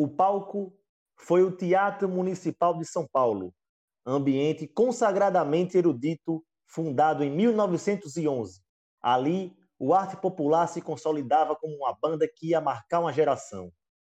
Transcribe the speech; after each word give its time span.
O 0.00 0.06
palco 0.06 0.72
foi 1.16 1.42
o 1.42 1.50
Teatro 1.50 2.08
Municipal 2.08 2.78
de 2.78 2.84
São 2.84 3.04
Paulo, 3.04 3.52
ambiente 4.06 4.68
consagradamente 4.68 5.76
erudito, 5.76 6.44
fundado 6.68 7.24
em 7.24 7.30
1911. 7.30 8.60
Ali, 9.02 9.58
o 9.76 9.92
arte 9.92 10.16
popular 10.16 10.68
se 10.68 10.80
consolidava 10.80 11.56
como 11.56 11.74
uma 11.74 11.92
banda 12.00 12.28
que 12.32 12.50
ia 12.50 12.60
marcar 12.60 13.00
uma 13.00 13.12
geração. 13.12 13.72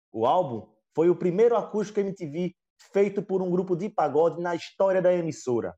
O 0.10 0.26
álbum 0.26 0.72
foi 0.96 1.10
o 1.10 1.16
primeiro 1.18 1.58
acústico 1.58 2.00
MTV 2.00 2.56
feito 2.94 3.22
por 3.22 3.42
um 3.42 3.52
grupo 3.52 3.76
de 3.76 3.90
pagode 3.90 4.42
na 4.42 4.56
história 4.56 5.02
da 5.02 5.14
emissora. 5.14 5.76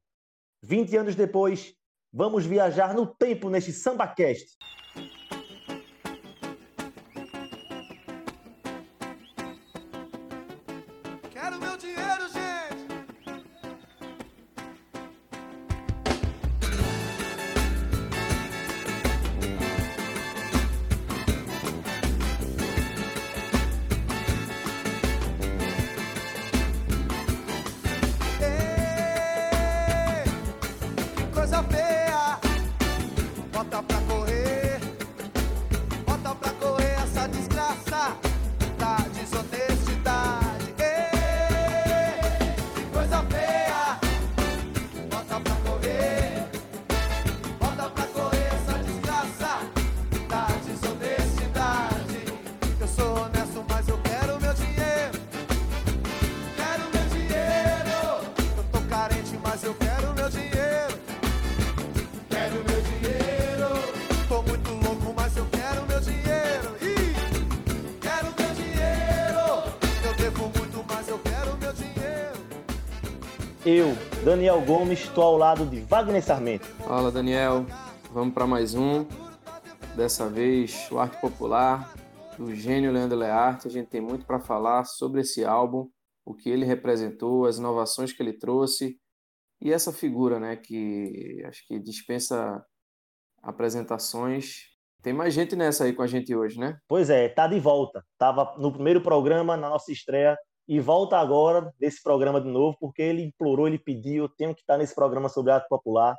20 0.61 0.97
anos 0.97 1.15
depois, 1.15 1.73
vamos 2.13 2.45
viajar 2.45 2.93
no 2.93 3.07
tempo 3.07 3.49
neste 3.49 3.73
SambaCast. 3.73 4.55
Daniel 74.25 74.59
Gomes, 74.65 75.01
estou 75.01 75.23
ao 75.23 75.37
lado 75.37 75.67
de 75.67 75.81
Wagner 75.81 76.19
Sarmento. 76.19 76.65
Fala, 76.65 77.11
Daniel. 77.11 77.63
Vamos 78.11 78.33
para 78.33 78.47
mais 78.47 78.73
um. 78.73 79.05
Dessa 79.95 80.27
vez, 80.27 80.89
o 80.91 80.97
Arte 80.97 81.21
Popular, 81.21 81.93
do 82.35 82.51
gênio 82.55 82.91
Leandro 82.91 83.19
Learte. 83.19 83.67
A 83.67 83.69
gente 83.69 83.87
tem 83.87 84.01
muito 84.01 84.25
para 84.25 84.39
falar 84.39 84.83
sobre 84.83 85.21
esse 85.21 85.45
álbum, 85.45 85.87
o 86.25 86.33
que 86.33 86.49
ele 86.49 86.65
representou, 86.65 87.45
as 87.45 87.59
inovações 87.59 88.13
que 88.13 88.23
ele 88.23 88.33
trouxe 88.33 88.97
e 89.61 89.71
essa 89.71 89.93
figura, 89.93 90.39
né, 90.39 90.55
que 90.55 91.43
acho 91.45 91.63
que 91.67 91.77
dispensa 91.77 92.65
apresentações. 93.43 94.55
Tem 95.03 95.13
mais 95.13 95.35
gente 95.35 95.55
nessa 95.55 95.83
aí 95.83 95.93
com 95.93 96.01
a 96.01 96.07
gente 96.07 96.35
hoje, 96.35 96.59
né? 96.59 96.79
Pois 96.87 97.11
é, 97.11 97.29
tá 97.29 97.45
de 97.45 97.59
volta. 97.59 98.03
Tava 98.17 98.55
no 98.57 98.73
primeiro 98.73 99.01
programa, 99.01 99.55
na 99.55 99.69
nossa 99.69 99.91
estreia, 99.91 100.35
e 100.67 100.79
volta 100.79 101.17
agora 101.17 101.73
desse 101.79 102.01
programa 102.01 102.41
de 102.41 102.47
novo, 102.47 102.77
porque 102.79 103.01
ele 103.01 103.23
implorou, 103.23 103.67
ele 103.67 103.77
pediu, 103.77 104.23
eu 104.23 104.29
tenho 104.29 104.55
que 104.55 104.61
estar 104.61 104.77
nesse 104.77 104.95
programa 104.95 105.29
sobre 105.29 105.51
arte 105.51 105.67
popular. 105.67 106.15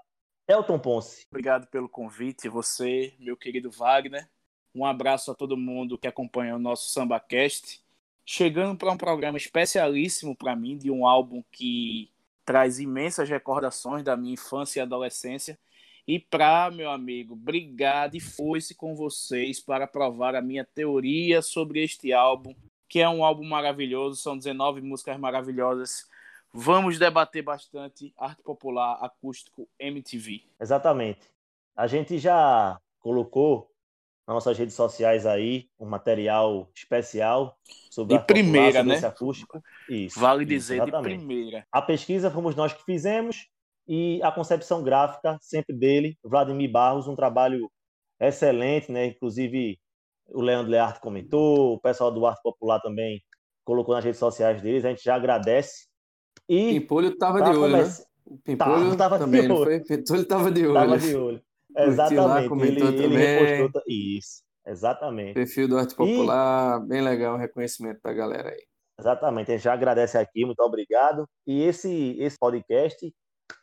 Elton 0.48 0.78
Ponce. 0.78 1.26
Obrigado 1.28 1.66
pelo 1.66 1.88
convite, 1.88 2.48
você, 2.48 3.12
meu 3.18 3.36
querido 3.36 3.70
Wagner. 3.70 4.28
Um 4.72 4.84
abraço 4.84 5.32
a 5.32 5.34
todo 5.34 5.56
mundo 5.56 5.98
que 5.98 6.06
acompanha 6.06 6.54
o 6.54 6.58
nosso 6.58 6.90
SambaCast. 6.90 7.82
Chegando 8.24 8.76
para 8.76 8.92
um 8.92 8.96
programa 8.96 9.38
especialíssimo 9.38 10.36
para 10.36 10.54
mim, 10.54 10.76
de 10.76 10.90
um 10.90 11.06
álbum 11.06 11.42
que 11.50 12.12
traz 12.44 12.78
imensas 12.78 13.28
recordações 13.28 14.04
da 14.04 14.16
minha 14.16 14.34
infância 14.34 14.78
e 14.78 14.82
adolescência. 14.82 15.58
E 16.06 16.20
para, 16.20 16.70
meu 16.70 16.90
amigo, 16.90 17.34
obrigado 17.34 18.14
e 18.14 18.20
foi-se 18.20 18.76
com 18.76 18.94
vocês 18.94 19.60
para 19.60 19.88
provar 19.88 20.36
a 20.36 20.42
minha 20.42 20.64
teoria 20.64 21.42
sobre 21.42 21.82
este 21.82 22.12
álbum 22.12 22.54
que 22.88 23.00
é 23.00 23.08
um 23.08 23.24
álbum 23.24 23.44
maravilhoso, 23.44 24.20
são 24.20 24.36
19 24.36 24.80
músicas 24.80 25.18
maravilhosas. 25.18 26.08
Vamos 26.52 26.98
debater 26.98 27.42
bastante 27.42 28.14
arte 28.16 28.42
popular 28.42 28.98
acústico 29.02 29.68
MTV. 29.78 30.42
Exatamente. 30.60 31.30
A 31.76 31.86
gente 31.86 32.18
já 32.18 32.80
colocou 33.00 33.70
nas 34.26 34.34
nossas 34.34 34.58
redes 34.58 34.74
sociais 34.74 35.24
aí 35.24 35.68
um 35.78 35.86
material 35.86 36.68
especial 36.74 37.56
sobre 37.90 38.18
de 38.18 38.24
primeira, 38.24 38.80
popular, 38.80 39.00
né? 39.00 39.06
acústico. 39.06 39.62
Isso. 39.88 40.18
Vale 40.18 40.44
dizer 40.44 40.84
de 40.84 40.90
primeira. 40.90 41.66
A 41.70 41.80
pesquisa 41.80 42.30
fomos 42.30 42.56
nós 42.56 42.72
que 42.72 42.84
fizemos 42.84 43.48
e 43.86 44.20
a 44.22 44.32
concepção 44.32 44.82
gráfica 44.82 45.38
sempre 45.40 45.74
dele, 45.74 46.18
Vladimir 46.24 46.70
Barros, 46.70 47.06
um 47.06 47.14
trabalho 47.14 47.70
excelente, 48.18 48.90
né? 48.90 49.06
Inclusive 49.06 49.78
o 50.28 50.40
Leandro 50.40 50.70
Learte 50.70 51.00
comentou, 51.00 51.74
o 51.74 51.80
pessoal 51.80 52.10
do 52.10 52.26
Arte 52.26 52.42
Popular 52.42 52.80
também 52.80 53.22
colocou 53.64 53.94
nas 53.94 54.04
redes 54.04 54.18
sociais 54.18 54.60
deles, 54.62 54.84
a 54.84 54.90
gente 54.90 55.02
já 55.02 55.14
agradece. 55.14 55.86
E 56.48 56.80
Pimpolho 56.80 57.08
estava 57.08 57.42
de 57.42 57.56
olho, 57.56 57.76
né? 57.76 57.84
Pimpolho 58.44 58.96
tava, 58.96 59.18
também, 59.18 59.42
de 59.42 59.52
olho. 59.52 59.82
Pimpolho 59.86 60.22
estava 60.22 60.50
de 60.50 60.66
olho. 60.66 60.74
Tava 60.74 60.98
de 60.98 61.16
olho. 61.16 61.42
Exatamente. 61.76 62.48
Lá, 62.48 62.66
ele, 62.66 63.04
ele 63.04 63.16
repostou. 63.16 63.82
Isso, 63.86 64.42
exatamente. 64.66 65.34
Perfil 65.34 65.68
do 65.68 65.78
Arte 65.78 65.94
Popular, 65.94 66.80
e... 66.80 66.86
bem 66.86 67.02
legal 67.02 67.34
o 67.34 67.38
reconhecimento 67.38 68.00
da 68.02 68.12
galera 68.12 68.50
aí. 68.50 68.62
Exatamente, 68.98 69.50
a 69.50 69.54
gente 69.54 69.64
já 69.64 69.74
agradece 69.74 70.16
aqui, 70.16 70.44
muito 70.46 70.60
obrigado. 70.60 71.28
E 71.46 71.62
esse, 71.62 72.16
esse 72.18 72.38
podcast 72.38 73.12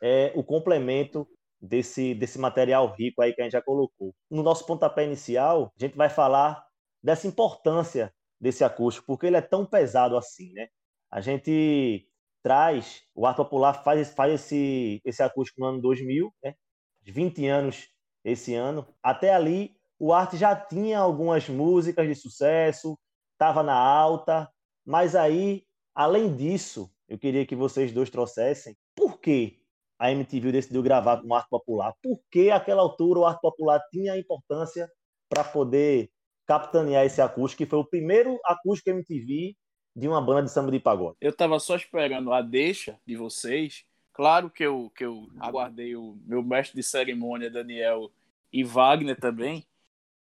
é 0.02 0.32
o 0.36 0.44
complemento 0.44 1.26
desse, 1.64 2.14
desse 2.14 2.38
material 2.38 2.92
rico 2.92 3.22
aí 3.22 3.32
que 3.32 3.40
a 3.40 3.44
gente 3.44 3.52
já 3.52 3.62
colocou. 3.62 4.14
No 4.30 4.42
nosso 4.42 4.66
pontapé 4.66 5.04
inicial, 5.04 5.72
a 5.76 5.84
gente 5.84 5.96
vai 5.96 6.08
falar 6.08 6.64
dessa 7.02 7.26
importância 7.26 8.12
desse 8.40 8.62
acústico, 8.62 9.06
porque 9.06 9.26
ele 9.26 9.36
é 9.36 9.40
tão 9.40 9.64
pesado 9.64 10.16
assim, 10.16 10.52
né? 10.52 10.68
A 11.10 11.20
gente 11.20 12.06
traz, 12.42 13.02
o 13.14 13.26
Arte 13.26 13.38
Popular 13.38 13.82
faz, 13.82 14.12
faz 14.12 14.34
esse, 14.34 15.00
esse 15.04 15.22
acústico 15.22 15.60
no 15.60 15.66
ano 15.66 15.80
2000, 15.80 16.32
né? 16.42 16.54
20 17.02 17.46
anos 17.46 17.88
esse 18.22 18.54
ano. 18.54 18.86
Até 19.02 19.34
ali, 19.34 19.74
o 19.98 20.12
Arte 20.12 20.36
já 20.36 20.54
tinha 20.54 20.98
algumas 20.98 21.48
músicas 21.48 22.06
de 22.06 22.14
sucesso, 22.14 22.98
estava 23.32 23.62
na 23.62 23.74
alta, 23.74 24.50
mas 24.84 25.14
aí, 25.14 25.64
além 25.94 26.34
disso, 26.34 26.90
eu 27.08 27.18
queria 27.18 27.46
que 27.46 27.56
vocês 27.56 27.92
dois 27.92 28.10
trouxessem 28.10 28.76
por 28.94 29.18
que 29.18 29.63
a 30.04 30.12
MTV 30.12 30.52
decidiu 30.52 30.82
gravar 30.82 31.22
com 31.22 31.34
arte 31.34 31.48
popular, 31.48 31.94
porque 32.02 32.50
aquela 32.50 32.82
altura 32.82 33.20
o 33.20 33.24
arte 33.24 33.40
popular 33.40 33.80
tinha 33.90 34.18
importância 34.18 34.86
para 35.30 35.42
poder 35.42 36.10
capitanear 36.46 37.06
esse 37.06 37.22
acústico, 37.22 37.64
que 37.64 37.70
foi 37.70 37.78
o 37.78 37.86
primeiro 37.86 38.38
acústico 38.44 38.90
MTV 38.90 39.56
de 39.96 40.06
uma 40.06 40.20
banda 40.20 40.42
de 40.42 40.50
samba 40.50 40.70
de 40.70 40.78
pagode. 40.78 41.16
Eu 41.22 41.30
estava 41.30 41.58
só 41.58 41.74
esperando 41.74 42.34
a 42.34 42.42
deixa 42.42 43.00
de 43.06 43.16
vocês. 43.16 43.86
Claro 44.12 44.50
que 44.50 44.62
eu, 44.62 44.92
que 44.94 45.06
eu 45.06 45.26
aguardei 45.40 45.96
o 45.96 46.18
meu 46.26 46.42
mestre 46.42 46.76
de 46.76 46.82
cerimônia, 46.82 47.50
Daniel, 47.50 48.12
e 48.52 48.62
Wagner 48.62 49.18
também, 49.18 49.66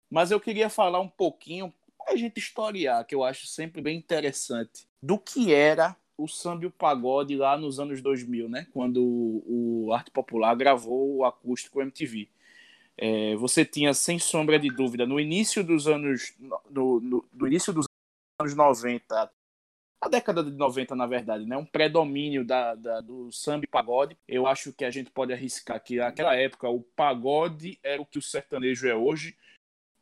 mas 0.08 0.30
eu 0.30 0.38
queria 0.38 0.70
falar 0.70 1.00
um 1.00 1.08
pouquinho, 1.08 1.74
a 2.06 2.14
gente 2.14 2.38
historiar, 2.38 3.04
que 3.04 3.16
eu 3.16 3.24
acho 3.24 3.48
sempre 3.48 3.82
bem 3.82 3.98
interessante, 3.98 4.86
do 5.02 5.18
que 5.18 5.52
era 5.52 5.96
o 6.22 6.28
samba 6.28 6.64
e 6.64 6.66
o 6.66 6.70
pagode 6.70 7.36
lá 7.36 7.56
nos 7.56 7.80
anos 7.80 8.00
2000, 8.00 8.48
né? 8.48 8.66
Quando 8.72 9.02
o, 9.02 9.92
Arte 9.92 10.10
Popular 10.10 10.54
gravou 10.54 11.16
o 11.16 11.24
acústico 11.24 11.80
MTV. 11.80 12.28
É, 12.96 13.34
você 13.36 13.64
tinha, 13.64 13.92
sem 13.94 14.18
sombra 14.18 14.58
de 14.58 14.68
dúvida, 14.68 15.06
no 15.06 15.18
início 15.18 15.64
dos 15.64 15.88
anos 15.88 16.34
no, 16.38 17.00
no, 17.00 17.24
no, 17.32 17.46
início 17.46 17.72
dos 17.72 17.86
anos 18.38 18.54
90, 18.54 19.30
a 20.00 20.08
década 20.08 20.42
de 20.42 20.50
90, 20.50 20.94
na 20.94 21.06
verdade, 21.06 21.46
né? 21.46 21.56
Um 21.56 21.64
predomínio 21.64 22.44
da, 22.44 22.74
da, 22.74 23.00
do 23.00 23.30
samba 23.32 23.64
e 23.64 23.68
pagode. 23.68 24.16
Eu 24.28 24.46
acho 24.46 24.72
que 24.72 24.84
a 24.84 24.90
gente 24.90 25.10
pode 25.10 25.32
arriscar 25.32 25.82
que 25.82 25.96
naquela 25.96 26.34
época 26.34 26.68
o 26.68 26.80
pagode 26.80 27.78
era 27.82 28.00
o 28.00 28.06
que 28.06 28.18
o 28.18 28.22
sertanejo 28.22 28.86
é 28.86 28.94
hoje 28.94 29.36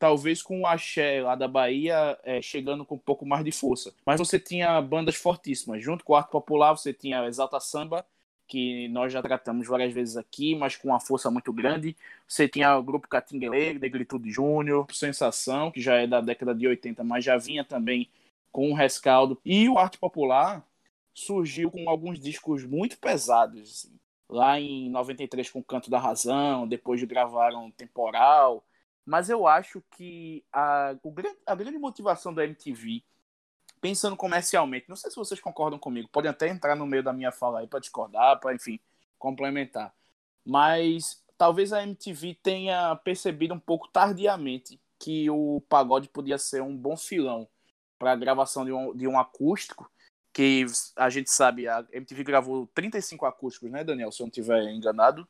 talvez 0.01 0.43
com 0.43 0.63
o 0.63 0.67
axé 0.67 1.23
lá 1.23 1.35
da 1.35 1.47
Bahia 1.47 2.19
é, 2.25 2.41
chegando 2.41 2.87
com 2.87 2.95
um 2.95 2.99
pouco 2.99 3.27
mais 3.27 3.45
de 3.45 3.53
força. 3.53 3.95
Mas 4.05 4.19
você 4.19 4.41
tinha 4.41 4.81
bandas 4.81 5.15
fortíssimas. 5.15 5.85
Junto 5.85 6.03
com 6.05 6.15
o 6.15 6.17
Arte 6.17 6.31
Popular, 6.31 6.73
você 6.73 6.93
tinha 6.95 7.27
Exalta 7.27 7.61
Samba, 7.61 8.05
que 8.49 8.89
nós 8.89 9.13
já 9.13 9.21
tratamos 9.21 9.69
várias 9.69 9.93
vezes 9.93 10.17
aqui, 10.17 10.55
mas 10.55 10.75
com 10.75 10.89
uma 10.89 10.99
força 10.99 11.31
muito 11.31 11.53
grande. 11.53 11.95
Você 12.27 12.49
tinha 12.49 12.75
o 12.79 12.83
grupo 12.83 13.07
Catinguele, 13.09 13.79
Negritude 13.79 14.31
Júnior, 14.33 14.87
Sensação, 14.91 15.71
que 15.71 15.83
já 15.83 15.97
é 15.97 16.07
da 16.07 16.23
década 16.23 16.55
de 16.55 16.67
80, 16.67 17.05
mas 17.05 17.23
já 17.23 17.37
vinha 17.37 17.63
também 17.63 18.09
com 18.51 18.73
o 18.73 18.75
rescaldo. 18.75 19.39
E 19.45 19.69
o 19.69 19.79
arte 19.79 19.99
popular 19.99 20.65
surgiu 21.13 21.71
com 21.71 21.91
alguns 21.91 22.19
discos 22.19 22.65
muito 22.65 22.97
pesados. 22.99 23.61
Assim. 23.61 23.93
Lá 24.31 24.59
em 24.59 24.89
93 24.89 25.51
com 25.51 25.63
Canto 25.63 25.91
da 25.91 25.99
Razão, 25.99 26.67
depois 26.67 27.05
gravaram 27.05 27.71
Temporal. 27.73 28.65
Mas 29.11 29.29
eu 29.29 29.45
acho 29.45 29.83
que 29.91 30.45
a, 30.53 30.95
o, 31.03 31.13
a 31.45 31.55
grande 31.57 31.77
motivação 31.79 32.33
da 32.33 32.45
MTV, 32.45 33.03
pensando 33.81 34.17
comercialmente, 34.17 34.89
não 34.89 34.95
sei 34.95 35.11
se 35.11 35.17
vocês 35.17 35.41
concordam 35.41 35.81
comigo, 35.81 36.09
podem 36.13 36.31
até 36.31 36.47
entrar 36.47 36.77
no 36.77 36.87
meio 36.87 37.03
da 37.03 37.13
minha 37.13 37.33
fala 37.33 37.59
aí 37.59 37.67
para 37.67 37.81
discordar, 37.81 38.39
para, 38.39 38.55
enfim, 38.55 38.79
complementar. 39.19 39.93
Mas 40.47 41.25
talvez 41.37 41.73
a 41.73 41.83
MTV 41.83 42.39
tenha 42.41 42.95
percebido 43.03 43.53
um 43.53 43.59
pouco 43.59 43.89
tardiamente 43.89 44.81
que 44.97 45.29
o 45.29 45.61
pagode 45.69 46.09
podia 46.09 46.39
ser 46.39 46.63
um 46.63 46.77
bom 46.77 46.97
filão 46.97 47.49
para 47.99 48.13
a 48.13 48.17
gravação 48.17 48.65
de 48.65 48.73
um, 48.73 48.97
de 48.97 49.09
um 49.09 49.19
acústico, 49.19 49.91
que 50.33 50.65
a 50.95 51.11
gente 51.11 51.33
sabe, 51.33 51.67
a 51.67 51.85
MTV 51.93 52.23
gravou 52.23 52.69
35 52.77 53.27
acústicos, 53.27 53.73
né, 53.73 53.83
Daniel, 53.83 54.13
se 54.13 54.23
eu 54.23 54.27
não 54.27 54.31
estiver 54.31 54.63
enganado, 54.71 55.27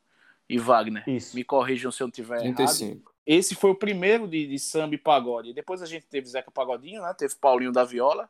e 0.47 0.59
Wagner, 0.59 1.03
Isso. 1.09 1.35
me 1.35 1.43
corrijam 1.43 1.91
se 1.91 2.03
eu 2.03 2.05
não 2.05 2.11
estiver 2.11 2.41
35. 2.41 2.83
errado. 2.83 3.10
Esse 3.25 3.55
foi 3.55 3.71
o 3.71 3.75
primeiro 3.75 4.27
de, 4.27 4.47
de 4.47 4.59
samba 4.59 4.95
e 4.95 4.97
pagode. 4.97 5.53
Depois 5.53 5.81
a 5.81 5.85
gente 5.85 6.07
teve 6.07 6.27
Zeca 6.27 6.51
Pagodinho, 6.51 7.01
né, 7.01 7.13
teve 7.13 7.35
Paulinho 7.35 7.71
da 7.71 7.83
Viola, 7.83 8.29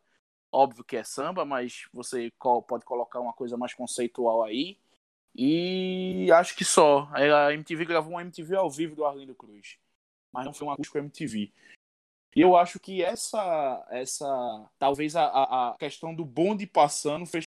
óbvio 0.52 0.84
que 0.84 0.98
é 0.98 1.04
samba, 1.04 1.46
mas 1.46 1.88
você 1.94 2.32
pode 2.68 2.86
colocar 2.86 3.20
uma 3.20 3.34
coisa 3.34 3.58
mais 3.58 3.74
conceitual 3.74 4.44
aí. 4.44 4.78
E 5.34 6.30
acho 6.34 6.56
que 6.56 6.66
só. 6.66 7.10
A 7.14 7.54
MTV 7.54 7.86
gravou 7.86 8.14
um 8.14 8.20
MTV 8.20 8.56
ao 8.56 8.70
vivo 8.70 8.96
do 8.96 9.06
Arlindo 9.06 9.34
Cruz. 9.34 9.78
Mas 10.32 10.46
não 10.46 10.54
foi 10.54 10.68
um 10.68 10.72
acústico 10.72 10.98
MTV. 10.98 11.52
E 12.36 12.42
eu 12.42 12.56
acho 12.56 12.80
que 12.80 13.04
essa, 13.04 13.86
essa 13.90 14.70
talvez 14.80 15.16
a, 15.16 15.26
a 15.26 15.76
questão 15.78 16.14
do 16.14 16.24
bonde 16.24 16.66
passando 16.66 17.26
fez 17.26 17.44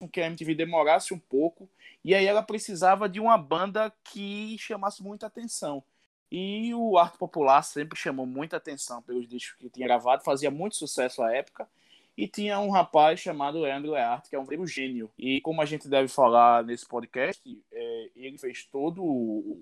com 0.00 0.08
que 0.08 0.20
a 0.20 0.26
MTV 0.26 0.54
demorasse 0.54 1.12
um 1.12 1.18
pouco. 1.18 1.68
E 2.04 2.14
aí 2.14 2.24
ela 2.24 2.42
precisava 2.42 3.08
de 3.08 3.20
uma 3.20 3.36
banda 3.36 3.92
que 4.04 4.56
chamasse 4.58 5.02
muita 5.02 5.26
atenção. 5.26 5.82
E 6.30 6.74
o 6.74 6.98
Arte 6.98 7.16
Popular 7.16 7.62
sempre 7.62 7.98
chamou 7.98 8.26
muita 8.26 8.56
atenção 8.56 9.02
pelos 9.02 9.26
discos 9.26 9.58
que 9.58 9.70
tinha 9.70 9.86
gravado, 9.86 10.22
fazia 10.22 10.50
muito 10.50 10.76
sucesso 10.76 11.22
à 11.22 11.34
época. 11.34 11.68
E 12.16 12.26
tinha 12.26 12.58
um 12.58 12.70
rapaz 12.70 13.20
chamado 13.20 13.60
Leandro 13.60 13.92
Learte, 13.92 14.28
que 14.28 14.34
é 14.34 14.38
um 14.38 14.42
verdadeiro 14.42 14.66
gênio. 14.66 15.10
E 15.16 15.40
como 15.40 15.62
a 15.62 15.64
gente 15.64 15.88
deve 15.88 16.08
falar 16.08 16.64
nesse 16.64 16.84
podcast, 16.84 17.40
é, 17.72 18.10
ele 18.16 18.36
fez 18.36 18.64
todo 18.64 19.56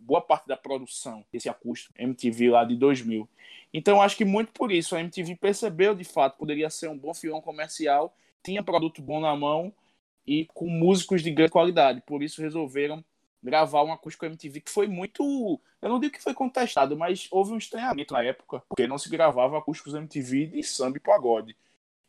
boa 0.00 0.20
parte 0.20 0.48
da 0.48 0.56
produção 0.56 1.24
desse 1.32 1.48
acústico 1.48 1.94
MTV 1.96 2.50
lá 2.50 2.64
de 2.64 2.74
2000. 2.74 3.28
Então 3.72 4.02
acho 4.02 4.16
que 4.16 4.24
muito 4.24 4.52
por 4.52 4.72
isso 4.72 4.96
a 4.96 5.00
MTV 5.00 5.36
percebeu 5.36 5.94
de 5.94 6.04
fato 6.04 6.36
poderia 6.36 6.68
ser 6.70 6.88
um 6.88 6.98
bom 6.98 7.14
filão 7.14 7.40
comercial, 7.40 8.12
tinha 8.42 8.62
produto 8.62 9.00
bom 9.00 9.20
na 9.20 9.36
mão 9.36 9.72
e 10.26 10.46
com 10.46 10.66
músicos 10.68 11.22
de 11.22 11.30
grande 11.30 11.52
qualidade. 11.52 12.02
Por 12.02 12.22
isso 12.22 12.42
resolveram 12.42 13.04
gravar 13.42 13.82
um 13.84 13.92
acústico 13.92 14.26
MTV 14.26 14.60
que 14.60 14.70
foi 14.70 14.86
muito, 14.86 15.60
eu 15.80 15.88
não 15.88 15.98
digo 15.98 16.14
que 16.14 16.22
foi 16.22 16.34
contestado, 16.34 16.96
mas 16.96 17.26
houve 17.30 17.52
um 17.52 17.58
estranhamento 17.58 18.12
na 18.12 18.22
época, 18.22 18.62
porque 18.68 18.86
não 18.86 18.98
se 18.98 19.08
gravava 19.08 19.58
acústicos 19.58 19.94
MTV 19.94 20.46
de 20.46 20.62
samba 20.62 20.98
e 20.98 21.00
pagode 21.00 21.56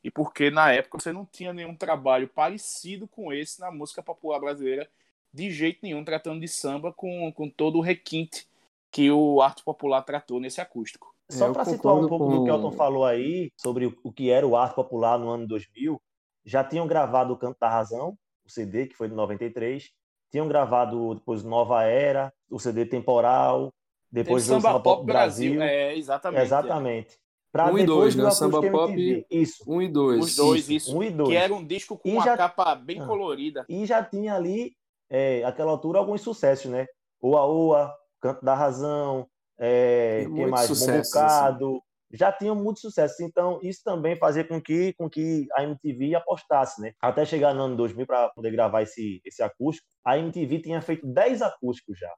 e 0.04 0.10
porque 0.10 0.50
na 0.50 0.72
época 0.72 1.00
você 1.00 1.12
não 1.12 1.26
tinha 1.26 1.54
nenhum 1.54 1.76
trabalho 1.76 2.28
parecido 2.28 3.08
com 3.08 3.32
esse 3.32 3.60
na 3.60 3.72
música 3.72 4.02
popular 4.02 4.40
brasileira, 4.40 4.90
de 5.34 5.52
jeito 5.52 5.80
nenhum, 5.84 6.04
tratando 6.04 6.42
de 6.42 6.48
samba 6.48 6.92
com, 6.92 7.32
com 7.32 7.50
todo 7.50 7.78
o 7.78 7.82
requinte 7.82 8.48
que 8.92 9.10
o 9.12 9.42
arte 9.42 9.64
popular 9.64 10.02
tratou 10.02 10.40
nesse 10.40 10.60
acústico. 10.60 11.16
Só 11.30 11.54
para 11.54 11.64
situar 11.64 11.96
um 11.96 12.08
pouco 12.08 12.26
com... 12.26 12.40
do 12.40 12.44
que 12.44 12.52
o 12.52 12.54
Elton 12.54 12.72
falou 12.74 13.06
aí, 13.06 13.52
sobre 13.56 13.86
o 14.04 14.12
que 14.12 14.30
era 14.30 14.46
o 14.46 14.58
arte 14.58 14.76
popular 14.76 15.18
no 15.18 15.30
ano 15.30 15.48
2000, 15.48 16.02
já 16.44 16.64
tinham 16.64 16.88
gravado 16.88 17.34
o 17.34 17.38
Canto 17.38 17.58
da 17.58 17.70
Razão, 17.70 18.18
o 18.44 18.50
CD, 18.50 18.88
que 18.88 18.96
foi 18.96 19.08
de 19.08 19.16
93, 19.16 19.94
tinham 20.32 20.48
gravado 20.48 21.16
depois 21.16 21.44
Nova 21.44 21.84
Era, 21.84 22.34
o 22.50 22.60
CD 22.60 22.86
Temporal, 22.86 23.72
depois 24.12 24.44
o 24.44 24.48
Samba 24.48 24.80
Pop 24.80 25.06
Brasil. 25.06 25.56
Brasil. 25.56 25.62
É, 25.62 25.96
exatamente. 25.96 26.44
Exatamente. 26.44 27.16
É. 27.16 27.22
Pra 27.52 27.72
um 27.72 27.78
e 27.78 27.86
dois, 27.86 28.16
né? 28.16 28.32
Samba 28.32 28.62
Pop. 28.62 28.94
MTV. 28.94 29.26
Isso. 29.30 29.64
Um 29.68 29.82
e 29.82 29.88
dois. 29.90 30.24
Os 30.24 30.36
dois, 30.36 30.62
isso. 30.62 30.72
isso. 30.72 30.98
Um 30.98 31.04
e 31.04 31.10
dois. 31.10 31.30
Que 31.30 31.36
era 31.36 31.54
um 31.54 31.66
disco 31.66 31.98
com 31.98 32.10
e 32.10 32.14
uma 32.14 32.24
já... 32.24 32.38
capa 32.38 32.76
bem 32.76 33.02
ah. 33.02 33.06
colorida. 33.06 33.66
E 33.68 33.86
já 33.86 34.02
tinha 34.04 34.36
ali, 34.36 34.74
é, 35.10 35.44
aquela 35.44 35.72
altura, 35.72 36.00
alguns 36.00 36.22
sucessos, 36.22 36.72
né? 36.72 36.88
Oa 37.22 37.46
Oa, 37.46 37.94
Canto 38.22 38.44
da 38.44 38.56
Razão, 38.56 39.28
é, 39.60 40.26
que 40.26 40.46
mais? 40.46 40.68
Sucesso, 40.68 41.20
Assim. 41.20 41.80
Já 42.14 42.32
tinham 42.32 42.56
muito 42.56 42.80
sucesso. 42.80 43.24
Então, 43.24 43.60
isso 43.62 43.82
também 43.84 44.16
fazia 44.16 44.44
com 44.44 44.62
que, 44.62 44.94
com 44.94 45.10
que 45.10 45.48
a 45.56 45.64
MTV 45.64 46.16
apostasse, 46.16 46.82
né? 46.82 46.94
Até 47.02 47.26
chegar 47.26 47.54
no 47.54 47.64
ano 47.64 47.78
2000 47.78 48.06
para 48.06 48.30
poder 48.30 48.52
gravar 48.52 48.82
esse, 48.82 49.22
esse 49.26 49.42
acústico, 49.42 49.88
a 50.04 50.18
MTV 50.18 50.60
tinha 50.60 50.82
feito 50.82 51.08
10 51.08 51.42
acústicos 51.42 51.98
já. 52.00 52.14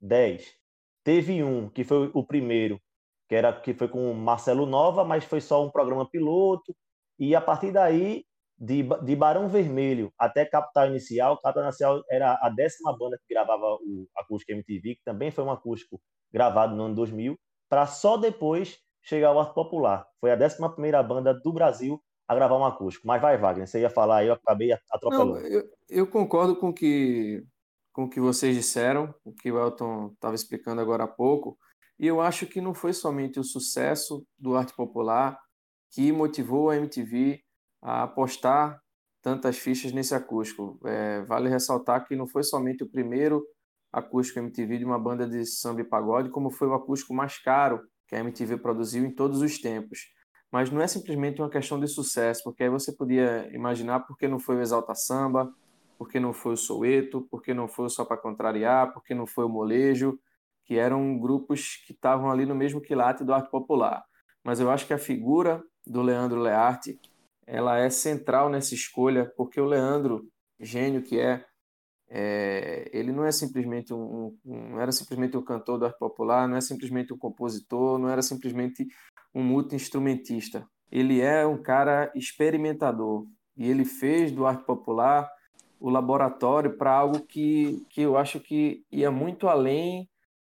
10. 0.00 0.54
Teve 1.04 1.42
um, 1.42 1.68
que 1.68 1.84
foi 1.84 2.10
o 2.14 2.24
primeiro, 2.24 2.80
que 3.28 3.34
era 3.34 3.52
que 3.52 3.74
foi 3.74 3.88
com 3.88 4.12
Marcelo 4.14 4.66
Nova, 4.66 5.04
mas 5.04 5.24
foi 5.24 5.40
só 5.40 5.64
um 5.64 5.70
programa 5.70 6.08
piloto. 6.08 6.74
E 7.18 7.34
a 7.34 7.40
partir 7.40 7.72
daí, 7.72 8.24
de, 8.58 8.82
de 8.82 9.16
Barão 9.16 9.48
Vermelho 9.48 10.12
até 10.18 10.44
Capital 10.44 10.88
Inicial, 10.88 11.38
Capital 11.38 11.64
Inicial 11.64 12.04
era 12.10 12.38
a 12.42 12.50
décima 12.50 12.96
banda 12.96 13.18
que 13.18 13.34
gravava 13.34 13.76
o 13.76 14.06
acústico 14.16 14.52
MTV, 14.52 14.96
que 14.96 15.04
também 15.04 15.30
foi 15.30 15.42
um 15.44 15.50
acústico 15.50 16.00
gravado 16.30 16.76
no 16.76 16.84
ano 16.84 16.94
2000, 16.94 17.38
para 17.68 17.86
só 17.86 18.18
depois 18.18 18.78
chegar 19.02 19.28
ao 19.28 19.40
Arte 19.40 19.54
Popular. 19.54 20.06
Foi 20.20 20.30
a 20.30 20.36
décima 20.36 20.72
primeira 20.72 21.02
banda 21.02 21.34
do 21.34 21.52
Brasil 21.52 22.02
a 22.28 22.34
gravar 22.34 22.56
um 22.56 22.64
acústico. 22.64 23.06
Mas 23.06 23.20
vai, 23.20 23.36
Wagner, 23.36 23.66
você 23.66 23.80
ia 23.80 23.90
falar 23.90 24.24
eu 24.24 24.34
acabei 24.34 24.72
atropelando. 24.90 25.32
Não, 25.32 25.40
eu, 25.40 25.64
eu 25.88 26.06
concordo 26.06 26.54
com 26.54 26.72
que, 26.72 27.44
com 27.92 28.04
o 28.04 28.10
que 28.10 28.20
vocês 28.20 28.54
disseram, 28.54 29.12
o 29.24 29.32
que 29.32 29.50
o 29.50 29.58
Elton 29.58 30.12
estava 30.14 30.34
explicando 30.34 30.80
agora 30.80 31.04
há 31.04 31.08
pouco. 31.08 31.58
E 31.98 32.06
eu 32.06 32.20
acho 32.20 32.46
que 32.46 32.60
não 32.60 32.72
foi 32.72 32.92
somente 32.92 33.40
o 33.40 33.44
sucesso 33.44 34.24
do 34.38 34.54
arte 34.56 34.74
popular 34.74 35.38
que 35.90 36.12
motivou 36.12 36.70
a 36.70 36.76
MTV 36.76 37.40
a 37.82 38.04
apostar 38.04 38.80
tantas 39.20 39.58
fichas 39.58 39.92
nesse 39.92 40.14
acústico. 40.14 40.78
É, 40.84 41.22
vale 41.22 41.48
ressaltar 41.48 42.06
que 42.06 42.14
não 42.14 42.26
foi 42.26 42.42
somente 42.42 42.84
o 42.84 42.88
primeiro 42.88 43.44
acústico 43.92 44.38
MTV 44.38 44.78
de 44.78 44.84
uma 44.84 44.98
banda 44.98 45.26
de 45.26 45.44
samba 45.44 45.80
e 45.80 45.84
pagode, 45.84 46.30
como 46.30 46.50
foi 46.50 46.68
o 46.68 46.74
acústico 46.74 47.12
mais 47.12 47.38
caro 47.38 47.82
que 48.10 48.16
a 48.16 48.18
MTV 48.18 48.58
produziu 48.58 49.04
em 49.06 49.10
todos 49.10 49.40
os 49.40 49.60
tempos. 49.60 50.08
Mas 50.50 50.68
não 50.68 50.80
é 50.80 50.88
simplesmente 50.88 51.40
uma 51.40 51.48
questão 51.48 51.78
de 51.78 51.86
sucesso, 51.86 52.42
porque 52.42 52.64
aí 52.64 52.68
você 52.68 52.92
podia 52.92 53.48
imaginar 53.54 54.00
por 54.00 54.16
que 54.16 54.26
não 54.26 54.40
foi 54.40 54.56
o 54.56 54.60
Exalta 54.60 54.96
Samba, 54.96 55.48
por 55.96 56.08
que 56.08 56.18
não 56.18 56.32
foi 56.32 56.54
o 56.54 56.56
Soueto, 56.56 57.28
por 57.30 57.40
que 57.40 57.54
não 57.54 57.68
foi 57.68 57.86
o 57.86 57.88
Só 57.88 58.04
para 58.04 58.16
Contrariar, 58.16 58.92
por 58.92 59.04
que 59.04 59.14
não 59.14 59.28
foi 59.28 59.44
o 59.44 59.48
Molejo, 59.48 60.18
que 60.64 60.76
eram 60.76 61.16
grupos 61.20 61.76
que 61.86 61.92
estavam 61.92 62.28
ali 62.32 62.44
no 62.44 62.54
mesmo 62.54 62.80
quilate 62.80 63.22
do 63.22 63.32
arte 63.32 63.48
popular. 63.48 64.02
Mas 64.42 64.58
eu 64.58 64.68
acho 64.72 64.88
que 64.88 64.92
a 64.92 64.98
figura 64.98 65.62
do 65.86 66.02
Leandro 66.02 66.40
Learte 66.40 66.98
ela 67.46 67.78
é 67.78 67.88
central 67.88 68.48
nessa 68.48 68.74
escolha, 68.74 69.32
porque 69.36 69.60
o 69.60 69.64
Leandro, 69.64 70.26
gênio 70.58 71.02
que 71.02 71.16
é, 71.16 71.44
é 72.10 72.90
ele 72.92 73.12
não 73.12 73.24
é 73.24 73.30
simplesmente 73.30 73.94
um, 73.94 74.36
um, 74.44 74.68
não 74.70 74.80
era 74.80 74.90
simplesmente 74.90 75.36
um 75.36 75.42
cantor 75.42 75.78
do 75.78 75.86
arte 75.86 75.98
popular, 75.98 76.48
não 76.48 76.56
é 76.56 76.60
simplesmente 76.60 77.12
um 77.12 77.18
compositor, 77.18 77.98
não 77.98 78.08
era 78.08 78.20
simplesmente 78.20 78.86
um 79.34 79.42
multi-instrumentista. 79.42 80.66
Ele 80.90 81.20
é 81.20 81.46
um 81.46 81.62
cara 81.62 82.10
experimentador 82.14 83.26
e 83.56 83.68
ele 83.70 83.84
fez 83.84 84.32
do 84.32 84.44
arte 84.44 84.64
popular 84.64 85.30
o 85.78 85.88
laboratório 85.88 86.76
para 86.76 86.92
algo 86.92 87.20
que, 87.20 87.86
que 87.88 88.02
eu 88.02 88.16
acho 88.16 88.40
que 88.40 88.84
ia 88.90 89.10
muito 89.10 89.48
além 89.48 90.08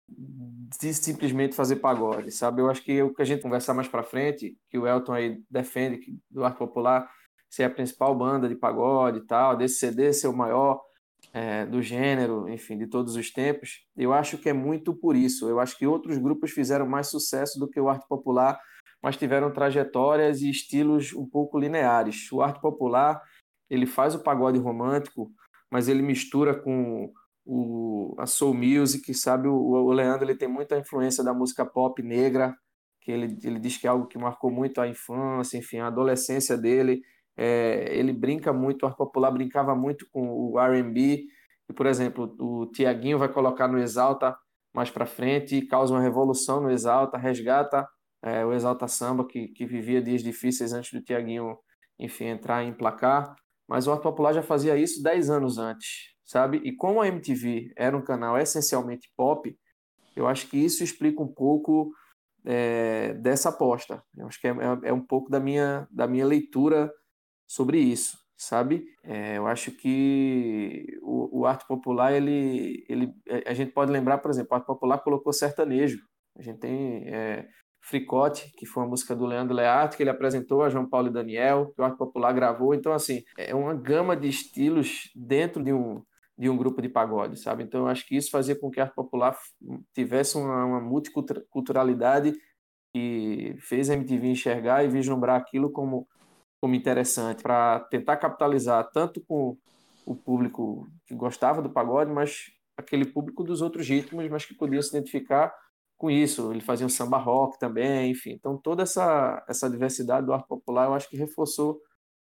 de 0.09 0.93
simplesmente 0.93 1.55
fazer 1.55 1.77
pagode, 1.77 2.33
sabe? 2.33 2.63
Eu 2.63 2.71
acho 2.71 2.83
que 2.83 3.01
o 3.03 3.15
que 3.15 3.23
a 3.23 3.25
gente 3.25 3.43
conversar 3.43 3.75
mais 3.75 3.87
para 3.87 4.03
frente, 4.03 4.57
que 4.69 4.79
o 4.79 4.87
Elton 4.87 5.13
aí 5.13 5.43
defende 5.49 5.99
que 5.99 6.19
do 6.29 6.45
arte 6.45 6.59
popular 6.59 7.09
ser 7.49 7.65
a 7.65 7.71
principal 7.71 8.15
banda 8.17 8.49
de 8.49 8.57
pagode 8.57 9.19
e 9.19 9.27
tal, 9.27 9.57
desse 9.57 9.79
CD 9.79 10.13
ser 10.13 10.29
o 10.29 10.37
maior 10.37 10.81
é, 11.33 11.65
do 11.65 11.81
gênero, 11.81 12.49
enfim, 12.49 12.77
de 12.77 12.87
todos 12.87 13.17
os 13.17 13.31
tempos, 13.31 13.87
eu 13.97 14.13
acho 14.13 14.39
que 14.39 14.49
é 14.49 14.53
muito 14.53 14.95
por 14.95 15.15
isso. 15.15 15.49
Eu 15.49 15.61
acho 15.61 15.77
que 15.79 15.87
outros 15.87 16.19
grupos 16.19 16.51
fizeram 16.51 16.87
mais 16.87 17.09
sucesso 17.09 17.59
do 17.59 17.69
que 17.69 17.81
o 17.81 17.89
arte 17.89 18.07
popular, 18.09 18.59
mas 19.03 19.17
tiveram 19.17 19.53
trajetórias 19.53 20.43
e 20.43 20.51
estilos 20.51 21.13
um 21.13 21.27
pouco 21.27 21.59
lineares. 21.59 22.31
O 22.33 22.43
arte 22.43 22.61
popular, 22.61 23.23
ele 23.69 23.87
faz 23.87 24.15
o 24.15 24.23
pagode 24.23 24.59
romântico, 24.59 25.31
mas 25.71 25.89
ele 25.89 26.03
mistura 26.03 26.55
com 26.55 27.13
o, 27.47 28.15
a 28.19 28.27
soul 28.27 28.55
music, 28.55 29.15
sabe? 29.15 29.49
O, 29.49 29.55
o 29.55 29.93
Leandro 29.93 30.25
ele 30.25 30.37
tem 30.37 30.49
muita 30.49 30.79
influência 30.79 31.23
da 31.23 31.33
música 31.33 31.65
pop 31.65 32.03
negra, 32.03 32.57
que 33.01 33.11
ele, 33.11 33.39
ele 33.43 33.59
diz 33.59 33.77
que 33.77 33.87
é 33.87 33.91
algo 33.91 34.07
que 34.07 34.19
marcou 34.19 34.51
muito 34.51 34.81
a 34.81 34.89
infância, 34.89 35.57
enfim, 35.57 35.79
a 35.79 35.87
adolescência 35.87 36.57
dele. 36.59 37.03
É, 37.43 37.89
ele 37.97 38.13
brinca 38.13 38.53
muito, 38.53 38.83
o 38.83 38.87
arte 38.87 38.99
popular 38.99 39.31
brincava 39.31 39.75
muito 39.75 40.07
com 40.13 40.29
o 40.29 40.61
R&B, 40.61 41.25
e, 41.71 41.73
por 41.73 41.87
exemplo, 41.87 42.37
o 42.39 42.67
Tiaguinho 42.67 43.19
vai 43.19 43.33
colocar 43.33 43.67
no 43.67 43.79
Exalta 43.79 44.37
mais 44.75 44.91
para 44.91 45.07
frente, 45.07 45.63
causa 45.63 45.95
uma 45.95 46.03
revolução 46.03 46.61
no 46.61 46.71
Exalta, 46.71 47.17
resgata 47.17 47.89
é, 48.23 48.45
o 48.45 48.53
Exalta 48.53 48.87
Samba, 48.87 49.27
que, 49.27 49.49
que 49.49 49.65
vivia 49.65 50.03
dias 50.03 50.23
difíceis 50.23 50.73
antes 50.73 50.93
do 50.93 51.03
Tiaguinho, 51.03 51.57
enfim, 51.99 52.27
entrar 52.27 52.63
em 52.63 52.73
placar, 52.73 53.35
mas 53.67 53.87
o 53.87 53.93
Arte 53.93 54.03
Popular 54.03 54.33
já 54.35 54.43
fazia 54.43 54.77
isso 54.77 55.03
10 55.03 55.31
anos 55.31 55.59
antes, 55.59 56.15
sabe? 56.25 56.61
E 56.65 56.73
como 56.73 57.01
a 57.01 57.09
MTV 57.09 57.73
era 57.77 57.97
um 57.97 58.03
canal 58.03 58.37
essencialmente 58.37 59.11
pop, 59.17 59.57
eu 60.15 60.27
acho 60.27 60.49
que 60.49 60.59
isso 60.59 60.85
explica 60.85 61.23
um 61.23 61.33
pouco 61.33 61.91
é, 62.45 63.15
dessa 63.15 63.49
aposta. 63.49 64.03
Eu 64.17 64.27
acho 64.27 64.41
que 64.41 64.49
é, 64.49 64.51
é, 64.51 64.89
é, 64.89 64.93
um 64.93 65.01
pouco 65.01 65.31
da 65.31 65.41
minha, 65.41 65.87
da 65.91 66.07
minha 66.07 66.27
leitura 66.27 66.93
sobre 67.51 67.81
isso, 67.81 68.17
sabe? 68.37 68.85
É, 69.03 69.37
eu 69.37 69.49
acho 69.49 69.73
que 69.73 70.87
o, 71.03 71.41
o 71.41 71.47
arte 71.47 71.67
popular, 71.67 72.13
ele, 72.13 72.85
ele, 72.89 73.13
a 73.45 73.53
gente 73.53 73.73
pode 73.73 73.91
lembrar, 73.91 74.19
por 74.19 74.31
exemplo, 74.31 74.51
o 74.53 74.55
arte 74.55 74.67
popular 74.67 74.99
colocou 74.99 75.33
sertanejo. 75.33 75.99
A 76.39 76.43
gente 76.43 76.61
tem 76.61 77.09
é, 77.09 77.49
Fricote, 77.83 78.53
que 78.57 78.65
foi 78.65 78.85
uma 78.85 78.91
música 78.91 79.17
do 79.17 79.27
Leandro 79.27 79.57
Learte, 79.57 79.97
que 79.97 80.03
ele 80.05 80.11
apresentou 80.11 80.63
a 80.63 80.71
João 80.71 80.89
Paulo 80.89 81.09
e 81.09 81.13
Daniel, 81.13 81.73
que 81.75 81.81
o 81.81 81.85
Arte 81.85 81.99
Popular 81.99 82.33
gravou. 82.33 82.73
Então, 82.73 82.93
assim, 82.93 83.25
é 83.37 83.53
uma 83.53 83.75
gama 83.75 84.17
de 84.17 84.29
estilos 84.29 85.11
dentro 85.13 85.61
de 85.61 85.73
um, 85.73 86.01
de 86.39 86.49
um 86.49 86.57
grupo 86.57 86.81
de 86.81 86.89
pagode, 86.89 87.37
sabe? 87.41 87.65
Então, 87.65 87.81
eu 87.81 87.87
acho 87.89 88.07
que 88.07 88.17
isso 88.17 88.31
fazia 88.31 88.55
com 88.55 88.71
que 88.71 88.79
a 88.79 88.85
arte 88.85 88.95
popular 88.95 89.37
tivesse 89.93 90.39
uma, 90.39 90.65
uma 90.67 90.81
multiculturalidade 90.81 92.33
e 92.95 93.57
fez 93.59 93.91
a 93.91 93.95
MTV 93.95 94.29
enxergar 94.29 94.85
e 94.85 94.89
vislumbrar 94.89 95.37
aquilo 95.37 95.73
como, 95.73 96.07
como 96.61 96.75
interessante, 96.75 97.43
para 97.43 97.81
tentar 97.91 98.17
capitalizar 98.17 98.89
tanto 98.93 99.21
com 99.23 99.57
o 100.05 100.15
público 100.15 100.89
que 101.07 101.15
gostava 101.15 101.63
do 101.63 101.71
pagode, 101.71 102.13
mas 102.13 102.51
aquele 102.77 103.05
público 103.05 103.45
dos 103.45 103.63
outros 103.63 103.89
ritmos, 103.89 104.29
mas 104.29 104.45
que 104.45 104.55
podia 104.55 104.83
se 104.83 104.91
identificar 104.91 105.55
com 105.97 106.11
isso. 106.11 106.51
Ele 106.53 106.61
fazia 106.61 106.87
um 106.87 106.91
samba 106.91 107.19
rock 107.19 107.59
também, 107.59 108.11
enfim. 108.11 108.31
Então, 108.31 108.57
toda 108.57 108.83
essa, 108.83 109.45
essa 109.49 109.69
diversidade 109.71 110.27
do 110.27 110.33
arte 110.33 110.49
popular, 110.49 110.87
eu 110.87 110.95
acho 110.95 111.09
que 111.09 111.17
reforçou 111.17 111.81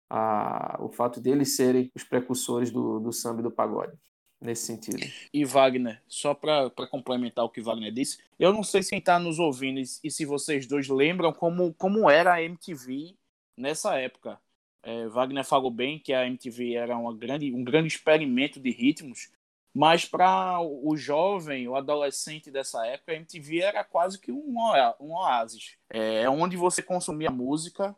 a, 0.09 0.77
o 0.81 0.89
fato 0.89 1.19
deles 1.19 1.55
serem 1.55 1.91
os 1.95 2.03
precursores 2.03 2.71
do, 2.71 2.99
do 2.99 3.11
samba 3.11 3.41
e 3.41 3.43
do 3.43 3.51
pagode 3.51 3.97
nesse 4.39 4.65
sentido. 4.65 4.99
E 5.33 5.43
Wagner, 5.43 6.01
só 6.07 6.33
para 6.33 6.69
complementar 6.89 7.43
o 7.43 7.49
que 7.49 7.61
Wagner 7.61 7.91
disse, 7.91 8.19
eu 8.39 8.53
não 8.53 8.63
sei 8.63 8.83
se 8.83 8.89
quem 8.89 8.99
está 8.99 9.19
nos 9.19 9.39
ouvindo 9.39 9.79
e 9.79 10.11
se 10.11 10.25
vocês 10.25 10.67
dois 10.67 10.87
lembram 10.87 11.33
como, 11.33 11.73
como 11.73 12.09
era 12.09 12.33
a 12.33 12.43
MTV 12.43 13.15
nessa 13.57 13.97
época. 13.99 14.39
É, 14.83 15.07
Wagner 15.07 15.43
falou 15.43 15.71
bem 15.71 15.99
que 15.99 16.13
a 16.13 16.25
MTV 16.25 16.75
era 16.75 16.97
uma 16.97 17.13
grande, 17.13 17.51
um 17.51 17.63
grande 17.63 17.87
experimento 17.87 18.59
de 18.59 18.69
ritmos, 18.71 19.31
mas 19.73 20.05
para 20.05 20.61
o 20.61 20.95
jovem, 20.95 21.67
o 21.67 21.75
adolescente 21.75 22.49
dessa 22.49 22.85
época, 22.85 23.11
a 23.11 23.15
MTV 23.15 23.59
era 23.61 23.83
quase 23.83 24.19
que 24.19 24.31
um, 24.31 24.55
um 24.99 25.13
oásis. 25.13 25.77
É, 25.89 26.21
é 26.23 26.29
onde 26.29 26.55
você 26.55 26.81
consumia 26.81 27.29
música, 27.29 27.95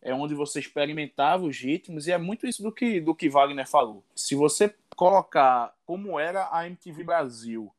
é 0.00 0.14
onde 0.14 0.34
você 0.34 0.60
experimentava 0.60 1.44
os 1.44 1.58
ritmos, 1.58 2.06
e 2.06 2.12
é 2.12 2.18
muito 2.18 2.46
isso 2.46 2.62
do 2.62 2.70
que, 2.70 3.00
do 3.00 3.14
que 3.14 3.28
Wagner 3.28 3.68
falou. 3.68 4.04
Se 4.14 4.34
você 4.34 4.74
colocar 4.94 5.74
como 5.84 6.18
era 6.20 6.48
a 6.52 6.66
MTV 6.66 7.04
Brasil 7.04 7.72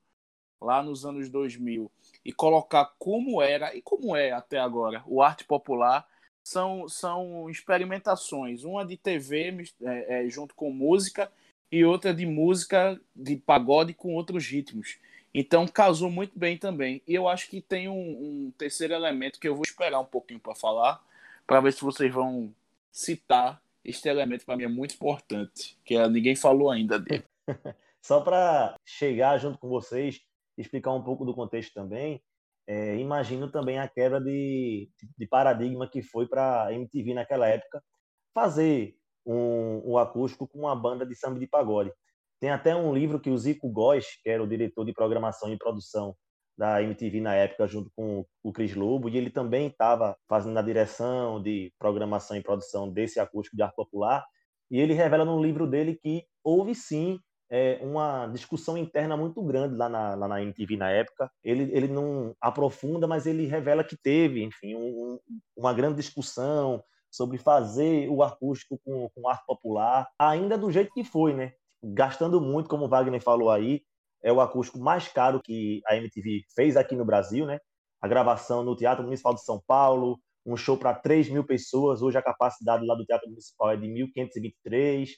lá 0.61 0.83
nos 0.83 1.05
anos 1.05 1.29
2000 1.29 1.89
e 2.25 2.33
colocar 2.33 2.93
como 2.99 3.41
era 3.41 3.73
e 3.75 3.81
como 3.81 4.15
é 4.15 4.31
até 4.31 4.59
agora 4.59 5.03
o 5.05 5.21
arte 5.21 5.45
popular 5.45 6.07
são, 6.49 6.89
são 6.89 7.47
experimentações. 7.47 8.63
Uma 8.63 8.83
de 8.83 8.97
TV 8.97 9.67
é, 9.83 10.25
é, 10.25 10.29
junto 10.29 10.55
com 10.55 10.71
música 10.71 11.31
e 11.71 11.85
outra 11.85 12.11
de 12.11 12.25
música 12.25 12.99
de 13.15 13.35
pagode 13.35 13.93
com 13.93 14.15
outros 14.15 14.47
ritmos. 14.47 14.97
Então 15.31 15.67
casou 15.67 16.09
muito 16.09 16.37
bem 16.37 16.57
também. 16.57 17.03
E 17.07 17.13
eu 17.13 17.27
acho 17.27 17.47
que 17.49 17.61
tem 17.61 17.87
um, 17.87 17.93
um 17.93 18.53
terceiro 18.57 18.95
elemento 18.95 19.39
que 19.39 19.47
eu 19.47 19.53
vou 19.53 19.63
esperar 19.63 19.99
um 19.99 20.05
pouquinho 20.05 20.39
para 20.39 20.55
falar 20.55 21.03
para 21.45 21.61
ver 21.61 21.71
se 21.71 21.81
vocês 21.81 22.11
vão 22.11 22.51
citar 22.91 23.61
este 23.85 24.09
elemento 24.09 24.45
para 24.45 24.57
mim 24.57 24.63
é 24.63 24.67
muito 24.67 24.95
importante, 24.95 25.77
que 25.85 25.95
é, 25.95 26.07
ninguém 26.09 26.35
falou 26.35 26.69
ainda 26.69 26.99
dele. 26.99 27.23
Só 28.01 28.21
para 28.21 28.75
chegar 28.85 29.37
junto 29.37 29.57
com 29.57 29.69
vocês, 29.69 30.21
explicar 30.57 30.93
um 30.93 31.01
pouco 31.01 31.23
do 31.23 31.33
contexto 31.33 31.73
também, 31.73 32.21
é, 32.69 32.95
imagino 32.97 33.51
também 33.51 33.79
a 33.79 33.87
quebra 33.87 34.21
de, 34.21 34.87
de 35.17 35.27
paradigma 35.27 35.89
que 35.89 36.03
foi 36.03 36.27
para 36.27 36.71
MTV 36.71 37.15
naquela 37.15 37.47
época 37.47 37.83
fazer 38.31 38.93
um, 39.25 39.93
um, 39.93 39.97
acústico 39.97 40.47
com 40.47 40.59
uma 40.59 40.75
banda 40.75 41.03
de 41.03 41.15
samba 41.15 41.39
de 41.39 41.47
pagode. 41.47 41.91
Tem 42.39 42.51
até 42.51 42.75
um 42.75 42.93
livro 42.93 43.19
que 43.19 43.31
o 43.31 43.37
Zico 43.37 43.67
Góes, 43.71 44.05
que 44.21 44.29
era 44.29 44.43
o 44.43 44.47
diretor 44.47 44.85
de 44.85 44.93
programação 44.93 45.51
e 45.51 45.57
produção 45.57 46.15
da 46.55 46.83
MTV 46.83 47.19
na 47.21 47.33
época, 47.33 47.67
junto 47.67 47.89
com 47.95 48.23
o 48.43 48.53
Cris 48.53 48.75
Lobo, 48.75 49.09
e 49.09 49.17
ele 49.17 49.31
também 49.31 49.65
estava 49.65 50.15
fazendo 50.27 50.59
a 50.59 50.61
direção 50.61 51.41
de 51.41 51.73
programação 51.79 52.37
e 52.37 52.43
produção 52.43 52.87
desse 52.87 53.19
acústico 53.19 53.57
de 53.57 53.63
arte 53.63 53.75
popular, 53.75 54.23
e 54.69 54.79
ele 54.79 54.93
revela 54.93 55.25
no 55.25 55.41
livro 55.41 55.65
dele 55.65 55.95
que 55.95 56.23
houve 56.43 56.75
sim 56.75 57.19
é, 57.49 57.79
uma 57.81 58.27
discussão 58.27 58.77
interna 58.77 59.17
muito 59.17 59.41
grande 59.41 59.75
lá 59.75 59.89
na, 59.89 60.15
lá 60.15 60.27
na 60.27 60.41
MTV 60.41 60.77
na 60.77 60.91
época. 60.91 61.31
Ele, 61.43 61.63
ele 61.75 61.87
não 61.87 62.35
aprofunda, 62.39 63.07
mas 63.07 63.25
ele 63.25 63.47
revela 63.47 63.83
que 63.83 63.97
teve, 63.97 64.43
enfim, 64.43 64.75
um, 64.75 65.19
uma 65.57 65.73
grande 65.73 65.95
discussão 65.95 66.83
sobre 67.11 67.37
fazer 67.37 68.07
o 68.09 68.21
acústico 68.21 68.79
com, 68.85 69.09
com 69.09 69.27
arte 69.27 69.43
popular, 69.47 70.07
ainda 70.17 70.57
do 70.57 70.71
jeito 70.71 70.93
que 70.93 71.03
foi, 71.03 71.33
né? 71.33 71.53
Gastando 71.83 72.39
muito, 72.39 72.69
como 72.69 72.85
o 72.85 72.89
Wagner 72.89 73.21
falou 73.21 73.49
aí, 73.49 73.81
é 74.21 74.31
o 74.31 74.41
acústico 74.41 74.77
mais 74.79 75.07
caro 75.07 75.41
que 75.41 75.81
a 75.87 75.95
MTV 75.95 76.43
fez 76.55 76.77
aqui 76.77 76.95
no 76.95 77.05
Brasil, 77.05 77.45
né? 77.45 77.59
A 78.01 78.07
gravação 78.07 78.63
no 78.63 78.75
Teatro 78.75 79.03
Municipal 79.03 79.33
de 79.33 79.43
São 79.43 79.61
Paulo, 79.65 80.19
um 80.45 80.55
show 80.55 80.77
para 80.77 80.93
3 80.93 81.29
mil 81.29 81.43
pessoas. 81.43 82.01
Hoje 82.01 82.17
a 82.17 82.21
capacidade 82.21 82.85
lá 82.85 82.95
do 82.95 83.05
Teatro 83.05 83.29
Municipal 83.29 83.71
é 83.71 83.77
de 83.77 83.87
1.523. 83.87 85.09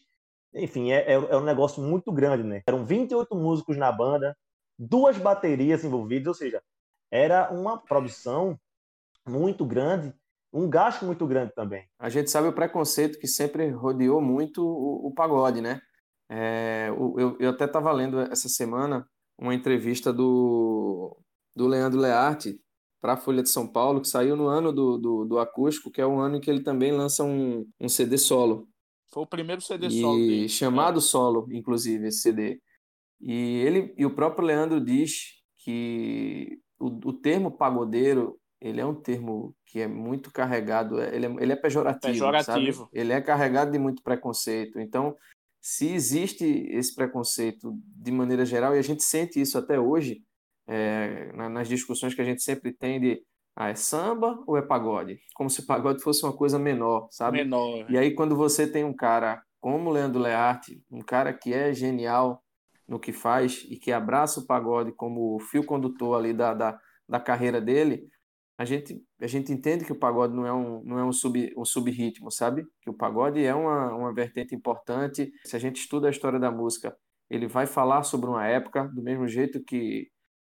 Enfim, 0.53 0.91
é, 0.91 0.99
é, 0.99 1.13
é, 1.13 1.37
um 1.37 1.43
negócio 1.43 1.81
muito 1.81 2.11
grande, 2.11 2.43
né? 2.43 2.61
Eram 2.67 2.85
28 2.85 3.35
músicos 3.35 3.77
na 3.77 3.91
banda, 3.91 4.35
duas 4.77 5.17
baterias 5.17 5.83
envolvidas, 5.83 6.27
ou 6.27 6.33
seja, 6.33 6.61
era 7.09 7.51
uma 7.51 7.77
produção 7.77 8.59
muito 9.27 9.65
grande, 9.65 10.13
um 10.53 10.69
gasto 10.69 11.05
muito 11.05 11.25
grande 11.25 11.53
também. 11.53 11.87
A 11.97 12.09
gente 12.09 12.29
sabe 12.29 12.47
o 12.47 12.53
preconceito 12.53 13.19
que 13.19 13.27
sempre 13.27 13.69
rodeou 13.69 14.21
muito 14.21 14.65
o, 14.65 15.07
o 15.07 15.13
pagode, 15.13 15.61
né? 15.61 15.81
É, 16.29 16.87
eu, 16.89 17.37
eu 17.39 17.49
até 17.49 17.65
estava 17.65 17.91
lendo 17.91 18.19
essa 18.19 18.47
semana 18.47 19.05
uma 19.37 19.53
entrevista 19.53 20.13
do, 20.13 21.17
do 21.55 21.67
Leandro 21.67 21.99
Learte 21.99 22.59
para 23.01 23.13
a 23.13 23.17
Folha 23.17 23.41
de 23.41 23.49
São 23.49 23.67
Paulo, 23.67 23.99
que 23.99 24.07
saiu 24.07 24.35
no 24.35 24.47
ano 24.47 24.71
do, 24.71 24.97
do, 24.97 25.25
do, 25.25 25.39
acústico, 25.39 25.91
que 25.91 25.99
é 25.99 26.05
o 26.05 26.19
ano 26.19 26.37
em 26.37 26.39
que 26.39 26.49
ele 26.49 26.63
também 26.63 26.91
lança 26.91 27.23
um, 27.23 27.65
um 27.79 27.89
CD 27.89 28.17
solo. 28.17 28.67
Foi 29.11 29.23
o 29.23 29.27
primeiro 29.27 29.61
CD 29.61 29.87
e, 29.87 30.01
solo 30.01 30.17
dele. 30.17 30.49
Chamado 30.49 30.99
é. 30.99 31.01
Solo, 31.01 31.47
inclusive, 31.51 32.07
esse 32.07 32.19
CD. 32.19 32.61
E, 33.19 33.33
ele, 33.65 33.93
e 33.97 34.05
o 34.05 34.15
próprio 34.15 34.45
Leandro 34.45 34.79
diz 34.79 35.41
que 35.57 36.59
o, 36.79 36.87
o 36.87 37.13
termo 37.13 37.51
pagodeiro 37.51 38.39
ele 38.61 38.79
é 38.79 38.85
um 38.85 38.93
termo 38.93 39.55
que 39.65 39.79
é 39.79 39.87
muito 39.87 40.31
carregado, 40.31 41.01
ele 41.01 41.25
é, 41.25 41.29
ele 41.39 41.51
é 41.51 41.55
pejorativo, 41.55 42.13
pejorativo. 42.13 42.83
Sabe? 42.83 42.89
Ele 42.93 43.11
é 43.11 43.19
carregado 43.19 43.71
de 43.71 43.79
muito 43.79 44.03
preconceito. 44.03 44.79
Então, 44.79 45.17
se 45.59 45.87
existe 45.87 46.45
esse 46.69 46.93
preconceito 46.93 47.75
de 47.83 48.11
maneira 48.11 48.45
geral, 48.45 48.75
e 48.75 48.79
a 48.79 48.83
gente 48.83 49.03
sente 49.03 49.41
isso 49.41 49.57
até 49.57 49.79
hoje, 49.79 50.23
é, 50.67 51.31
nas 51.49 51.67
discussões 51.67 52.13
que 52.13 52.21
a 52.21 52.25
gente 52.25 52.43
sempre 52.43 52.71
tem 52.71 52.99
de 52.99 53.23
ah, 53.55 53.69
é 53.69 53.75
samba 53.75 54.41
ou 54.47 54.57
é 54.57 54.61
pagode? 54.61 55.19
Como 55.35 55.49
se 55.49 55.65
pagode 55.65 56.01
fosse 56.01 56.23
uma 56.25 56.33
coisa 56.35 56.57
menor, 56.57 57.07
sabe? 57.11 57.39
Menor. 57.39 57.89
E 57.89 57.97
aí, 57.97 58.13
quando 58.13 58.35
você 58.35 58.65
tem 58.65 58.83
um 58.83 58.95
cara 58.95 59.41
como 59.59 59.91
Leandro 59.91 60.21
Learte, 60.21 60.83
um 60.89 61.01
cara 61.01 61.33
que 61.33 61.53
é 61.53 61.73
genial 61.73 62.43
no 62.87 62.99
que 62.99 63.13
faz 63.13 63.65
e 63.69 63.77
que 63.77 63.91
abraça 63.91 64.39
o 64.39 64.45
pagode 64.45 64.91
como 64.93 65.39
fio 65.39 65.65
condutor 65.65 66.17
ali 66.17 66.33
da, 66.33 66.53
da, 66.53 66.79
da 67.07 67.19
carreira 67.19 67.61
dele, 67.61 68.09
a 68.57 68.65
gente, 68.65 69.03
a 69.19 69.27
gente 69.27 69.51
entende 69.51 69.83
que 69.85 69.91
o 69.91 69.99
pagode 69.99 70.35
não 70.35 70.45
é 70.45 70.53
um, 70.53 70.83
não 70.83 70.99
é 70.99 71.03
um, 71.03 71.11
sub, 71.11 71.51
um 71.57 71.65
sub-ritmo, 71.65 72.29
sabe? 72.31 72.63
Que 72.81 72.89
o 72.89 72.93
pagode 72.93 73.43
é 73.43 73.55
uma, 73.55 73.93
uma 73.93 74.13
vertente 74.13 74.53
importante. 74.53 75.31
Se 75.43 75.55
a 75.55 75.59
gente 75.59 75.77
estuda 75.77 76.07
a 76.07 76.11
história 76.11 76.39
da 76.39 76.51
música, 76.51 76.95
ele 77.29 77.47
vai 77.47 77.65
falar 77.65 78.03
sobre 78.03 78.29
uma 78.29 78.45
época, 78.45 78.83
do 78.93 79.01
mesmo 79.01 79.27
jeito 79.27 79.63
que, 79.63 80.09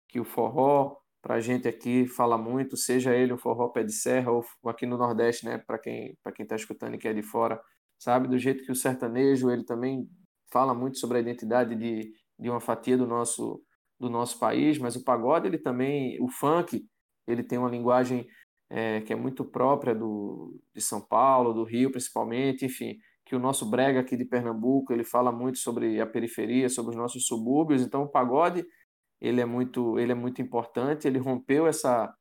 que 0.08 0.20
o 0.20 0.24
forró, 0.24 0.96
para 1.24 1.36
a 1.36 1.40
gente 1.40 1.66
aqui, 1.66 2.06
fala 2.06 2.36
muito, 2.36 2.76
seja 2.76 3.16
ele 3.16 3.32
um 3.32 3.38
forró 3.38 3.70
pé 3.70 3.82
de 3.82 3.94
serra 3.94 4.30
ou 4.30 4.44
aqui 4.66 4.84
no 4.84 4.98
Nordeste, 4.98 5.46
né? 5.46 5.56
Para 5.56 5.78
quem 5.78 6.18
para 6.22 6.30
quem 6.30 6.42
está 6.42 6.54
escutando 6.54 6.96
e 6.96 6.98
que 6.98 7.08
é 7.08 7.14
de 7.14 7.22
fora, 7.22 7.58
sabe? 7.98 8.28
Do 8.28 8.38
jeito 8.38 8.62
que 8.62 8.70
o 8.70 8.74
sertanejo, 8.74 9.50
ele 9.50 9.64
também 9.64 10.06
fala 10.52 10.74
muito 10.74 10.98
sobre 10.98 11.16
a 11.16 11.20
identidade 11.22 11.74
de, 11.76 12.12
de 12.38 12.50
uma 12.50 12.60
fatia 12.60 12.98
do 12.98 13.06
nosso, 13.06 13.62
do 13.98 14.10
nosso 14.10 14.38
país, 14.38 14.76
mas 14.76 14.96
o 14.96 15.02
pagode, 15.02 15.48
ele 15.48 15.56
também, 15.56 16.22
o 16.22 16.28
funk, 16.28 16.84
ele 17.26 17.42
tem 17.42 17.56
uma 17.58 17.70
linguagem 17.70 18.26
é, 18.68 19.00
que 19.00 19.12
é 19.12 19.16
muito 19.16 19.46
própria 19.46 19.94
do, 19.94 20.60
de 20.74 20.82
São 20.82 21.00
Paulo, 21.00 21.54
do 21.54 21.64
Rio 21.64 21.90
principalmente, 21.90 22.66
enfim, 22.66 22.98
que 23.24 23.34
o 23.34 23.38
nosso 23.38 23.64
brega 23.70 24.00
aqui 24.00 24.14
de 24.14 24.26
Pernambuco, 24.26 24.92
ele 24.92 25.04
fala 25.04 25.32
muito 25.32 25.56
sobre 25.58 25.98
a 26.02 26.06
periferia, 26.06 26.68
sobre 26.68 26.90
os 26.90 26.96
nossos 26.96 27.24
subúrbios, 27.24 27.80
então 27.80 28.02
o 28.02 28.08
pagode, 28.08 28.62
ele 29.24 29.40
é 29.40 29.46
muito, 29.46 29.98
ele 29.98 30.12
é 30.12 30.14
muito 30.14 30.42
importante, 30.42 31.08
ele 31.08 31.18
rompeu 31.18 31.66
essa, 31.66 32.14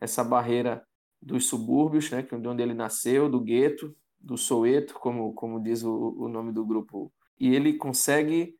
essa 0.00 0.24
barreira 0.24 0.84
dos 1.22 1.46
subúrbios, 1.46 2.10
né, 2.10 2.22
de 2.22 2.48
onde 2.48 2.62
ele 2.62 2.74
nasceu, 2.74 3.28
do 3.28 3.40
gueto, 3.40 3.94
do 4.18 4.36
Soweto, 4.36 4.94
como, 4.94 5.32
como 5.34 5.62
diz 5.62 5.84
o, 5.84 6.16
o 6.18 6.28
nome 6.28 6.52
do 6.52 6.66
grupo. 6.66 7.12
E 7.38 7.54
ele 7.54 7.74
consegue 7.74 8.56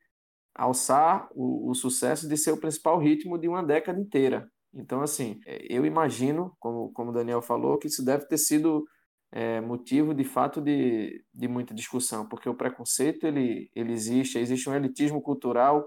alçar 0.55 1.29
o, 1.33 1.71
o, 1.71 1.75
sucesso 1.75 2.29
de 2.29 2.37
ser 2.37 2.53
o 2.53 2.61
principal 2.61 2.99
ritmo 2.99 3.37
de 3.37 3.49
uma 3.49 3.63
década 3.63 4.01
inteira. 4.01 4.49
Então, 4.73 5.01
assim, 5.03 5.41
é, 5.45 5.67
eu 5.69 5.85
imagino, 5.85 6.55
como, 6.61 6.93
como 6.93 7.11
o 7.11 7.15
Daniel 7.15 7.43
falou, 7.43 7.79
que 7.79 7.89
isso 7.89 8.05
deve 8.05 8.27
ter 8.27 8.39
sido 8.39 8.87
é, 9.33 9.61
motivo, 9.61 10.15
de 10.15 10.25
fato, 10.25 10.61
de, 10.61 11.25
de 11.35 11.49
muita 11.49 11.75
discussão, 11.75 12.29
porque 12.29 12.49
o 12.49 12.55
preconceito, 12.55 13.27
ele, 13.27 13.71
ele 13.75 13.93
existe, 13.93 14.39
existe 14.39 14.71
um 14.71 14.75
elitismo 14.75 15.21
cultural 15.21 15.85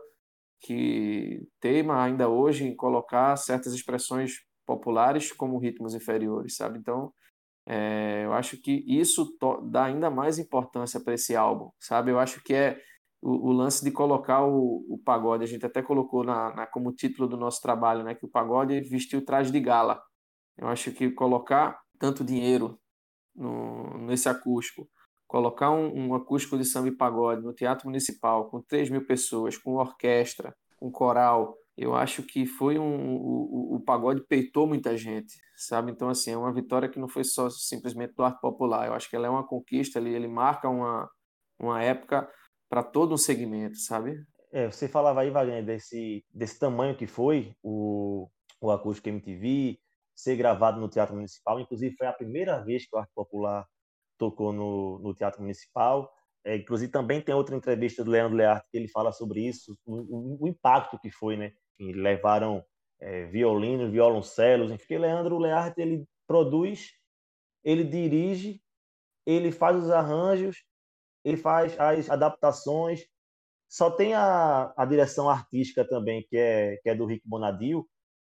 que 0.62 1.48
teima 1.60 2.04
ainda 2.04 2.30
hoje 2.30 2.66
em 2.66 2.76
colocar 2.76 3.36
certas 3.36 3.74
expressões 3.74 4.34
populares 4.66 5.32
como 5.32 5.58
ritmos 5.58 5.96
inferiores, 5.96 6.56
sabe? 6.56 6.78
Então, 6.78 7.12
é, 7.68 8.26
eu 8.26 8.34
acho 8.34 8.58
que 8.62 8.84
isso 8.88 9.36
dá 9.70 9.86
ainda 9.86 10.10
mais 10.10 10.40
importância 10.40 11.00
para 11.00 11.14
esse 11.14 11.36
álbum, 11.36 11.72
sabe? 11.80 12.12
Eu 12.12 12.20
acho 12.20 12.44
que 12.44 12.54
é 12.54 12.80
o, 13.22 13.50
o 13.50 13.52
lance 13.52 13.84
de 13.84 13.92
colocar 13.92 14.44
o, 14.44 14.86
o, 14.90 14.98
pagode, 15.04 15.44
a 15.44 15.48
gente 15.48 15.66
até 15.66 15.82
colocou 15.82 16.24
na, 16.24 16.56
na, 16.56 16.68
como 16.68 16.94
título 16.94 17.28
do 17.28 17.38
nosso 17.38 17.62
trabalho, 17.62 18.04
né? 18.04 18.16
Que 18.16 18.26
o 18.26 18.30
pagode 18.30 18.80
vestiu 18.82 19.24
traje 19.24 19.52
de 19.52 19.60
gala. 19.60 20.02
Eu 20.58 20.68
acho 20.68 20.92
que 20.92 21.12
colocar 21.12 21.80
tanto 22.00 22.24
dinheiro 22.24 22.80
no, 23.36 23.98
nesse 24.00 24.28
acústico, 24.28 24.90
colocar 25.32 25.72
um, 25.72 26.10
um 26.10 26.14
acústico 26.14 26.58
de 26.58 26.66
samba 26.66 26.90
e 26.90 26.92
pagode 26.92 27.42
no 27.42 27.54
Teatro 27.54 27.88
Municipal 27.88 28.50
com 28.50 28.62
3 28.62 28.90
mil 28.90 29.06
pessoas, 29.06 29.58
com 29.58 29.76
orquestra, 29.76 30.54
com 30.76 30.92
coral, 30.92 31.56
eu 31.78 31.96
acho 31.96 32.22
que 32.22 32.46
foi 32.46 32.78
um 32.78 33.16
o, 33.16 33.76
o, 33.76 33.80
pagode 33.80 34.26
peitou 34.28 34.68
muita 34.68 34.98
gente, 34.98 35.34
sabe? 35.56 35.90
Então 35.90 36.10
assim, 36.10 36.32
é 36.32 36.38
uma 36.38 36.52
vitória 36.52 36.90
que 36.90 37.00
não 37.00 37.08
foi 37.08 37.24
só 37.24 37.50
simplesmente 37.50 38.14
do 38.14 38.24
arte 38.26 38.42
popular. 38.42 38.88
Eu 38.88 38.94
acho 38.94 39.10
que 39.10 39.16
ela 39.16 39.26
é 39.26 39.30
uma 39.30 39.48
conquista 39.48 40.00
ali, 40.00 40.14
ele 40.14 40.28
marca 40.28 40.68
uma 40.68 41.10
uma 41.58 41.82
época 41.82 42.30
para 42.70 42.84
todo 42.84 43.14
um 43.14 43.18
segmento, 43.18 43.78
sabe? 43.78 44.22
É, 44.52 44.70
você 44.70 44.90
falava 44.90 45.22
aí, 45.22 45.30
Wagner, 45.30 45.64
desse 45.64 46.26
desse 46.34 46.60
tamanho 46.60 46.98
que 46.98 47.08
foi 47.08 47.56
o 47.64 48.28
o 48.60 48.70
acústico 48.70 49.08
MTV 49.08 49.80
ser 50.14 50.36
gravado 50.36 50.82
no 50.82 50.90
Teatro 50.90 51.16
Municipal, 51.16 51.58
inclusive 51.58 51.96
foi 51.96 52.08
a 52.08 52.14
primeira 52.14 52.62
vez 52.66 52.86
que 52.86 52.94
o 52.94 53.00
arte 53.00 53.14
popular 53.16 53.66
tocou 54.22 54.54
no, 54.54 55.00
no 55.00 55.16
Teatro 55.16 55.42
Municipal. 55.42 56.14
É, 56.46 56.56
inclusive 56.56 56.92
também 56.92 57.20
tem 57.20 57.34
outra 57.34 57.56
entrevista 57.56 58.04
do 58.04 58.12
Leandro 58.12 58.38
Learte 58.38 58.68
que 58.72 58.78
ele 58.78 58.88
fala 58.88 59.12
sobre 59.12 59.42
isso, 59.42 59.76
o, 59.86 60.44
o 60.44 60.48
impacto 60.48 61.00
que 61.00 61.10
foi, 61.10 61.36
né? 61.36 61.52
Enfim, 61.80 61.94
levaram 61.94 62.64
é, 63.00 63.26
violinos, 63.26 63.92
violoncelos, 63.92 64.72
enfim, 64.72 64.98
Leandro 64.98 65.40
Learte 65.40 65.82
ele 65.82 66.06
produz, 66.28 66.92
ele 67.64 67.84
dirige, 67.84 68.62
ele 69.26 69.52
faz 69.52 69.76
os 69.76 69.90
arranjos, 69.90 70.64
ele 71.24 71.38
faz 71.38 71.80
as 71.80 72.10
adaptações. 72.10 73.06
Só 73.68 73.90
tem 73.90 74.14
a, 74.14 74.74
a 74.76 74.86
direção 74.86 75.30
artística 75.30 75.88
também, 75.88 76.26
que 76.30 76.38
é, 76.38 76.78
que 76.78 76.90
é 76.90 76.96
do 76.96 77.06
Rick 77.06 77.28
Bonadil, 77.28 77.88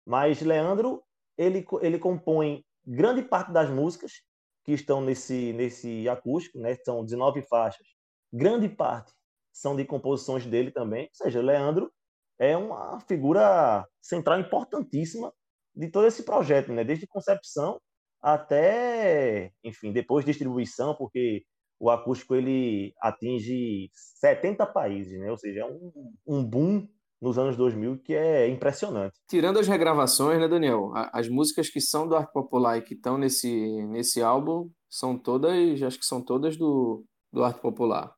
mas 0.06 0.40
Leandro 0.42 1.02
ele, 1.36 1.64
ele 1.80 1.98
compõe 1.98 2.64
grande 2.86 3.22
parte 3.22 3.52
das 3.52 3.70
músicas 3.70 4.27
que 4.68 4.74
estão 4.74 5.00
nesse, 5.00 5.54
nesse 5.54 6.06
acústico, 6.10 6.58
né? 6.58 6.76
são 6.84 7.02
19 7.02 7.40
faixas. 7.40 7.86
Grande 8.30 8.68
parte 8.68 9.14
são 9.50 9.74
de 9.74 9.82
composições 9.82 10.44
dele 10.44 10.70
também. 10.70 11.04
Ou 11.04 11.14
seja, 11.14 11.40
Leandro 11.40 11.90
é 12.38 12.54
uma 12.54 13.00
figura 13.00 13.88
central 13.98 14.38
importantíssima 14.38 15.32
de 15.74 15.88
todo 15.90 16.06
esse 16.06 16.22
projeto, 16.22 16.70
né? 16.70 16.84
Desde 16.84 17.06
concepção 17.06 17.80
até, 18.20 19.50
enfim, 19.64 19.90
depois 19.90 20.26
distribuição, 20.26 20.94
porque 20.94 21.46
o 21.80 21.88
acústico 21.88 22.34
ele 22.34 22.92
atinge 23.00 23.90
70 23.94 24.66
países, 24.66 25.18
né? 25.18 25.30
Ou 25.30 25.38
seja, 25.38 25.60
é 25.60 25.64
um, 25.64 26.12
um 26.26 26.44
boom 26.44 26.86
nos 27.20 27.38
anos 27.38 27.56
2000 27.56 27.98
que 27.98 28.14
é 28.14 28.48
impressionante. 28.48 29.14
Tirando 29.28 29.58
as 29.58 29.66
regravações, 29.66 30.40
né, 30.40 30.48
Daniel? 30.48 30.92
As 31.12 31.28
músicas 31.28 31.68
que 31.68 31.80
são 31.80 32.06
do 32.06 32.16
arte 32.16 32.32
popular 32.32 32.78
e 32.78 32.82
que 32.82 32.94
estão 32.94 33.18
nesse, 33.18 33.50
nesse 33.86 34.22
álbum 34.22 34.70
são 34.88 35.18
todas, 35.18 35.82
acho 35.82 35.98
que 35.98 36.06
são 36.06 36.22
todas 36.24 36.56
do, 36.56 37.04
do 37.32 37.42
arte 37.44 37.60
popular 37.60 38.12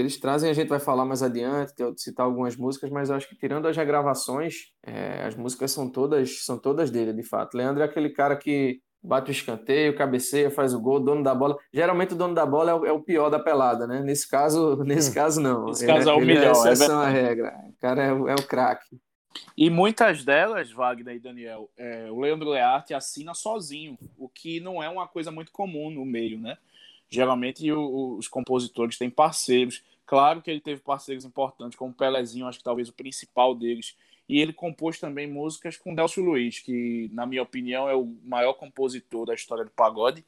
eles 0.00 0.18
trazem, 0.18 0.50
a 0.50 0.54
gente 0.54 0.68
vai 0.68 0.78
falar 0.78 1.04
mais 1.04 1.22
adiante, 1.22 1.72
citar 1.96 2.24
algumas 2.24 2.56
músicas, 2.56 2.90
mas 2.90 3.10
eu 3.10 3.16
acho 3.16 3.28
que 3.28 3.36
tirando 3.36 3.66
as 3.66 3.76
regravações, 3.76 4.54
é, 4.84 5.24
as 5.24 5.36
músicas 5.36 5.72
são 5.72 5.90
todas 5.90 6.44
são 6.44 6.58
todas 6.58 6.90
dele, 6.90 7.12
de 7.12 7.22
fato. 7.22 7.56
Leandro 7.56 7.82
é 7.82 7.86
aquele 7.86 8.10
cara 8.10 8.36
que 8.36 8.80
bate 9.02 9.30
o 9.30 9.32
escanteio, 9.32 9.96
cabeceia, 9.96 10.50
faz 10.50 10.74
o 10.74 10.80
gol, 10.80 11.00
dono 11.00 11.22
da 11.22 11.34
bola. 11.34 11.56
Geralmente 11.72 12.14
o 12.14 12.16
dono 12.16 12.34
da 12.34 12.44
bola 12.44 12.70
é 12.70 12.74
o, 12.74 12.86
é 12.86 12.92
o 12.92 13.00
pior 13.00 13.30
da 13.30 13.38
pelada, 13.38 13.86
né? 13.86 14.00
Nesse 14.00 14.28
caso, 14.28 14.76
nesse 14.84 15.10
hum. 15.10 15.14
caso 15.14 15.40
não. 15.40 15.66
Nesse 15.66 15.84
ele, 15.84 15.92
caso 15.92 16.10
é 16.10 16.12
o 16.12 16.20
melhor. 16.20 16.66
É 16.66 16.72
exceção 16.72 17.02
é 17.02 17.06
à 17.06 17.08
regra. 17.08 17.54
O 17.68 17.80
cara 17.80 18.02
é, 18.02 18.08
é 18.08 18.34
o 18.34 18.46
craque. 18.46 19.00
E 19.56 19.70
muitas 19.70 20.24
delas, 20.24 20.70
Wagner 20.72 21.16
e 21.16 21.20
Daniel, 21.20 21.70
é, 21.76 22.10
o 22.10 22.18
Leandro 22.18 22.50
Learte 22.50 22.92
assina 22.92 23.32
sozinho, 23.32 23.96
o 24.18 24.28
que 24.28 24.58
não 24.58 24.82
é 24.82 24.88
uma 24.88 25.06
coisa 25.06 25.30
muito 25.30 25.52
comum 25.52 25.90
no 25.90 26.04
meio, 26.04 26.38
né? 26.38 26.58
Geralmente 27.08 27.70
o, 27.72 28.16
os 28.16 28.28
compositores 28.28 28.98
têm 28.98 29.10
parceiros. 29.10 29.82
Claro 30.04 30.42
que 30.42 30.50
ele 30.50 30.60
teve 30.60 30.80
parceiros 30.80 31.24
importantes, 31.24 31.78
como 31.78 31.92
o 31.92 31.94
Pelezinho, 31.94 32.46
acho 32.46 32.58
que 32.58 32.64
talvez 32.64 32.88
o 32.88 32.92
principal 32.92 33.54
deles. 33.54 33.96
E 34.30 34.40
ele 34.40 34.52
compôs 34.52 35.00
também 35.00 35.26
músicas 35.26 35.76
com 35.76 35.92
Delcio 35.92 36.22
Luiz, 36.22 36.60
que, 36.60 37.10
na 37.12 37.26
minha 37.26 37.42
opinião, 37.42 37.88
é 37.88 37.96
o 37.96 38.06
maior 38.22 38.52
compositor 38.52 39.26
da 39.26 39.34
história 39.34 39.64
do 39.64 39.72
pagode. 39.72 40.24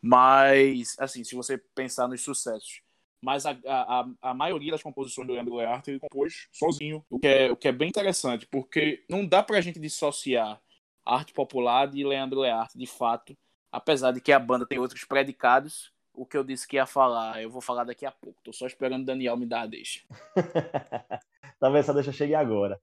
Mas, 0.00 0.96
assim, 0.98 1.22
se 1.22 1.34
você 1.34 1.58
pensar 1.58 2.08
nos 2.08 2.22
sucessos. 2.22 2.80
Mas 3.20 3.44
a, 3.44 3.54
a, 3.66 4.08
a 4.22 4.34
maioria 4.34 4.72
das 4.72 4.82
composições 4.82 5.26
do 5.26 5.34
Leandro 5.34 5.54
Learte 5.54 5.90
ele 5.90 6.00
compôs 6.00 6.48
sozinho, 6.50 7.04
o 7.10 7.18
que, 7.18 7.28
é, 7.28 7.52
o 7.52 7.56
que 7.56 7.68
é 7.68 7.72
bem 7.72 7.90
interessante, 7.90 8.46
porque 8.46 9.04
não 9.06 9.24
dá 9.24 9.42
pra 9.42 9.60
gente 9.60 9.78
dissociar 9.78 10.58
arte 11.04 11.34
popular 11.34 11.86
de 11.86 12.02
Leandro 12.02 12.40
Learte, 12.40 12.78
de 12.78 12.86
fato, 12.86 13.36
apesar 13.70 14.12
de 14.12 14.20
que 14.20 14.32
a 14.32 14.38
banda 14.38 14.66
tem 14.66 14.78
outros 14.78 15.04
predicados, 15.04 15.92
o 16.14 16.24
que 16.24 16.38
eu 16.38 16.42
disse 16.42 16.66
que 16.66 16.76
ia 16.76 16.86
falar, 16.86 17.42
eu 17.42 17.50
vou 17.50 17.60
falar 17.60 17.84
daqui 17.84 18.06
a 18.06 18.10
pouco. 18.10 18.40
Tô 18.42 18.52
só 18.52 18.66
esperando 18.66 19.02
o 19.02 19.06
Daniel 19.06 19.36
me 19.36 19.44
dar 19.44 19.60
a 19.60 19.66
deixa. 19.66 20.00
Talvez 21.60 21.84
essa 21.84 21.94
deixa 21.94 22.12
chegue 22.12 22.34
agora. 22.34 22.80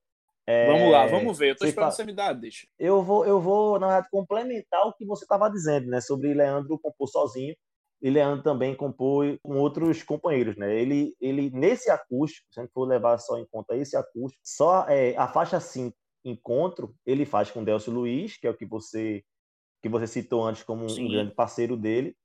É... 0.50 0.66
Vamos 0.66 0.92
lá, 0.92 1.06
vamos 1.06 1.38
ver. 1.38 1.52
Eu 1.52 1.56
tô 1.56 1.60
você 1.60 1.70
esperando 1.70 1.90
tá... 1.90 1.96
você 1.96 2.04
me 2.04 2.12
dar 2.12 2.34
deixa. 2.34 2.68
Eu 2.80 3.04
vou, 3.04 3.24
eu 3.24 3.40
vou, 3.40 3.80
na 3.80 3.86
verdade, 3.86 4.08
complementar 4.10 4.82
o 4.88 4.94
que 4.94 5.06
você 5.06 5.24
estava 5.24 5.48
dizendo, 5.48 5.88
né? 5.88 6.02
Sobre 6.02 6.34
Leandro 6.34 6.80
compor 6.80 7.08
sozinho. 7.08 7.56
E 8.02 8.10
Leandro 8.10 8.42
também 8.42 8.74
compôs 8.74 9.38
com 9.44 9.58
outros 9.58 10.02
companheiros, 10.02 10.58
né? 10.58 10.74
Ele, 10.74 11.16
ele 11.22 11.52
nesse 11.52 11.92
acústico, 11.92 12.48
se 12.52 12.60
a 12.60 12.64
gente 12.64 12.74
for 12.74 12.88
levar 12.88 13.20
só 13.20 13.38
em 13.38 13.46
conta 13.52 13.76
esse 13.76 13.96
acústico, 13.96 14.42
só 14.44 14.88
é, 14.90 15.16
a 15.18 15.28
faixa 15.28 15.60
5, 15.60 15.96
Encontro, 16.26 16.96
ele 17.06 17.26
faz 17.26 17.52
com 17.52 17.64
Delcio 17.64 17.94
Luiz, 17.94 18.36
que 18.36 18.48
é 18.48 18.50
o 18.50 18.58
que 18.58 18.66
você 18.66 19.24
que 19.82 19.88
você 19.88 20.08
citou 20.08 20.44
antes 20.44 20.64
como 20.64 20.90
Sim. 20.90 21.06
um 21.06 21.10
grande 21.10 21.34
parceiro 21.34 21.78
dele. 21.78 22.16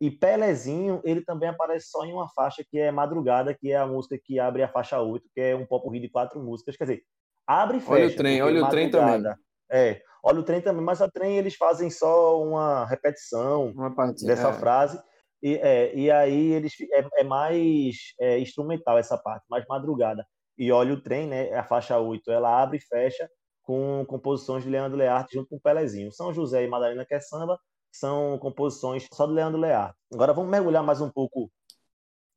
E 0.00 0.10
Pelezinho, 0.10 1.00
ele 1.04 1.20
também 1.20 1.48
aparece 1.48 1.88
só 1.88 2.04
em 2.04 2.12
uma 2.12 2.28
faixa 2.30 2.64
que 2.68 2.78
é 2.78 2.90
Madrugada, 2.90 3.54
que 3.54 3.70
é 3.70 3.76
a 3.76 3.86
música 3.86 4.18
que 4.20 4.40
abre 4.40 4.62
a 4.62 4.68
faixa 4.68 5.00
8, 5.00 5.28
que 5.32 5.40
é 5.40 5.54
um 5.54 5.64
pop 5.64 6.00
de 6.00 6.08
quatro 6.08 6.42
músicas. 6.42 6.76
Quer 6.76 6.84
dizer, 6.84 7.04
abre 7.46 7.78
e 7.78 7.80
fecha. 7.80 7.92
Olha 7.92 8.06
o 8.06 8.16
trem, 8.16 8.42
olha 8.42 8.64
o 8.64 8.68
trem 8.68 8.90
também. 8.90 9.34
É, 9.70 10.00
olha 10.22 10.40
o 10.40 10.42
trem 10.42 10.60
também, 10.60 10.84
mas 10.84 11.00
o 11.00 11.10
trem 11.10 11.38
eles 11.38 11.54
fazem 11.54 11.90
só 11.90 12.42
uma 12.42 12.84
repetição 12.86 13.72
uma 13.72 13.94
parte, 13.94 14.24
dessa 14.24 14.48
é. 14.48 14.52
frase. 14.52 15.00
E, 15.42 15.56
é, 15.56 15.94
e 15.94 16.10
aí 16.10 16.52
eles 16.52 16.72
é, 16.92 17.06
é 17.20 17.24
mais 17.24 17.96
é, 18.18 18.38
instrumental 18.38 18.98
essa 18.98 19.18
parte, 19.18 19.44
mais 19.48 19.64
madrugada. 19.68 20.26
E 20.56 20.70
olha 20.72 20.94
o 20.94 21.00
trem, 21.00 21.26
né? 21.26 21.52
A 21.52 21.64
faixa 21.64 21.98
8, 21.98 22.30
ela 22.30 22.62
abre 22.62 22.78
e 22.78 22.80
fecha 22.80 23.28
com 23.62 24.04
composições 24.06 24.62
de 24.62 24.70
Leandro 24.70 24.96
Learte 24.96 25.34
junto 25.34 25.48
com 25.48 25.56
o 25.56 25.60
Pelezinho. 25.60 26.12
São 26.12 26.32
José 26.32 26.64
e 26.64 26.68
Madalena 26.68 27.04
quer 27.04 27.20
samba, 27.20 27.58
são 27.90 28.38
composições 28.38 29.06
só 29.12 29.26
do 29.26 29.32
Leandro 29.32 29.60
Learte. 29.60 29.96
Agora 30.12 30.32
vamos 30.32 30.50
mergulhar 30.50 30.82
mais 30.82 31.00
um 31.00 31.10
pouco 31.10 31.50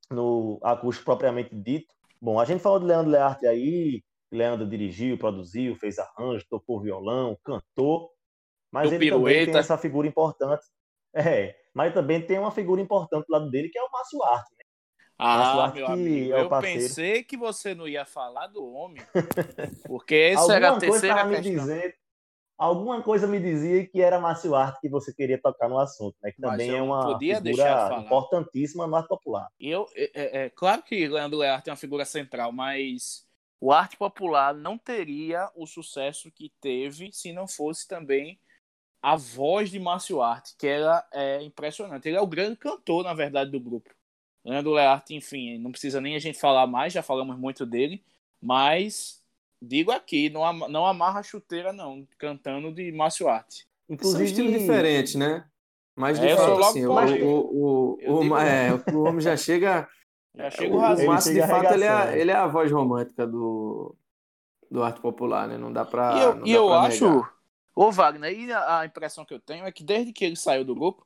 no 0.09 0.59
acústico 0.63 1.05
propriamente 1.05 1.53
dito. 1.53 1.93
Bom, 2.21 2.39
a 2.39 2.45
gente 2.45 2.61
falou 2.61 2.79
do 2.79 2.85
Leandro 2.85 3.11
Learte 3.11 3.45
aí, 3.45 4.03
Leandro 4.31 4.67
dirigiu, 4.67 5.17
produziu, 5.17 5.75
fez 5.75 5.97
arranjo, 5.99 6.45
tocou 6.49 6.81
violão, 6.81 7.37
cantou, 7.43 8.11
mas 8.71 8.91
ele 8.91 8.99
pirueta. 8.99 9.39
também 9.39 9.51
tem 9.51 9.59
essa 9.59 9.77
figura 9.77 10.07
importante. 10.07 10.65
É, 11.13 11.55
mas 11.73 11.93
também 11.93 12.21
tem 12.21 12.37
uma 12.37 12.51
figura 12.51 12.81
importante 12.81 13.25
do 13.27 13.31
lado 13.31 13.49
dele, 13.49 13.69
que 13.69 13.77
é 13.77 13.83
o 13.83 13.91
Márcio 13.91 14.23
Arte. 14.23 14.51
Né? 14.57 14.65
Ah, 15.19 15.71
meu 15.73 15.87
amigo, 15.87 16.33
é 16.33 16.41
eu 16.41 16.49
pensei 16.61 17.23
que 17.23 17.35
você 17.35 17.73
não 17.73 17.87
ia 17.87 18.05
falar 18.05 18.47
do 18.47 18.63
homem, 18.65 19.01
porque 19.87 20.15
essa 20.33 20.55
era 20.55 20.71
a 20.71 20.77
terceira 20.77 21.27
questão. 21.27 21.29
Me 21.29 21.41
dizendo, 21.41 21.93
alguma 22.57 23.01
coisa 23.01 23.25
me 23.25 23.39
dizia 23.39 23.87
que 23.87 23.99
era 24.01 24.19
Márcio 24.19 24.53
Arte 24.53 24.79
que 24.81 24.89
você 24.89 25.13
queria 25.13 25.39
tocar 25.41 25.69
no 25.69 25.79
assunto, 25.79 26.15
né? 26.21 26.31
Que 26.31 26.41
também 26.41 26.75
é 26.75 26.81
uma 26.81 27.17
figura 27.17 27.99
importantíssima 27.99 28.85
no 28.85 28.95
arte 28.95 29.07
popular. 29.07 29.47
Eu, 29.59 29.87
é, 29.95 30.11
é, 30.13 30.45
é, 30.45 30.49
claro 30.49 30.83
que 30.83 31.07
Leandro 31.07 31.39
Learte 31.39 31.69
é 31.69 31.71
uma 31.71 31.77
figura 31.77 32.05
central, 32.05 32.51
mas 32.51 33.26
o 33.59 33.71
arte 33.71 33.97
popular 33.97 34.53
não 34.53 34.77
teria 34.77 35.49
o 35.55 35.65
sucesso 35.65 36.31
que 36.31 36.51
teve 36.61 37.11
se 37.11 37.33
não 37.33 37.47
fosse 37.47 37.87
também 37.87 38.39
a 39.01 39.15
voz 39.15 39.69
de 39.69 39.79
Márcio 39.79 40.21
Arte, 40.21 40.55
que 40.57 40.67
ela 40.67 41.07
é 41.13 41.41
impressionante. 41.41 42.07
Ele 42.07 42.17
é 42.17 42.21
o 42.21 42.27
grande 42.27 42.57
cantor, 42.57 43.03
na 43.03 43.13
verdade, 43.13 43.51
do 43.51 43.59
grupo. 43.59 43.89
Leandro 44.43 44.71
Learte, 44.71 45.13
enfim, 45.13 45.57
não 45.57 45.71
precisa 45.71 45.99
nem 45.99 46.15
a 46.15 46.19
gente 46.19 46.39
falar 46.39 46.67
mais, 46.67 46.93
já 46.93 47.03
falamos 47.03 47.37
muito 47.37 47.65
dele, 47.65 48.03
mas 48.41 49.21
digo 49.61 49.91
aqui, 49.91 50.29
não, 50.29 50.45
am 50.45 50.67
não 50.69 50.85
amarra 50.85 51.19
a 51.19 51.23
chuteira, 51.23 51.73
não, 51.73 52.07
cantando 52.17 52.71
de 52.71 52.91
Márcio 52.91 53.27
Arte. 53.27 53.67
Inclusive, 53.89 54.17
São 54.17 54.25
estilos 54.25 54.59
diferentes, 54.59 55.15
né? 55.15 55.45
Mas 55.95 56.19
de 56.19 56.27
é, 56.27 56.35
fato, 56.35 56.63
assim, 56.63 56.85
o, 56.85 56.91
o, 56.91 57.97
o, 58.05 58.29
o, 58.29 58.37
é, 58.37 58.69
o 58.93 59.03
homem 59.03 59.19
já 59.19 59.35
chega. 59.35 59.89
Já 60.37 60.51
chega 60.51 60.73
o, 60.73 60.77
o 60.77 61.07
Márcio, 61.07 61.33
de 61.33 61.41
fato, 61.41 61.73
ele 61.73 61.83
é, 61.83 62.19
ele 62.19 62.31
é 62.31 62.35
a 62.35 62.47
voz 62.47 62.71
romântica 62.71 63.25
do, 63.25 63.95
do 64.69 64.83
arte 64.83 65.01
popular, 65.01 65.47
né? 65.47 65.57
Não 65.57 65.73
dá 65.73 65.83
pra. 65.83 66.15
E 66.15 66.21
eu, 66.21 66.45
e 66.47 66.51
eu 66.51 66.73
acho, 66.73 67.27
ô 67.75 67.91
Wagner, 67.91 68.31
e 68.31 68.51
a, 68.51 68.79
a, 68.79 68.85
impressão 68.85 69.25
que 69.25 69.33
eu 69.33 69.39
tenho 69.39 69.65
é 69.65 69.71
que 69.71 69.83
desde 69.83 70.13
que 70.13 70.23
ele 70.23 70.35
saiu 70.35 70.63
do 70.63 70.75
grupo, 70.75 71.05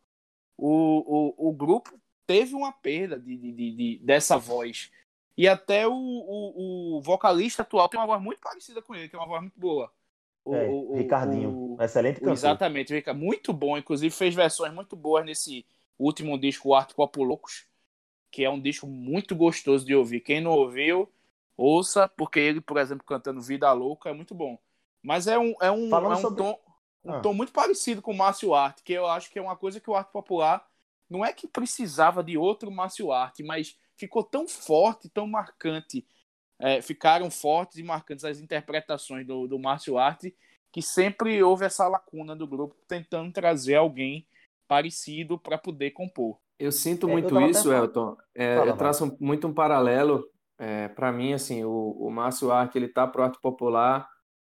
o, 0.58 1.38
o, 1.40 1.50
o 1.50 1.54
grupo 1.54 1.98
teve 2.28 2.54
uma 2.54 2.72
perda 2.74 3.18
de, 3.18 3.38
de, 3.38 3.52
de, 3.52 3.76
de 3.76 4.00
dessa 4.04 4.38
voz. 4.38 4.92
E 5.38 5.48
até 5.48 5.88
o, 5.88 5.94
o, 5.94 6.98
o, 6.98 7.02
vocalista 7.02 7.62
atual 7.62 7.88
tem 7.88 8.00
uma 8.00 8.06
voz 8.06 8.22
muito 8.22 8.40
parecida 8.42 8.82
com 8.82 8.94
ele, 8.94 9.08
que 9.08 9.16
é 9.16 9.20
uma 9.20 9.28
voz 9.28 9.42
muito 9.42 9.60
boa. 9.60 9.92
O, 10.44 10.56
é, 10.56 10.68
o 10.68 10.96
Ricardinho, 10.96 11.50
o, 11.50 11.78
excelente 11.82 12.20
cantor. 12.20 12.34
Exatamente, 12.34 12.94
fica 12.94 13.14
muito 13.14 13.54
bom. 13.54 13.78
Inclusive 13.78 14.14
fez 14.14 14.36
versões 14.36 14.74
muito 14.74 14.96
boas 14.96 15.26
nesse 15.26 15.66
último 15.98 16.38
disco, 16.38 16.70
o 16.70 16.76
Arte 16.76 16.94
Copo 16.94 17.24
Loucos, 17.24 17.66
que 18.32 18.44
é 18.44 18.50
um 18.50 18.60
disco 18.60 18.88
muito 18.88 19.36
gostoso 19.36 19.86
de 19.86 19.94
ouvir. 19.94 20.22
Quem 20.22 20.40
não 20.40 20.52
ouviu, 20.52 21.12
ouça, 21.58 22.08
porque 22.08 22.40
ele, 22.40 22.62
por 22.62 22.78
exemplo, 22.78 23.06
cantando 23.06 23.42
Vida 23.42 23.72
Louca 23.74 24.10
é 24.10 24.14
muito 24.14 24.34
bom. 24.34 24.58
Mas 25.04 25.28
é 25.28 25.38
um, 25.38 25.54
é 25.62 25.70
um, 25.70 25.94
é 25.94 26.08
um, 26.08 26.16
sobre... 26.16 26.38
tom, 26.38 26.60
um 27.04 27.14
ah. 27.14 27.20
tom 27.20 27.34
muito 27.34 27.52
parecido 27.52 28.02
com 28.02 28.12
o 28.12 28.18
Márcio 28.18 28.54
Arte, 28.54 28.84
que 28.84 28.94
eu 28.94 29.06
acho 29.06 29.30
que 29.30 29.38
é 29.38 29.42
uma 29.42 29.56
coisa 29.56 29.80
que 29.80 29.90
o 29.90 29.96
Arte 29.96 30.12
Popular 30.12 30.66
não 31.10 31.26
é 31.26 31.34
que 31.34 31.48
precisava 31.48 32.24
de 32.24 32.38
outro 32.38 32.72
Márcio 32.72 33.12
Arte, 33.12 33.44
mas 33.44 33.78
ficou 33.98 34.24
tão 34.24 34.48
forte, 34.48 35.10
tão 35.10 35.28
marcante. 35.28 36.08
É, 36.58 36.82
ficaram 36.82 37.30
fortes 37.30 37.80
e 37.80 37.84
marcantes 37.84 38.24
as 38.24 38.40
interpretações 38.40 39.26
do, 39.28 39.48
do 39.48 39.60
Márcio 39.60 39.98
Arte, 39.98 40.34
que 40.72 40.82
sempre 40.82 41.42
houve 41.44 41.66
essa 41.66 41.88
lacuna 41.88 42.36
do 42.36 42.48
grupo 42.48 42.76
tentando 42.88 43.32
trazer 43.34 43.76
alguém 43.76 44.26
parecido 44.68 45.38
para 45.38 45.58
poder 45.58 45.92
compor. 45.92 46.40
Eu 46.62 46.72
sinto 46.72 47.10
é, 47.10 47.12
muito 47.12 47.36
eu 47.36 47.48
isso, 47.50 47.74
Elton. 47.74 48.16
É, 48.36 48.58
Fala, 48.58 48.72
eu 48.72 48.78
traço 48.78 49.18
muito 49.20 49.48
um 49.48 49.54
paralelo. 49.54 50.24
É, 50.60 50.88
para 50.90 51.12
mim, 51.12 51.34
assim, 51.34 51.64
o, 51.64 51.98
o 52.00 52.12
Márcio 52.12 52.52
Arte 52.52 52.78
ele 52.78 52.88
tá 52.88 53.08
pro 53.08 53.24
arte 53.24 53.40
popular 53.42 54.08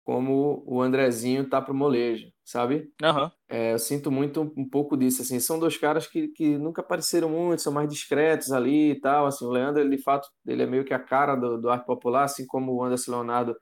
como 0.05 0.63
o 0.67 0.83
Andrezinho 0.83 1.49
tá 1.49 1.59
pro 1.59 1.73
molejo, 1.73 2.27
sabe? 2.43 2.91
Uhum. 3.01 3.31
É, 3.49 3.73
eu 3.73 3.79
sinto 3.79 4.11
muito 4.11 4.53
um 4.55 4.69
pouco 4.69 4.95
disso, 4.95 5.23
assim, 5.23 5.39
são 5.39 5.57
dois 5.57 5.77
caras 5.77 6.05
que, 6.05 6.27
que 6.27 6.59
nunca 6.59 6.81
apareceram 6.81 7.27
muito, 7.27 7.63
são 7.63 7.73
mais 7.73 7.89
discretos 7.89 8.51
ali 8.51 8.91
e 8.91 9.01
tal, 9.01 9.25
assim, 9.25 9.43
o 9.43 9.49
Leandro, 9.49 9.81
ele, 9.81 9.97
de 9.97 10.03
fato, 10.03 10.29
ele 10.45 10.61
é 10.61 10.67
meio 10.67 10.85
que 10.85 10.93
a 10.93 10.99
cara 10.99 11.35
do, 11.35 11.59
do 11.59 11.71
arte 11.71 11.87
popular, 11.87 12.25
assim 12.25 12.45
como 12.45 12.71
o 12.71 12.83
Anderson 12.83 13.13
Leonardo 13.13 13.55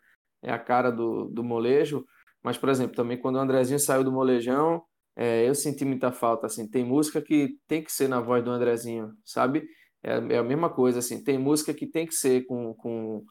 é 0.43 0.51
a 0.51 0.59
cara 0.59 0.91
do, 0.91 1.29
do 1.29 1.45
molejo, 1.45 2.03
mas, 2.43 2.57
por 2.57 2.67
exemplo, 2.67 2.93
também 2.93 3.17
quando 3.17 3.37
o 3.37 3.39
Andrezinho 3.39 3.79
saiu 3.79 4.03
do 4.03 4.11
molejão, 4.11 4.83
é, 5.15 5.47
eu 5.47 5.55
senti 5.55 5.85
muita 5.85 6.11
falta, 6.11 6.47
assim, 6.47 6.67
tem 6.69 6.83
música 6.83 7.21
que 7.21 7.57
tem 7.67 7.83
que 7.83 7.91
ser 7.91 8.07
na 8.07 8.19
voz 8.19 8.43
do 8.43 8.51
Andrezinho, 8.51 9.11
sabe? 9.23 9.65
É, 10.03 10.35
é 10.35 10.37
a 10.37 10.43
mesma 10.43 10.69
coisa, 10.69 10.99
assim, 10.99 11.23
tem 11.23 11.37
música 11.37 11.73
que 11.73 11.87
tem 11.87 12.05
que 12.05 12.15
ser 12.15 12.45
com, 12.45 12.73
com 12.73 13.23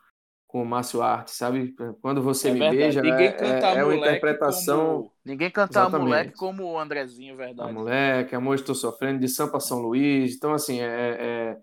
com 0.52 0.62
o 0.62 0.66
Márcio 0.66 1.00
Arte, 1.00 1.30
sabe? 1.30 1.74
Quando 2.02 2.20
você 2.20 2.50
é 2.50 2.52
me 2.52 2.58
verdade. 2.58 2.76
beija, 2.76 3.00
ninguém 3.00 3.26
é, 3.28 3.32
canta 3.32 3.66
é, 3.68 3.78
é 3.78 3.84
uma 3.84 3.96
interpretação. 3.96 4.96
Como... 4.96 5.12
Ninguém 5.24 5.50
canta 5.50 5.78
Exatamente. 5.78 5.96
a 5.96 6.04
moleque 6.04 6.32
como 6.34 6.64
o 6.64 6.78
Andrezinho, 6.78 7.34
verdade. 7.34 7.70
A 7.70 7.72
moleque, 7.72 8.34
Amor 8.34 8.56
Estou 8.56 8.74
Sofrendo, 8.74 9.18
de 9.18 9.28
Sampa 9.28 9.58
São 9.58 9.78
Luís. 9.78 10.36
Então, 10.36 10.52
assim, 10.52 10.78
é, 10.78 10.84
é, 10.84 11.56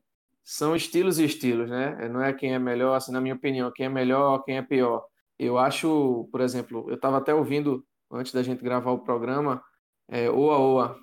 são 0.43 0.75
estilos 0.75 1.19
e 1.19 1.25
estilos, 1.25 1.69
né? 1.69 2.09
Não 2.09 2.19
é 2.19 2.33
quem 2.33 2.55
é 2.55 2.57
melhor, 2.57 2.95
assim, 2.95 3.11
na 3.11 3.21
minha 3.21 3.35
opinião, 3.35 3.71
quem 3.71 3.85
é 3.85 3.89
melhor, 3.89 4.43
quem 4.43 4.57
é 4.57 4.61
pior. 4.63 5.05
Eu 5.37 5.59
acho, 5.59 6.27
por 6.31 6.41
exemplo, 6.41 6.85
eu 6.89 6.95
estava 6.95 7.17
até 7.19 7.31
ouvindo, 7.31 7.85
antes 8.11 8.33
da 8.33 8.41
gente 8.41 8.63
gravar 8.63 8.89
o 8.89 9.03
programa, 9.03 9.61
é, 10.09 10.29
Oa 10.29 10.57
Oa, 10.57 10.99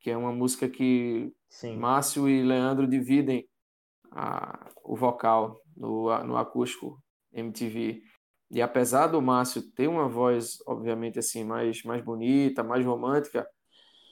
que 0.00 0.10
é 0.10 0.16
uma 0.16 0.32
música 0.32 0.68
que 0.68 1.32
Sim. 1.48 1.76
Márcio 1.76 2.28
e 2.28 2.42
Leandro 2.42 2.86
dividem 2.86 3.46
a, 4.10 4.70
o 4.84 4.96
vocal 4.96 5.60
no, 5.76 6.06
no 6.24 6.36
acústico 6.36 7.02
MTV. 7.32 8.02
E 8.50 8.60
apesar 8.60 9.06
do 9.06 9.22
Márcio 9.22 9.62
ter 9.72 9.88
uma 9.88 10.08
voz, 10.08 10.58
obviamente, 10.66 11.18
assim, 11.18 11.44
mais, 11.44 11.82
mais 11.84 12.02
bonita, 12.02 12.64
mais 12.64 12.84
romântica, 12.84 13.46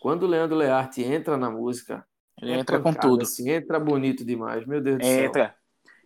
quando 0.01 0.23
o 0.23 0.27
Leandro 0.27 0.57
Learte 0.57 1.03
entra 1.03 1.37
na 1.37 1.51
música, 1.51 2.07
ele 2.41 2.53
é 2.53 2.59
entra 2.59 2.79
pancada, 2.79 3.01
com 3.01 3.09
tudo. 3.09 3.23
Assim, 3.23 3.51
entra 3.51 3.81
bonito 3.81 4.25
demais, 4.25 4.65
meu 4.65 4.81
Deus 4.81 4.99
do 4.99 5.05
céu. 5.05 5.25
Entra. 5.25 5.57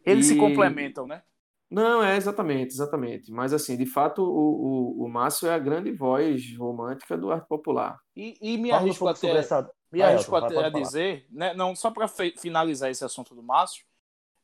Eles 0.04 0.26
e... 0.26 0.28
se 0.30 0.36
complementam, 0.36 1.06
né? 1.06 1.22
Não, 1.72 2.04
é 2.04 2.16
exatamente, 2.16 2.72
exatamente. 2.72 3.32
Mas 3.32 3.52
assim, 3.52 3.76
de 3.76 3.86
fato, 3.86 4.22
o, 4.22 5.00
o, 5.00 5.04
o 5.04 5.08
Márcio 5.08 5.48
é 5.48 5.54
a 5.54 5.58
grande 5.58 5.90
voz 5.90 6.56
romântica 6.56 7.16
do 7.16 7.30
arte 7.30 7.48
popular. 7.48 7.98
E, 8.14 8.36
e 8.40 8.58
me 8.58 8.68
Fala 8.70 8.82
arrisco 8.82 9.08
até, 9.08 9.30
essa... 9.30 9.70
me 9.90 10.02
arrisco 10.02 10.36
até 10.36 10.58
a 10.58 10.68
dizer, 10.68 11.26
né, 11.30 11.54
não 11.54 11.74
só 11.74 11.90
para 11.90 12.06
finalizar 12.06 12.90
esse 12.90 13.04
assunto 13.04 13.34
do 13.34 13.42
Márcio, 13.42 13.84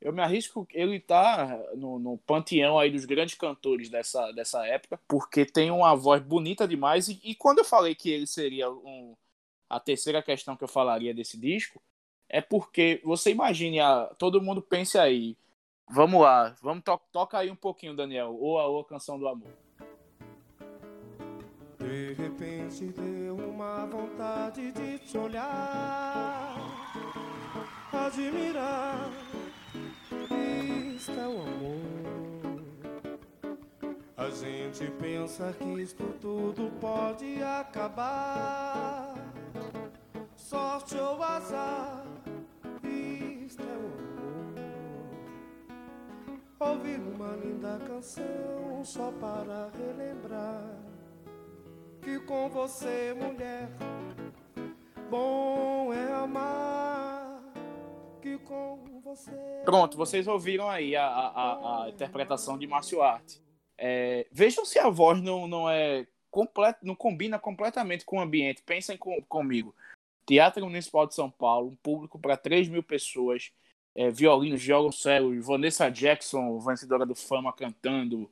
eu 0.00 0.12
me 0.12 0.22
arrisco 0.22 0.66
ele 0.72 1.00
tá 1.00 1.60
no, 1.74 1.98
no, 1.98 2.18
panteão 2.18 2.78
aí 2.78 2.90
dos 2.90 3.04
grandes 3.04 3.34
cantores 3.34 3.90
dessa, 3.90 4.30
dessa 4.32 4.64
época, 4.66 4.98
porque 5.08 5.44
tem 5.44 5.70
uma 5.70 5.94
voz 5.94 6.22
bonita 6.22 6.68
demais. 6.68 7.08
E, 7.08 7.20
e 7.22 7.34
quando 7.34 7.58
eu 7.58 7.64
falei 7.64 7.94
que 7.94 8.08
ele 8.08 8.26
seria 8.26 8.70
um, 8.70 9.16
a 9.68 9.78
terceira 9.78 10.22
questão 10.22 10.56
que 10.56 10.64
eu 10.64 10.68
falaria 10.68 11.12
desse 11.12 11.36
disco, 11.36 11.82
é 12.28 12.40
porque 12.40 13.00
você 13.04 13.30
imagine, 13.30 13.80
a, 13.80 14.06
todo 14.18 14.40
mundo 14.40 14.62
pense 14.62 14.96
aí. 14.98 15.36
Vamos 15.90 16.20
lá, 16.20 16.54
vamos 16.62 16.84
to 16.84 17.00
toca 17.12 17.38
aí 17.38 17.50
um 17.50 17.56
pouquinho, 17.56 17.96
Daniel. 17.96 18.36
Ou 18.38 18.58
a, 18.58 18.66
ou 18.66 18.84
canção 18.84 19.18
do 19.18 19.26
amor. 19.26 19.52
De 21.78 22.12
repente 22.14 22.86
deu 22.86 23.36
uma 23.36 23.86
vontade 23.86 24.70
de 24.72 24.98
te 24.98 25.16
olhar, 25.16 26.56
admirar 27.92 29.08
está 30.98 31.28
o 31.28 31.40
amor. 31.42 31.78
A 34.16 34.30
gente 34.30 34.90
pensa 35.00 35.52
que 35.52 35.80
isto 35.80 36.04
tudo 36.20 36.70
pode 36.80 37.40
acabar. 37.42 39.14
Sorte 40.34 40.96
ou 40.96 41.22
azar, 41.22 42.04
Ouvir 46.60 46.98
uma 46.98 47.36
linda 47.36 47.78
canção 47.86 48.84
só 48.84 49.12
para 49.12 49.70
relembrar 49.70 50.88
que 52.02 52.18
com 52.20 52.48
você, 52.48 53.14
mulher, 53.14 53.68
bom 55.08 55.92
é 55.92 56.12
amar. 56.12 57.42
Que 58.20 58.38
com 58.38 58.78
Pronto, 59.64 59.96
vocês 59.96 60.26
ouviram 60.26 60.68
aí 60.68 60.96
a, 60.96 61.06
a, 61.06 61.84
a 61.84 61.88
interpretação 61.90 62.58
de 62.58 62.66
Márcio 62.66 63.02
Arte. 63.02 63.40
É, 63.76 64.26
vejam 64.32 64.64
se 64.64 64.78
a 64.78 64.88
voz 64.88 65.22
não, 65.22 65.46
não 65.46 65.70
é 65.70 66.06
completo, 66.30 66.80
não 66.84 66.94
combina 66.94 67.38
completamente 67.38 68.04
com 68.04 68.18
o 68.18 68.20
ambiente. 68.20 68.62
Pensem 68.62 68.96
com, 68.96 69.22
comigo. 69.22 69.74
Teatro 70.26 70.64
Municipal 70.64 71.06
de 71.06 71.14
São 71.14 71.30
Paulo, 71.30 71.68
um 71.68 71.76
público 71.76 72.18
para 72.18 72.36
3 72.36 72.68
mil 72.68 72.82
pessoas, 72.82 73.52
é, 73.98 74.10
violinos, 74.12 74.62
violoncelos, 74.62 75.44
Vanessa 75.44 75.90
Jackson, 75.90 76.60
vencedora 76.60 77.04
do 77.04 77.16
Fama, 77.16 77.52
cantando, 77.52 78.30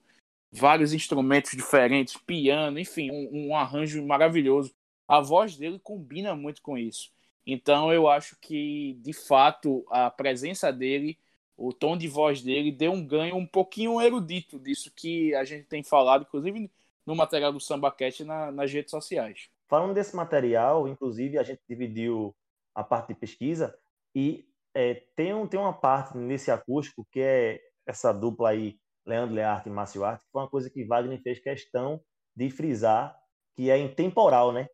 vários 0.52 0.92
instrumentos 0.92 1.50
diferentes, 1.50 2.16
piano, 2.16 2.78
enfim, 2.78 3.10
um, 3.10 3.48
um 3.48 3.56
arranjo 3.56 4.00
maravilhoso. 4.06 4.72
A 5.08 5.20
voz 5.20 5.56
dele 5.56 5.80
combina 5.80 6.36
muito 6.36 6.62
com 6.62 6.78
isso. 6.78 7.10
Então 7.44 7.92
eu 7.92 8.08
acho 8.08 8.36
que, 8.40 8.96
de 9.00 9.12
fato, 9.12 9.84
a 9.90 10.08
presença 10.08 10.72
dele, 10.72 11.18
o 11.56 11.72
tom 11.72 11.96
de 11.96 12.06
voz 12.06 12.40
dele, 12.42 12.70
deu 12.70 12.92
um 12.92 13.04
ganho 13.04 13.34
um 13.34 13.46
pouquinho 13.46 14.00
erudito 14.00 14.60
disso 14.60 14.92
que 14.94 15.34
a 15.34 15.42
gente 15.42 15.64
tem 15.64 15.82
falado, 15.82 16.22
inclusive 16.22 16.70
no 17.04 17.16
material 17.16 17.52
do 17.52 17.58
SambaCast 17.58 18.22
na, 18.22 18.52
nas 18.52 18.72
redes 18.72 18.92
sociais. 18.92 19.48
Falando 19.66 19.94
desse 19.94 20.14
material, 20.14 20.86
inclusive, 20.86 21.38
a 21.38 21.42
gente 21.42 21.60
dividiu 21.68 22.32
a 22.72 22.84
parte 22.84 23.08
de 23.08 23.14
pesquisa 23.16 23.76
e 24.14 24.44
é, 24.76 25.02
tem, 25.16 25.32
um, 25.34 25.46
tem 25.46 25.58
uma 25.58 25.72
parte 25.72 26.16
nesse 26.16 26.50
acústico 26.50 27.06
que 27.10 27.20
é 27.20 27.60
essa 27.86 28.12
dupla 28.12 28.50
aí, 28.50 28.76
Leandro 29.06 29.34
Learte 29.34 29.68
e 29.68 29.72
Márcio 29.72 30.04
Arte, 30.04 30.24
que 30.24 30.30
foi 30.30 30.42
uma 30.42 30.50
coisa 30.50 30.68
que 30.68 30.84
Wagner 30.84 31.22
fez 31.22 31.38
questão 31.40 32.00
de 32.34 32.50
frisar, 32.50 33.16
que 33.56 33.70
é 33.70 33.78
intemporal, 33.78 34.52
né? 34.52 34.68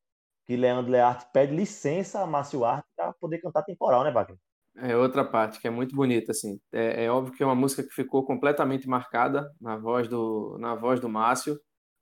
que 0.44 0.56
Leandro 0.56 0.90
Learte 0.90 1.26
pede 1.32 1.54
licença 1.54 2.20
a 2.20 2.26
Márcio 2.26 2.64
Arte 2.64 2.86
para 2.96 3.12
poder 3.14 3.38
cantar 3.38 3.62
temporal, 3.62 4.04
né, 4.04 4.10
Wagner? 4.10 4.38
É 4.76 4.96
outra 4.96 5.24
parte 5.24 5.60
que 5.60 5.68
é 5.68 5.70
muito 5.70 5.94
bonita, 5.94 6.32
assim. 6.32 6.58
É, 6.72 7.04
é, 7.04 7.10
óbvio 7.10 7.34
que 7.34 7.42
é 7.42 7.46
uma 7.46 7.54
música 7.54 7.82
que 7.82 7.94
ficou 7.94 8.24
completamente 8.24 8.88
marcada 8.88 9.50
na 9.60 9.76
voz 9.76 10.08
do, 10.08 10.56
na 10.58 10.74
voz 10.74 10.98
do 10.98 11.08
Márcio, 11.08 11.58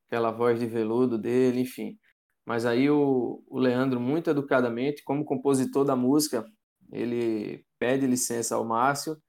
aquela 0.07 0.31
voz 0.31 0.59
de 0.59 0.67
veludo 0.67 1.19
dele, 1.19 1.61
enfim. 1.61 1.99
Mas 2.47 2.65
aí 2.65 2.89
o, 2.89 3.43
o 3.49 3.59
Leandro, 3.59 4.01
muito 4.01 4.31
educadamente, 4.31 5.03
como 5.05 5.25
compositor 5.25 5.85
da 5.85 5.97
música, 5.97 6.45
ele 6.93 7.65
pede 7.81 8.07
licença 8.07 8.55
ao 8.55 8.64
Márcio 8.64 9.21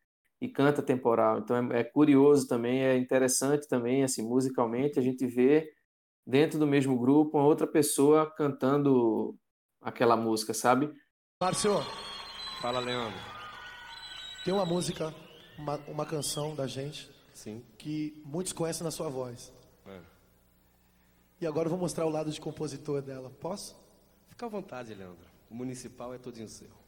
e 0.41 0.49
canta 0.49 0.83
temporal. 0.83 1.39
Então 1.39 1.71
é, 1.71 1.79
é, 1.79 1.83
curioso 1.83 2.47
também, 2.47 2.83
é 2.83 2.97
interessante 2.97 3.67
também, 3.67 4.03
assim, 4.03 4.21
musicalmente, 4.21 4.99
a 4.99 5.01
gente 5.01 5.25
vê 5.25 5.71
dentro 6.27 6.59
do 6.59 6.67
mesmo 6.67 6.99
grupo 6.99 7.37
uma 7.37 7.47
outra 7.47 7.65
pessoa 7.65 8.29
cantando 8.29 9.35
aquela 9.81 10.17
música, 10.17 10.53
sabe? 10.53 10.93
Márcio. 11.41 11.71
Fala, 12.61 12.79
Leandro. 12.79 13.17
Tem 14.43 14.53
uma 14.53 14.65
música, 14.65 15.13
uma, 15.57 15.77
uma 15.87 16.05
canção 16.05 16.53
da 16.53 16.67
gente, 16.67 17.09
Sim. 17.33 17.63
que 17.77 18.21
muitos 18.25 18.53
conhecem 18.53 18.83
na 18.83 18.91
sua 18.91 19.09
voz. 19.09 19.51
É. 19.87 19.99
E 21.39 21.47
agora 21.47 21.67
eu 21.67 21.69
vou 21.71 21.79
mostrar 21.79 22.05
o 22.05 22.09
lado 22.09 22.29
de 22.31 22.41
compositor 22.41 23.01
dela. 23.01 23.31
Posso? 23.39 23.79
Fica 24.27 24.45
à 24.45 24.49
vontade, 24.49 24.93
Leandro. 24.93 25.25
O 25.49 25.55
municipal 25.55 26.13
é 26.13 26.17
todinho 26.17 26.47
seu. 26.47 26.80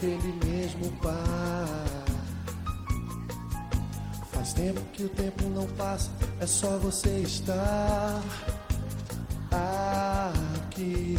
Aquele 0.00 0.32
mesmo 0.46 0.90
par. 1.02 2.04
Faz 4.32 4.54
tempo 4.54 4.80
que 4.92 5.04
o 5.04 5.08
tempo 5.10 5.44
não 5.50 5.66
passa, 5.76 6.10
é 6.40 6.46
só 6.46 6.78
você 6.78 7.18
estar 7.18 8.22
aqui. 9.50 11.16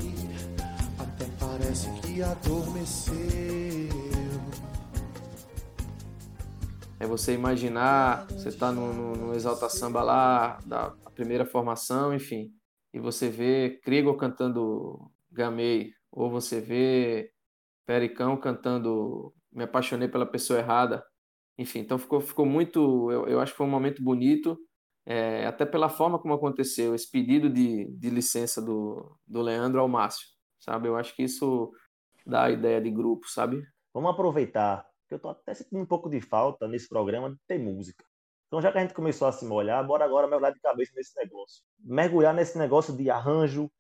Até 0.98 1.26
parece 1.40 1.92
que 2.02 2.24
adormeceu. 2.24 3.14
É 7.00 7.06
você 7.06 7.34
imaginar, 7.34 8.26
você 8.32 8.50
está 8.50 8.72
no, 8.72 8.94
no, 8.94 9.16
no 9.16 9.36
Exalta 9.36 9.70
Samba 9.70 10.02
lá, 10.02 10.60
da 10.66 10.92
primeira 11.14 11.46
formação, 11.46 12.14
enfim, 12.14 12.52
e 12.92 13.00
você 13.00 13.30
vê 13.30 13.80
Krieger 13.84 14.16
cantando 14.16 15.12
Gamei, 15.32 15.92
ou 16.12 16.32
você 16.32 16.60
vê 16.60 17.32
Pericão 17.86 18.38
cantando 18.38 19.34
Me 19.52 19.64
Apaixonei 19.64 20.08
pela 20.08 20.26
Pessoa 20.26 20.60
Errada. 20.60 21.04
Enfim, 21.58 21.80
então 21.80 21.98
ficou, 21.98 22.22
ficou 22.22 22.46
muito. 22.46 23.12
Eu, 23.12 23.28
eu 23.28 23.40
acho 23.40 23.52
que 23.52 23.58
foi 23.58 23.68
um 23.68 23.70
momento 23.70 24.02
bonito, 24.04 24.58
é, 25.06 25.46
até 25.46 25.66
pela 25.66 25.90
forma 25.90 26.20
como 26.20 26.34
aconteceu, 26.34 26.96
esse 26.96 27.10
pedido 27.10 27.50
de, 27.50 27.86
de 27.98 28.10
licença 28.10 28.62
do, 28.62 29.18
do 29.28 29.42
Leandro 29.42 29.80
ao 29.80 29.88
Márcio, 29.88 30.28
sabe? 30.60 30.88
Eu 30.88 30.96
acho 30.96 31.16
que 31.16 31.24
isso 31.24 31.72
dá 32.26 32.46
a 32.46 32.52
ideia 32.52 32.82
de 32.82 32.90
grupo, 32.90 33.28
sabe? 33.28 33.62
Vamos 33.94 34.12
aproveitar, 34.12 34.86
que 35.08 35.14
eu 35.14 35.20
tô 35.20 35.30
até 35.30 35.54
sentindo 35.54 35.82
um 35.82 35.86
pouco 35.86 36.10
de 36.10 36.22
falta 36.22 36.68
nesse 36.68 36.88
programa 36.88 37.32
de 37.32 37.38
ter 37.48 37.60
música. 37.60 38.06
Então, 38.48 38.62
já 38.62 38.72
que 38.72 38.78
a 38.78 38.82
gente 38.82 38.94
começou 38.94 39.28
a 39.28 39.32
se 39.32 39.46
molhar, 39.46 39.86
bora 39.86 40.04
agora 40.04 40.28
mergulhar 40.28 40.54
de 40.54 40.60
cabeça 40.60 40.92
nesse 40.96 41.16
negócio. 41.18 41.64
Mergulhar 41.80 42.34
nesse 42.34 42.58
negócio 42.58 42.96
de 42.96 43.10
arranjo, 43.10 43.72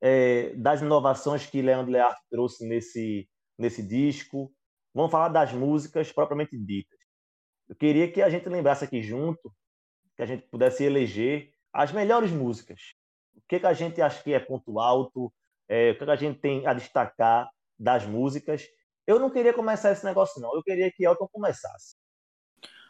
é, 0.00 0.54
das 0.56 0.82
inovações 0.82 1.46
que 1.46 1.62
Leandro 1.62 1.92
Learte 1.92 2.20
trouxe 2.30 2.66
nesse, 2.66 3.28
nesse 3.58 3.82
disco. 3.82 4.52
Vamos 4.94 5.10
falar 5.10 5.28
das 5.28 5.52
músicas 5.52 6.12
propriamente 6.12 6.56
ditas. 6.56 6.98
Eu 7.68 7.76
queria 7.76 8.10
que 8.10 8.22
a 8.22 8.30
gente 8.30 8.48
lembrasse 8.48 8.84
aqui 8.84 9.02
junto, 9.02 9.52
que 10.16 10.22
a 10.22 10.26
gente 10.26 10.46
pudesse 10.48 10.84
eleger 10.84 11.52
as 11.72 11.92
melhores 11.92 12.30
músicas. 12.30 12.80
O 13.34 13.42
que, 13.48 13.60
que 13.60 13.66
a 13.66 13.72
gente 13.72 14.00
acha 14.00 14.22
que 14.22 14.32
é 14.32 14.40
ponto 14.40 14.78
alto, 14.78 15.32
é, 15.68 15.90
o 15.90 15.98
que, 15.98 16.04
que 16.04 16.10
a 16.10 16.16
gente 16.16 16.38
tem 16.38 16.66
a 16.66 16.72
destacar 16.72 17.50
das 17.78 18.06
músicas. 18.06 18.66
Eu 19.06 19.18
não 19.18 19.30
queria 19.30 19.52
começar 19.52 19.92
esse 19.92 20.04
negócio, 20.04 20.40
não. 20.40 20.54
Eu 20.54 20.62
queria 20.62 20.90
que 20.90 21.04
Elton 21.04 21.28
começasse. 21.30 21.96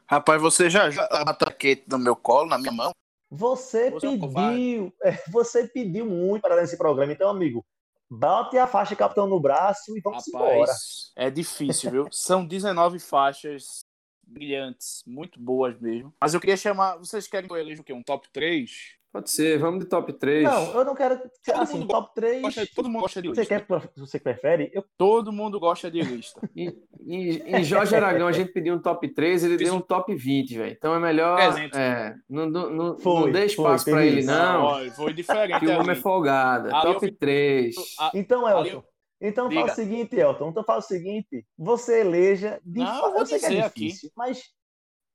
Rapaz, 0.09 0.41
você 0.41 0.71
já 0.71 0.89
joga 0.89 1.09
a 1.09 1.35
taquete 1.35 1.85
no 1.89 1.99
meu 1.99 2.15
colo, 2.15 2.49
na 2.49 2.59
minha 2.59 2.73
mão? 2.73 2.93
Você 3.29 3.91
Você 3.91 4.07
é 4.07 4.11
pediu, 4.13 4.95
é, 5.03 5.13
você 5.29 5.67
pediu 5.67 6.07
muito 6.07 6.43
para 6.43 6.61
nesse 6.61 6.79
programa. 6.79 7.13
Então, 7.13 7.29
amigo, 7.29 7.67
bote 8.11 8.57
a 8.59 8.67
faixa 8.67 8.97
capitão 8.97 9.27
no 9.27 9.41
braço 9.41 9.97
e 9.97 10.01
vamos 10.01 10.27
embora. 10.29 10.61
Rapaz, 10.61 11.13
é 11.17 11.31
difícil, 11.31 11.91
viu? 11.91 12.09
São 12.13 12.47
19 12.47 12.99
faixas 12.99 13.85
brilhantes, 14.27 15.03
muito 15.07 15.41
boas 15.41 15.79
mesmo. 15.81 16.13
Mas 16.21 16.35
eu 16.35 16.41
queria 16.41 16.57
chamar. 16.57 16.97
Vocês 16.97 17.27
querem 17.29 17.49
que 17.49 17.55
eu 17.55 17.59
eleja 17.59 17.81
o 17.81 17.85
quê? 17.85 17.93
Um 17.93 18.03
top 18.03 18.29
3? 18.33 18.97
Pode 19.17 19.31
ser, 19.31 19.59
vamos 19.59 19.81
de 19.83 19.87
top 19.89 20.13
3. 20.13 20.45
Não, 20.45 20.73
eu 20.75 20.85
não 20.85 20.95
quero. 20.95 21.19
Assim, 21.55 21.79
mundo 21.79 21.89
top 21.89 22.15
3. 22.15 22.43
Gosta- 22.43 22.69
todo 22.75 22.89
mundo 22.91 23.01
gosta 23.01 23.23
de 23.23 23.29
Você, 23.29 23.41
lista. 23.41 23.61
quer, 23.67 23.67
você 23.97 24.21
prefere? 24.21 24.71
Eu, 24.75 24.85
Todo 24.99 25.33
mundo 25.33 25.59
gosta 25.59 25.91
de 25.91 26.03
lista. 26.03 26.39
Em, 26.55 26.69
em- 27.01 27.57
em 27.57 27.65
Jorge 27.65 27.95
Aragão 27.97 28.27
a 28.29 28.33
gente 28.33 28.53
pediu 28.53 28.75
um 28.75 28.79
top 28.79 29.09
3, 29.09 29.43
ele 29.43 29.57
deu 29.57 29.73
um 29.75 29.81
top 29.81 30.15
20, 30.15 30.59
velho. 30.59 30.71
Então 30.77 30.95
é 30.95 30.99
melhor. 30.99 31.37
300. 31.39 31.79
É, 31.79 32.15
não, 32.29 32.45
não, 32.47 32.71
não, 32.71 32.99
Foi, 32.99 33.21
não 33.23 33.33
dê 33.33 33.47
espaço 33.47 33.85
foi, 33.85 33.93
para 33.95 34.03
teve 34.03 34.13
ele, 34.13 34.21
isso. 34.21 34.31
não. 34.31 34.91
Foi 34.91 35.13
diferente. 35.15 35.61
Que 35.61 35.67
o 35.67 35.79
homem 35.79 35.91
é 35.93 35.95
folgado. 35.95 36.75
Ali 36.75 36.87
eu 36.89 36.93
Top 36.95 37.07
vi- 37.07 37.13
3. 37.13 37.75
A- 37.99 38.11
então, 38.15 38.47
Elton. 38.47 38.67
eu- 38.69 38.85
Então 39.19 39.49
Diga. 39.49 39.63
faz 39.63 39.73
o 39.73 39.77
seguinte, 39.77 40.15
Elton. 40.15 40.51
Então 40.51 40.63
faz 40.63 40.85
o 40.85 40.89
seguinte. 40.89 41.43
Você 41.57 42.01
eleja. 42.01 42.61
De 42.63 42.81
Não, 42.81 43.01
fa- 43.01 43.07
eu 43.07 43.13
vou 43.15 43.25
sei 43.27 43.39
que 43.39 43.47
é 43.47 43.49
dizer 43.49 43.63
aqui. 43.63 43.87
difícil, 43.87 44.11
mas 44.15 44.43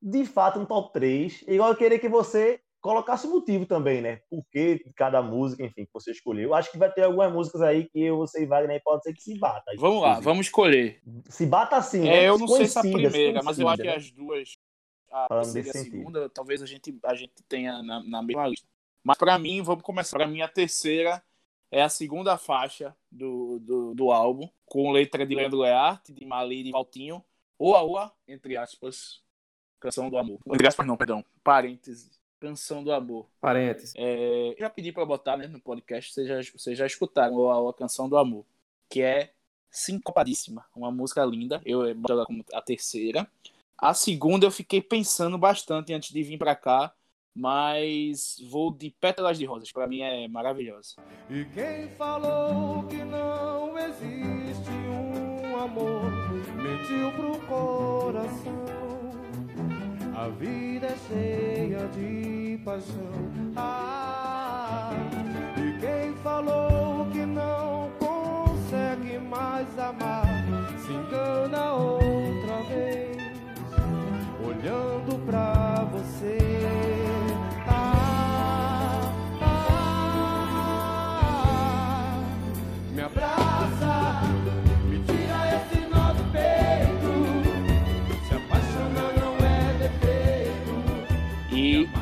de 0.02 0.24
fato 0.24 0.58
um 0.58 0.64
top 0.66 0.92
3. 0.92 1.44
Igual 1.46 1.68
eu 1.70 1.76
queria 1.76 2.00
que 2.00 2.08
você 2.08 2.58
colocasse 2.82 3.26
o 3.26 3.30
motivo 3.30 3.64
também, 3.64 4.02
né? 4.02 4.16
Por 4.28 4.44
que 4.50 4.84
cada 4.96 5.22
música, 5.22 5.64
enfim, 5.64 5.86
que 5.86 5.92
você 5.92 6.10
escolheu. 6.10 6.50
Eu 6.50 6.54
acho 6.54 6.70
que 6.70 6.76
vai 6.76 6.92
ter 6.92 7.04
algumas 7.04 7.32
músicas 7.32 7.62
aí 7.62 7.88
que 7.88 8.02
eu, 8.02 8.18
você 8.18 8.42
e 8.42 8.46
Wagner 8.46 8.82
pode 8.84 9.04
ser 9.04 9.14
que 9.14 9.22
se 9.22 9.38
bata. 9.38 9.72
Vamos 9.78 10.02
lá, 10.02 10.08
inclusive. 10.10 10.24
vamos 10.24 10.46
escolher. 10.46 11.00
Se 11.30 11.46
bata 11.46 11.76
assim, 11.76 12.00
É, 12.00 12.10
né? 12.12 12.28
eu 12.28 12.36
não 12.38 12.48
sei 12.48 12.66
se 12.66 12.78
a 12.78 12.82
primeira, 12.82 13.42
mas 13.42 13.58
eu 13.58 13.68
acho 13.68 13.80
que 13.80 13.88
conhecidas, 13.88 14.04
as 14.04 14.10
duas, 14.10 14.58
a 15.10 15.26
Falando 15.28 15.46
e 15.46 15.50
a 15.50 15.54
nesse 15.54 15.72
sentido. 15.72 15.96
segunda, 15.96 16.28
talvez 16.28 16.60
a 16.62 16.66
gente, 16.66 16.98
a 17.04 17.14
gente 17.14 17.32
tenha 17.48 17.82
na, 17.82 18.02
na 18.02 18.22
mesma 18.22 18.48
lista. 18.48 18.66
Mas 19.04 19.16
pra 19.16 19.38
mim, 19.38 19.62
vamos 19.62 19.82
começar. 19.82 20.16
Pra 20.16 20.26
mim, 20.26 20.42
a 20.42 20.48
terceira 20.48 21.22
é 21.70 21.82
a 21.82 21.88
segunda 21.88 22.36
faixa 22.36 22.94
do, 23.10 23.58
do, 23.60 23.94
do 23.94 24.10
álbum, 24.10 24.48
com 24.66 24.90
letra 24.90 25.24
de 25.24 25.34
Leandro 25.34 25.60
Learte, 25.60 26.12
de 26.12 26.26
Mali 26.26 26.68
e 26.68 26.72
Valtinho. 26.72 27.24
Oa 27.58 27.82
Oa, 27.82 28.12
entre 28.26 28.56
aspas, 28.56 29.22
Canção 29.78 30.10
do 30.10 30.18
Amor. 30.18 30.40
Entre 30.46 30.66
aspas, 30.66 30.86
não, 30.86 30.96
perdão. 30.96 31.24
Parênteses. 31.44 32.20
Canção 32.42 32.82
do 32.82 32.92
Amor. 32.92 33.28
Parênteses. 33.40 33.94
É, 33.96 34.48
eu 34.48 34.56
já 34.58 34.68
pedi 34.68 34.90
para 34.90 35.06
botar 35.06 35.36
né, 35.36 35.46
no 35.46 35.60
podcast, 35.60 36.12
vocês 36.12 36.26
já, 36.26 36.40
vocês 36.58 36.76
já 36.76 36.84
escutaram 36.84 37.48
a, 37.48 37.70
a 37.70 37.72
Canção 37.72 38.08
do 38.08 38.18
Amor, 38.18 38.44
que 38.88 39.00
é 39.00 39.30
sincopadíssima, 39.70 40.66
uma 40.74 40.90
música 40.90 41.24
linda. 41.24 41.62
Eu 41.64 41.86
eh, 41.86 41.94
boto 41.94 42.14
ela 42.14 42.26
como 42.26 42.44
a 42.52 42.60
terceira. 42.60 43.28
A 43.78 43.94
segunda 43.94 44.44
eu 44.44 44.50
fiquei 44.50 44.82
pensando 44.82 45.38
bastante 45.38 45.94
antes 45.94 46.12
de 46.12 46.20
vir 46.20 46.36
para 46.36 46.56
cá, 46.56 46.92
mas 47.32 48.42
vou 48.50 48.72
de 48.72 48.90
Pétalas 48.90 49.38
de 49.38 49.44
Rosas, 49.44 49.70
para 49.70 49.86
mim 49.86 50.00
é 50.00 50.26
maravilhosa. 50.26 50.96
E 51.30 51.44
quem 51.44 51.88
falou 51.90 52.82
que 52.88 53.04
não 53.04 53.78
existe 53.78 54.70
um 54.70 55.60
amor 55.60 56.10
mentiu 56.56 57.12
pro 57.12 57.38
coração. 57.46 59.01
A 60.22 60.28
vida 60.28 60.86
é 60.86 60.96
cheia 61.08 61.88
de 61.88 62.56
paixão. 62.64 63.10
Ah, 63.56 64.92
e 65.56 65.80
quem 65.80 66.14
falou 66.22 67.08
que 67.10 67.26
não 67.26 67.90
consegue 67.98 69.18
mais 69.18 69.66
amar 69.76 70.24
se 70.78 70.92
engana 70.92 71.72
outra 71.72 72.62
vez, 72.68 73.16
olhando 74.46 75.18
pra 75.26 75.71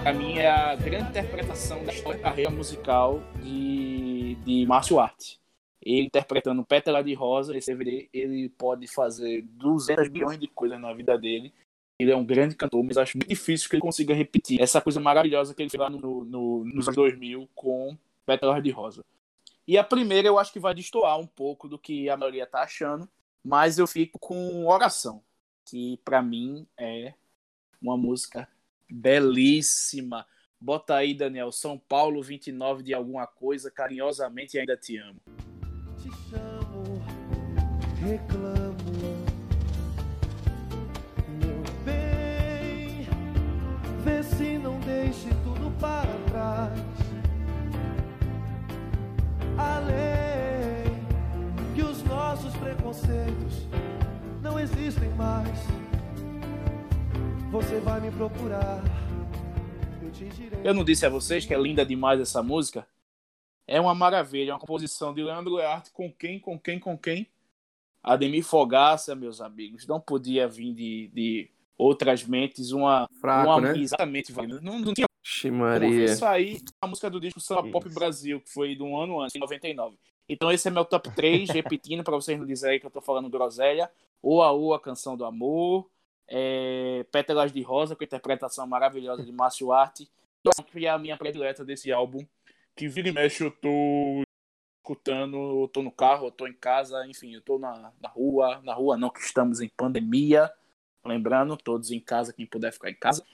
para 0.02 0.14
mim 0.14 0.38
é 0.38 0.50
a 0.50 0.74
grande 0.74 1.10
interpretação 1.10 1.84
da 1.84 1.92
história 1.92 2.18
da 2.18 2.24
carreira 2.24 2.50
musical 2.50 3.20
de, 3.42 4.34
de 4.36 4.64
Márcio 4.66 4.98
Arte. 4.98 5.38
Ele 5.82 6.06
interpretando 6.06 6.64
Pétala 6.64 7.04
de 7.04 7.12
Rosa, 7.12 7.56
esse 7.56 7.74
DVD, 7.74 8.08
ele 8.12 8.48
pode 8.48 8.86
fazer 8.86 9.42
200 9.42 10.08
bilhões 10.08 10.38
de 10.38 10.48
coisas 10.48 10.80
na 10.80 10.92
vida 10.94 11.18
dele. 11.18 11.52
Ele 11.98 12.10
é 12.10 12.16
um 12.16 12.24
grande 12.24 12.56
cantor, 12.56 12.82
mas 12.82 12.96
acho 12.96 13.18
muito 13.18 13.28
difícil 13.28 13.68
que 13.68 13.76
ele 13.76 13.82
consiga 13.82 14.14
repetir 14.14 14.60
essa 14.60 14.80
coisa 14.80 14.98
maravilhosa 14.98 15.54
que 15.54 15.62
ele 15.62 15.70
fez 15.70 15.78
lá 15.78 15.90
no, 15.90 16.24
no, 16.24 16.64
nos 16.64 16.88
anos 16.88 16.96
2000 16.96 17.48
com 17.54 17.96
Pétalas 18.24 18.62
de 18.62 18.70
Rosa. 18.70 19.04
E 19.66 19.76
a 19.76 19.84
primeira 19.84 20.26
eu 20.26 20.38
acho 20.38 20.52
que 20.52 20.58
vai 20.58 20.74
destoar 20.74 21.18
um 21.18 21.26
pouco 21.26 21.68
do 21.68 21.78
que 21.78 22.08
a 22.08 22.16
maioria 22.16 22.46
tá 22.46 22.62
achando, 22.62 23.06
mas 23.44 23.78
eu 23.78 23.86
fico 23.86 24.18
com 24.18 24.66
Oração, 24.66 25.22
que 25.66 25.98
para 26.04 26.22
mim 26.22 26.66
é 26.78 27.12
uma 27.82 27.98
música 27.98 28.48
Belíssima. 28.90 30.26
Bota 30.60 30.94
aí, 30.96 31.14
Daniel. 31.14 31.50
São 31.50 31.78
Paulo 31.78 32.22
29 32.22 32.82
de 32.82 32.92
alguma 32.92 33.26
coisa, 33.26 33.70
carinhosamente 33.70 34.58
ainda 34.58 34.76
te 34.76 34.98
amo. 34.98 35.20
Te 35.96 36.10
chamo, 36.28 37.02
reclamo. 37.98 38.76
Meu 41.38 41.62
bem, 41.84 43.06
vê 44.04 44.22
se 44.22 44.58
não 44.58 44.78
deixe 44.80 45.30
tudo 45.44 45.70
para 45.80 46.12
trás. 46.30 46.78
Além 49.56 50.94
que 51.74 51.82
os 51.82 52.02
nossos 52.02 52.54
preconceitos 52.56 53.66
não 54.42 54.58
existem 54.58 55.08
mais. 55.14 55.79
Você 57.50 57.80
vai 57.80 58.00
me 58.00 58.12
procurar. 58.12 58.80
Eu 60.00 60.10
te 60.12 60.24
direi. 60.26 60.60
Eu 60.62 60.72
não 60.72 60.84
disse 60.84 61.04
a 61.04 61.08
vocês 61.08 61.44
que 61.44 61.52
é 61.52 61.58
linda 61.58 61.84
demais 61.84 62.20
essa 62.20 62.44
música? 62.44 62.86
É 63.66 63.80
uma 63.80 63.92
maravilha, 63.92 64.52
é 64.52 64.54
uma 64.54 64.60
composição 64.60 65.12
de 65.12 65.20
Leandro 65.20 65.54
Learte 65.56 65.90
com 65.90 66.12
quem, 66.12 66.38
com 66.38 66.56
quem, 66.56 66.78
com 66.78 66.96
quem? 66.96 67.26
Ademir 68.04 68.44
Fogaça, 68.44 69.16
meus 69.16 69.40
amigos. 69.40 69.84
Não 69.84 70.00
podia 70.00 70.46
vir 70.46 70.72
de, 70.72 71.10
de 71.12 71.50
outras 71.76 72.22
mentes 72.22 72.70
uma, 72.70 73.08
Fraco, 73.20 73.50
uma 73.50 73.60
né? 73.60 73.78
exatamente, 73.78 74.32
não, 74.62 74.78
não 74.78 74.94
tinha 74.94 75.08
Ixi, 75.24 75.50
como 75.50 75.62
Maria. 75.62 76.04
isso 76.04 76.24
aí, 76.24 76.62
a 76.80 76.86
música 76.86 77.10
do 77.10 77.20
disco 77.20 77.40
Samba 77.40 77.68
Pop. 77.68 77.88
Brasil, 77.88 78.40
que 78.40 78.48
foi 78.48 78.76
de 78.76 78.82
um 78.84 78.96
ano 78.96 79.20
antes, 79.20 79.34
em 79.34 79.40
99. 79.40 79.98
Então 80.28 80.52
esse 80.52 80.68
é 80.68 80.70
meu 80.70 80.84
top 80.84 81.10
3, 81.16 81.50
repetindo 81.50 82.04
para 82.04 82.14
vocês 82.14 82.38
não 82.38 82.46
dizerem 82.46 82.78
que 82.78 82.86
eu 82.86 82.90
tô 82.90 83.00
falando 83.00 83.28
groselha. 83.28 83.90
Oa 84.22 84.52
Oa, 84.52 84.78
Canção 84.78 85.16
do 85.16 85.24
Amor, 85.24 85.90
é, 86.30 87.04
Pétalas 87.10 87.52
de 87.52 87.60
Rosa, 87.60 87.96
com 87.96 88.04
a 88.04 88.06
interpretação 88.06 88.66
maravilhosa 88.66 89.24
de 89.24 89.32
Márcio 89.32 89.72
Arte, 89.72 90.08
que 90.70 90.86
é 90.86 90.88
a 90.88 90.98
minha 90.98 91.16
predileta 91.16 91.64
desse 91.64 91.90
álbum, 91.90 92.24
que 92.76 92.88
vira 92.88 93.08
e 93.08 93.12
mexe 93.12 93.44
eu 93.44 93.50
tô 93.50 94.22
escutando, 94.82 95.62
eu 95.62 95.68
tô 95.68 95.82
no 95.82 95.90
carro, 95.90 96.28
eu 96.28 96.30
tô 96.30 96.46
em 96.46 96.54
casa, 96.54 97.04
enfim, 97.06 97.34
eu 97.34 97.42
tô 97.42 97.58
na, 97.58 97.92
na 98.00 98.08
rua, 98.08 98.60
na 98.64 98.72
rua 98.72 98.96
não, 98.96 99.10
que 99.10 99.20
estamos 99.20 99.60
em 99.60 99.68
pandemia, 99.76 100.50
lembrando, 101.04 101.56
todos 101.56 101.90
em 101.90 102.00
casa, 102.00 102.32
quem 102.32 102.46
puder 102.46 102.72
ficar 102.72 102.90
em 102.90 102.96
casa, 102.96 103.24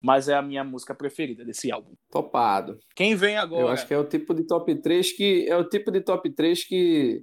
mas 0.00 0.28
é 0.28 0.34
a 0.34 0.42
minha 0.42 0.64
música 0.64 0.94
preferida 0.94 1.44
desse 1.44 1.70
álbum. 1.70 1.94
Topado. 2.10 2.78
Quem 2.94 3.14
vem 3.14 3.36
agora? 3.36 3.62
Eu 3.62 3.68
acho 3.68 3.86
que 3.86 3.94
é 3.94 3.98
o 3.98 4.04
tipo 4.04 4.34
de 4.34 4.44
top 4.44 4.74
3 4.74 5.12
que 5.12 5.46
é 5.48 5.56
o 5.56 5.68
tipo 5.68 5.90
de 5.90 6.00
top 6.00 6.30
3 6.30 6.64
que 6.64 7.22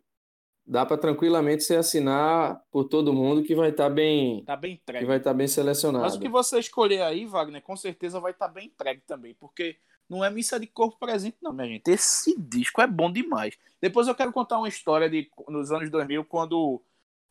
dá 0.65 0.85
para 0.85 0.97
tranquilamente 0.97 1.63
se 1.63 1.75
assinar 1.75 2.61
por 2.71 2.85
todo 2.85 3.13
mundo 3.13 3.43
que 3.43 3.53
vai 3.55 3.69
estar 3.69 3.89
bem 3.89 4.43
Tá 4.45 4.55
bem 4.55 4.75
que 4.75 4.81
entregue. 4.81 5.05
vai 5.05 5.17
estar 5.17 5.33
bem 5.33 5.47
selecionado. 5.47 6.03
Mas 6.03 6.15
o 6.15 6.19
que 6.19 6.29
você 6.29 6.59
escolher 6.59 7.01
aí, 7.03 7.25
Wagner, 7.25 7.61
com 7.61 7.75
certeza 7.75 8.19
vai 8.19 8.31
estar 8.31 8.47
bem 8.47 8.67
entregue 8.67 9.01
também, 9.05 9.35
porque 9.39 9.77
não 10.09 10.23
é 10.23 10.29
missa 10.29 10.59
de 10.59 10.67
corpo 10.67 10.97
presente, 10.99 11.37
não, 11.41 11.51
minha 11.53 11.67
gente. 11.67 11.87
Esse 11.89 12.39
disco 12.39 12.81
é 12.81 12.87
bom 12.87 13.11
demais. 13.11 13.57
Depois 13.81 14.07
eu 14.07 14.15
quero 14.15 14.31
contar 14.31 14.57
uma 14.57 14.67
história 14.67 15.09
de 15.09 15.29
nos 15.47 15.71
anos 15.71 15.89
2000, 15.89 16.23
quando 16.25 16.81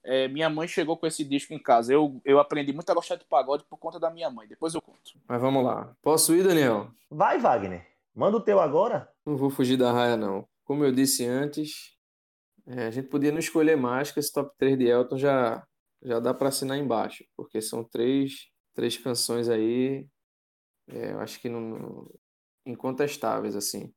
é, 0.03 0.29
minha 0.29 0.51
mãe 0.51 0.69
chegou 0.69 0.97
com 0.97 1.07
esse 1.07 1.25
disco 1.25 1.55
em 1.55 1.59
casa. 1.59 1.93
Eu, 1.93 2.21
eu 2.25 2.39
aprendi 2.39 2.73
muito 2.73 2.91
a 2.91 2.95
gostar 2.95 3.17
de 3.17 3.25
pagode 3.25 3.65
por 3.65 3.79
conta 3.79 3.99
da 3.99 4.11
minha 4.11 4.29
mãe. 4.31 4.47
Depois 4.47 4.75
eu 4.75 4.83
conto. 4.83 4.99
Mas 5.27 5.41
vamos 5.41 5.65
lá. 5.65 5.95
Posso 6.03 6.35
ir, 6.35 6.43
Daniel? 6.45 6.89
Vai, 7.11 7.39
Wagner. 7.39 7.87
Manda 8.15 8.37
o 8.37 8.41
teu 8.41 8.61
agora. 8.61 9.09
Não 9.25 9.37
vou 9.37 9.51
fugir 9.51 9.77
da 9.77 9.91
raia, 9.93 10.17
não. 10.17 10.47
Como 10.65 10.85
eu 10.85 10.93
disse 10.93 11.25
antes, 11.25 11.94
é, 12.67 12.87
a 12.87 12.91
gente 12.91 13.09
podia 13.09 13.31
não 13.33 13.39
escolher 13.39 13.77
mais, 13.77 14.11
que 14.11 14.21
esse 14.21 14.33
top 14.33 14.55
3 14.59 14.79
de 14.79 14.87
Elton 14.87 15.19
já, 15.19 15.67
já 16.03 16.21
dá 16.21 16.33
para 16.33 16.49
assinar 16.49 16.79
embaixo, 16.79 17.25
porque 17.37 17.61
são 17.61 17.85
três, 17.85 18.49
três 18.75 18.97
canções 18.97 19.49
aí, 19.49 20.07
é, 20.89 21.13
eu 21.13 21.21
acho 21.21 21.41
que 21.41 21.49
não, 21.49 22.11
incontestáveis, 22.67 23.57
assim. 23.57 23.93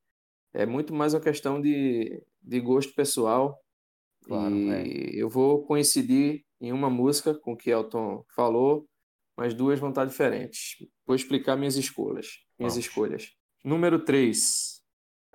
É 0.54 0.66
muito 0.66 0.94
mais 0.94 1.14
uma 1.14 1.22
questão 1.22 1.62
de, 1.62 2.24
de 2.42 2.60
gosto 2.60 2.94
pessoal, 2.94 3.62
Claro, 4.28 4.54
e 4.56 4.70
é. 4.70 5.22
eu 5.22 5.30
vou 5.30 5.64
coincidir 5.64 6.44
em 6.60 6.74
uma 6.74 6.90
música 6.90 7.34
com 7.34 7.54
o 7.54 7.58
que 7.58 7.70
Elton 7.70 8.26
falou, 8.36 8.88
mas 9.38 9.54
duas 9.54 9.80
vão 9.80 9.90
estar 9.90 10.06
diferentes. 10.06 10.86
Vou 11.06 11.16
explicar 11.16 11.56
minhas 11.56 11.78
escolhas. 11.78 12.40
Minhas 12.60 12.74
Vamos. 12.74 12.86
escolhas. 12.86 13.32
Número 13.64 14.04
3, 14.04 14.82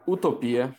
Utopia. 0.06 0.76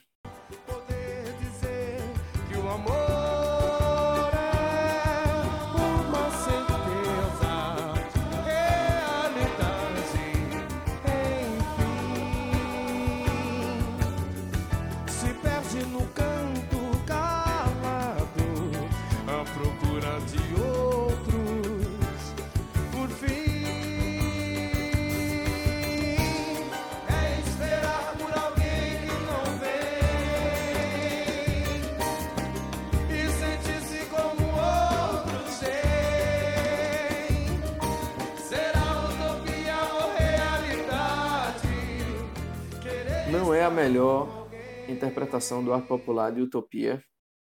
Melhor 43.93 44.49
interpretação 44.89 45.63
do 45.63 45.71
arte 45.71 45.87
popular 45.87 46.31
de 46.31 46.41
Utopia. 46.41 46.99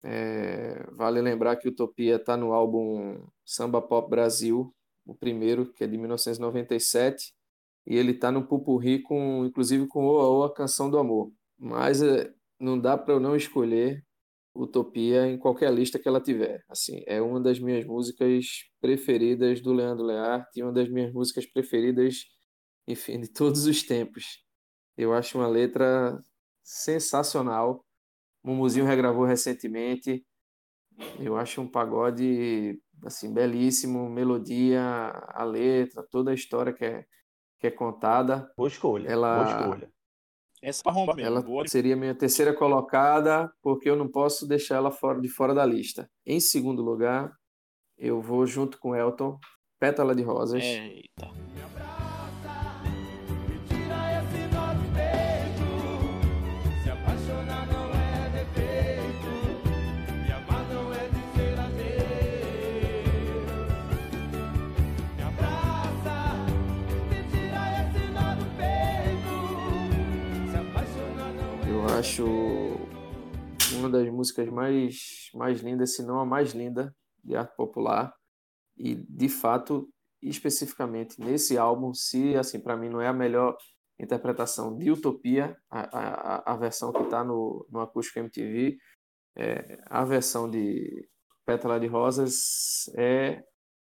É, 0.04 0.86
vale 0.92 1.22
lembrar 1.22 1.56
que 1.56 1.70
Utopia 1.70 2.18
está 2.18 2.36
no 2.36 2.52
álbum 2.52 3.26
Samba 3.46 3.82
Pop 3.82 4.10
Brasil, 4.10 4.76
o 5.06 5.16
primeiro, 5.16 5.72
que 5.72 5.86
é 5.86 5.88
de 5.88 5.98
1997, 5.98 7.34
e 7.88 7.96
ele 7.96 8.12
está 8.12 8.34
no 8.34 8.46
Pupurri, 8.46 9.02
com, 9.02 9.46
inclusive 9.46 9.88
com 9.88 10.06
Oa 10.08 10.28
Oa, 10.28 10.54
Canção 10.54 10.90
do 10.90 10.98
Amor. 10.98 11.32
Mas 11.58 12.04
é, 12.04 12.30
não 12.60 12.78
dá 12.78 12.98
para 12.98 13.14
eu 13.14 13.20
não 13.22 13.38
escolher 13.38 14.04
Utopia 14.54 15.28
em 15.28 15.38
qualquer 15.38 15.74
lista 15.74 15.98
que 15.98 16.08
ela 16.08 16.20
tiver. 16.20 16.66
Assim, 16.68 17.02
é 17.08 17.22
uma 17.22 17.40
das 17.40 17.60
minhas 17.60 17.86
músicas 17.86 18.46
preferidas 18.82 19.62
do 19.62 19.72
Leandro 19.72 20.06
Learte 20.06 20.62
uma 20.62 20.74
das 20.74 20.90
minhas 20.90 21.14
músicas 21.14 21.46
preferidas, 21.46 22.26
enfim, 22.86 23.22
de 23.22 23.32
todos 23.32 23.66
os 23.68 23.84
tempos. 23.84 24.45
Eu 24.98 25.14
acho 25.14 25.38
uma 25.38 25.48
letra 25.48 26.22
sensacional. 26.64 27.84
Mumuzinho 28.44 28.86
regravou 28.86 29.26
recentemente. 29.26 30.26
Eu 31.20 31.36
acho 31.36 31.62
um 31.62 31.68
pagode 31.68 32.80
assim 33.04 33.34
belíssimo, 33.34 34.10
melodia, 34.10 34.82
a 35.28 35.44
letra, 35.44 36.02
toda 36.10 36.32
a 36.32 36.34
história 36.34 36.72
que 36.72 36.86
é, 36.86 37.06
que 37.60 37.68
é 37.68 37.72
contada. 37.72 38.50
Boa 38.56 38.70
escolha. 38.70 39.08
Ela- 39.10 39.44
Boa 39.44 39.60
escolha. 39.60 39.92
Essa 40.62 40.82
é 40.82 40.84
pra 40.84 40.92
arrombar 40.94 41.16
mesmo. 41.16 41.28
Ela 41.32 41.42
Boa. 41.42 41.68
seria 41.68 41.96
minha 41.96 42.16
terceira 42.16 42.54
colocada, 42.54 43.52
porque 43.62 43.90
eu 43.90 43.96
não 43.96 44.08
posso 44.08 44.48
deixar 44.48 44.76
ela 44.78 44.90
fora 44.92 45.20
de 45.20 45.28
fora 45.28 45.54
da 45.54 45.66
lista. 45.66 46.10
Em 46.26 46.40
segundo 46.40 46.82
lugar, 46.82 47.32
eu 47.98 48.22
vou 48.22 48.46
junto 48.48 48.80
com 48.80 48.96
Elton, 48.96 49.38
Pétala 49.80 50.16
de 50.16 50.24
Rosas. 50.24 50.64
Eita. 50.64 51.28
Acho 71.96 72.26
uma 73.78 73.90
das 73.90 74.10
músicas 74.10 74.50
mais, 74.50 75.30
mais 75.34 75.62
lindas, 75.62 75.96
se 75.96 76.04
não 76.04 76.20
a 76.20 76.26
mais 76.26 76.54
linda 76.54 76.94
de 77.24 77.36
arte 77.36 77.56
popular. 77.56 78.14
E, 78.78 78.96
de 78.96 79.30
fato, 79.30 79.90
especificamente 80.22 81.20
nesse 81.20 81.58
álbum, 81.58 81.94
se, 81.94 82.36
assim, 82.36 82.60
para 82.60 82.76
mim 82.76 82.90
não 82.90 83.00
é 83.00 83.08
a 83.08 83.14
melhor 83.14 83.58
interpretação 83.98 84.78
de 84.78 84.92
Utopia, 84.92 85.58
a, 85.70 85.98
a, 85.98 86.54
a 86.54 86.58
versão 86.58 86.92
que 86.92 87.02
está 87.02 87.24
no, 87.24 87.66
no 87.70 87.80
Acústico 87.80 88.20
MTV, 88.20 88.78
é, 89.38 89.78
a 89.86 90.04
versão 90.04 90.50
de 90.50 91.08
Pétala 91.46 91.80
de 91.80 91.88
Rosas 91.88 92.90
é 92.98 93.42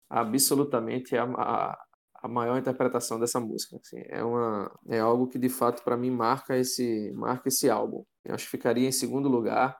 absolutamente 0.09 1.15
a, 1.15 1.23
a, 1.23 1.83
a 2.23 2.27
maior 2.27 2.57
interpretação 2.57 3.19
dessa 3.19 3.39
música. 3.39 3.77
Assim, 3.77 4.01
é, 4.07 4.23
uma, 4.23 4.71
é 4.87 4.99
algo 4.99 5.27
que, 5.27 5.37
de 5.37 5.49
fato, 5.49 5.83
para 5.83 5.97
mim, 5.97 6.09
marca 6.09 6.57
esse, 6.57 7.11
marca 7.11 7.49
esse 7.49 7.69
álbum. 7.69 8.03
Eu 8.23 8.33
acho 8.33 8.45
que 8.45 8.51
ficaria 8.51 8.87
em 8.87 8.91
segundo 8.93 9.27
lugar. 9.29 9.77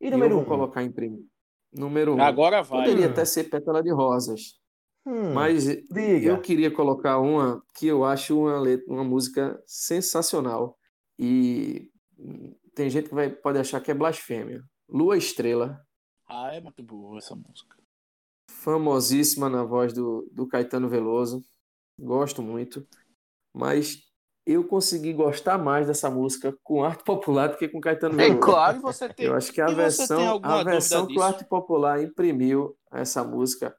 E 0.00 0.04
E 0.06 0.08
eu 0.08 0.12
número 0.12 0.36
vou 0.36 0.44
um? 0.44 0.46
colocar 0.46 0.82
em 0.82 0.92
primeiro. 0.92 1.26
Número 1.76 2.14
um. 2.14 2.22
Agora 2.22 2.62
vai. 2.62 2.84
Poderia 2.84 3.06
até 3.10 3.24
ser 3.24 3.44
Pétala 3.50 3.82
de 3.82 3.90
Rosas. 3.92 4.40
Hum, 5.06 5.34
Mas 5.34 5.64
diga. 5.66 6.30
eu 6.30 6.40
queria 6.40 6.70
colocar 6.70 7.18
uma 7.18 7.62
que 7.74 7.86
eu 7.88 8.04
acho 8.04 8.38
uma, 8.38 8.58
letra, 8.60 8.86
uma 8.90 9.04
música 9.04 9.60
sensacional. 9.66 10.78
E 11.18 11.90
tem 12.74 12.88
gente 12.88 13.08
que 13.08 13.14
vai, 13.14 13.28
pode 13.28 13.58
achar 13.58 13.80
que 13.80 13.90
é 13.90 13.94
blasfêmia. 13.94 14.62
Lua 14.88 15.16
Estrela, 15.18 15.78
Ah, 16.26 16.54
é 16.54 16.60
muito 16.60 16.82
boa 16.82 17.18
essa 17.18 17.34
música. 17.34 17.76
famosíssima 18.48 19.48
na 19.50 19.64
voz 19.64 19.92
do, 19.92 20.28
do 20.32 20.46
Caetano 20.46 20.88
Veloso. 20.88 21.42
Gosto 21.98 22.42
muito. 22.42 22.86
Mas 23.54 23.98
eu 24.46 24.66
consegui 24.66 25.12
gostar 25.12 25.56
mais 25.58 25.86
dessa 25.86 26.10
música 26.10 26.56
com 26.62 26.84
arte 26.84 27.02
popular 27.04 27.48
do 27.48 27.56
que 27.56 27.68
com 27.68 27.80
Caetano 27.80 28.20
É 28.20 28.28
Veloso. 28.28 28.40
claro, 28.40 28.80
você 28.80 29.08
tem. 29.08 29.26
Eu 29.26 29.34
acho 29.34 29.52
que 29.52 29.60
a 29.60 29.70
E 29.70 29.74
versão, 29.74 30.40
a 30.42 30.62
versão 30.62 31.06
que 31.06 31.18
o? 31.18 31.22
Arte 31.22 31.44
Popular 31.44 32.02
imprimiu 32.02 32.76
a 32.90 33.00
essa 33.00 33.24
música, 33.24 33.74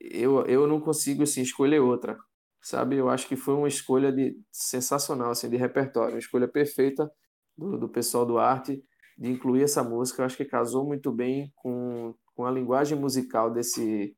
eu, 0.00 0.44
eu 0.46 0.66
não 0.66 0.80
consigo 0.80 1.22
assim, 1.24 1.42
escolher 1.42 1.80
outra, 1.80 2.16
sabe? 2.62 2.96
Eu 2.96 3.08
acho 3.08 3.26
que 3.26 3.36
foi 3.36 3.54
uma 3.54 3.68
escolha 3.68 4.12
de, 4.12 4.36
sensacional, 4.50 5.30
assim, 5.30 5.48
de 5.50 5.56
repertório, 5.56 6.14
uma 6.14 6.18
escolha 6.18 6.48
perfeita 6.48 7.10
do, 7.56 7.76
do 7.78 7.88
pessoal 7.88 8.24
do 8.24 8.38
Arte 8.38 8.82
de 9.18 9.30
incluir 9.30 9.64
essa 9.64 9.82
música. 9.82 10.22
Eu 10.22 10.26
acho 10.26 10.36
que 10.36 10.44
casou 10.44 10.86
muito 10.86 11.10
bem 11.12 11.52
com, 11.56 12.14
com 12.34 12.46
a 12.46 12.50
linguagem 12.50 12.96
musical 12.98 13.52
desse, 13.52 14.16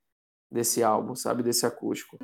desse 0.50 0.82
álbum, 0.82 1.14
sabe? 1.14 1.42
Desse 1.42 1.64
acústico. 1.66 2.18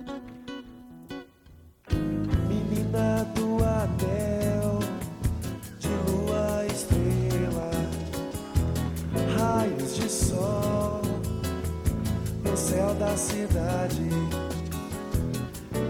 Da 13.17 13.23
cidade, 13.23 14.11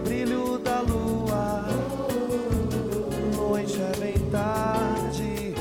brilho 0.05 0.59
da 0.59 0.81
lua, 0.81 1.64
noite 3.35 3.81
é 3.83 3.99
bem 3.99 4.31
tarde, 4.31 5.55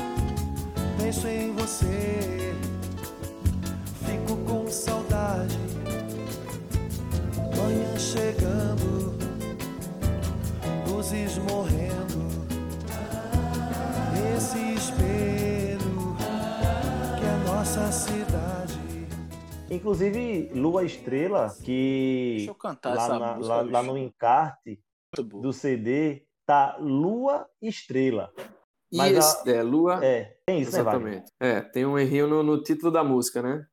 penso 0.99 1.27
em 1.27 1.55
você, 1.55 2.53
fico 4.05 4.37
com 4.45 4.69
saudade, 4.69 5.57
manhã 7.57 7.97
chegando. 7.97 9.15
Luzes 10.87 11.37
morrendo. 11.39 12.45
Esse 14.35 14.59
espelho 14.75 16.15
que 17.17 17.25
é 17.25 17.43
nossa 17.47 17.91
cidade. 17.91 18.64
Inclusive, 19.69 20.51
Lua 20.53 20.83
Estrela, 20.85 21.53
que 21.63 22.35
Deixa 22.37 22.51
eu 22.51 22.55
cantar 22.55 22.95
lá, 22.95 23.03
essa 23.03 23.19
na- 23.19 23.35
música. 23.35 23.55
lá- 23.55 23.61
lá 23.63 23.83
no 23.83 23.97
encarte 23.97 24.79
do 25.41 25.51
CD 25.51 26.23
tá 26.45 26.77
Lua 26.79 27.47
Estrela. 27.61 28.31
Mas 28.93 29.17
a- 29.17 29.49
é, 29.49 29.63
Lua. 29.63 30.05
É, 30.05 30.35
tem 30.45 30.59
isso, 30.61 30.71
né? 30.71 30.79
Exatamente. 30.79 31.31
É, 31.39 31.61
tem 31.61 31.85
um 31.85 31.97
errinho 31.97 32.27
no, 32.27 32.43
no 32.43 32.61
título 32.61 32.91
da 32.91 33.03
música, 33.03 33.41
né? 33.41 33.65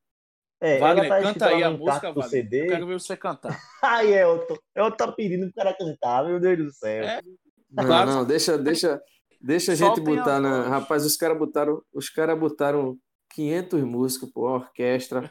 É, 0.61 0.79
Wagner, 0.79 1.05
ela 1.07 1.17
tá 1.19 1.23
canta 1.33 1.47
aí 1.49 1.63
a 1.63 1.71
no 1.71 1.79
música, 1.79 1.99
encarte 1.99 2.15
do 2.15 2.21
Wagner. 2.21 2.31
CD. 2.43 2.63
Eu 2.65 2.69
quero 2.69 2.87
ver 2.87 3.01
você 3.01 3.17
cantar. 3.17 3.61
Ai, 3.83 4.15
Elton, 4.15 4.57
eu 4.75 4.91
tô 4.93 5.13
pedindo 5.13 5.47
pro 5.47 5.55
cara 5.55 5.77
cantar, 5.77 6.25
meu 6.25 6.41
Deus 6.41 6.59
do 6.59 6.73
céu. 6.73 7.05
É. 7.05 7.21
Não, 7.71 7.85
Claro. 7.85 8.11
não, 8.11 8.25
deixa, 8.25 8.57
deixa, 8.57 9.01
deixa 9.41 9.73
a 9.73 9.75
gente 9.75 10.01
botar 10.01 10.41
na. 10.41 10.69
Rapaz, 10.69 11.05
os 11.05 11.17
caras 11.17 11.39
botaram, 11.39 11.83
os 11.93 12.09
cara 12.09 12.35
botaram 12.37 12.97
500 13.35 13.83
músicos, 13.83 14.31
pô, 14.33 14.49
orquestra, 14.49 15.31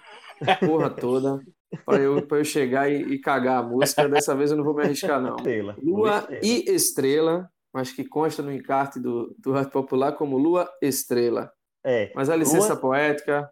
porra 0.59 0.89
toda, 0.89 1.39
pra 1.85 1.97
eu, 1.97 2.25
pra 2.27 2.37
eu 2.39 2.43
chegar 2.45 2.89
e, 2.91 3.01
e 3.13 3.19
cagar 3.19 3.59
a 3.59 3.67
música. 3.67 4.07
Dessa 4.09 4.35
vez 4.35 4.51
eu 4.51 4.57
não 4.57 4.63
vou 4.63 4.73
me 4.75 4.83
arriscar, 4.83 5.21
não. 5.21 5.35
Estrela. 5.37 5.75
Lua 5.81 6.17
Estrela. 6.19 6.41
e 6.45 6.69
Estrela, 6.71 7.49
mas 7.73 7.91
que 7.91 8.03
consta 8.05 8.41
no 8.43 8.51
encarte 8.51 8.99
do, 8.99 9.35
do 9.39 9.55
Arte 9.55 9.71
Popular 9.71 10.13
como 10.13 10.37
Lua 10.37 10.69
Estrela. 10.81 11.51
É, 11.83 12.11
Mas 12.15 12.29
a 12.29 12.35
licença 12.35 12.73
Lua- 12.73 12.81
poética, 12.81 13.49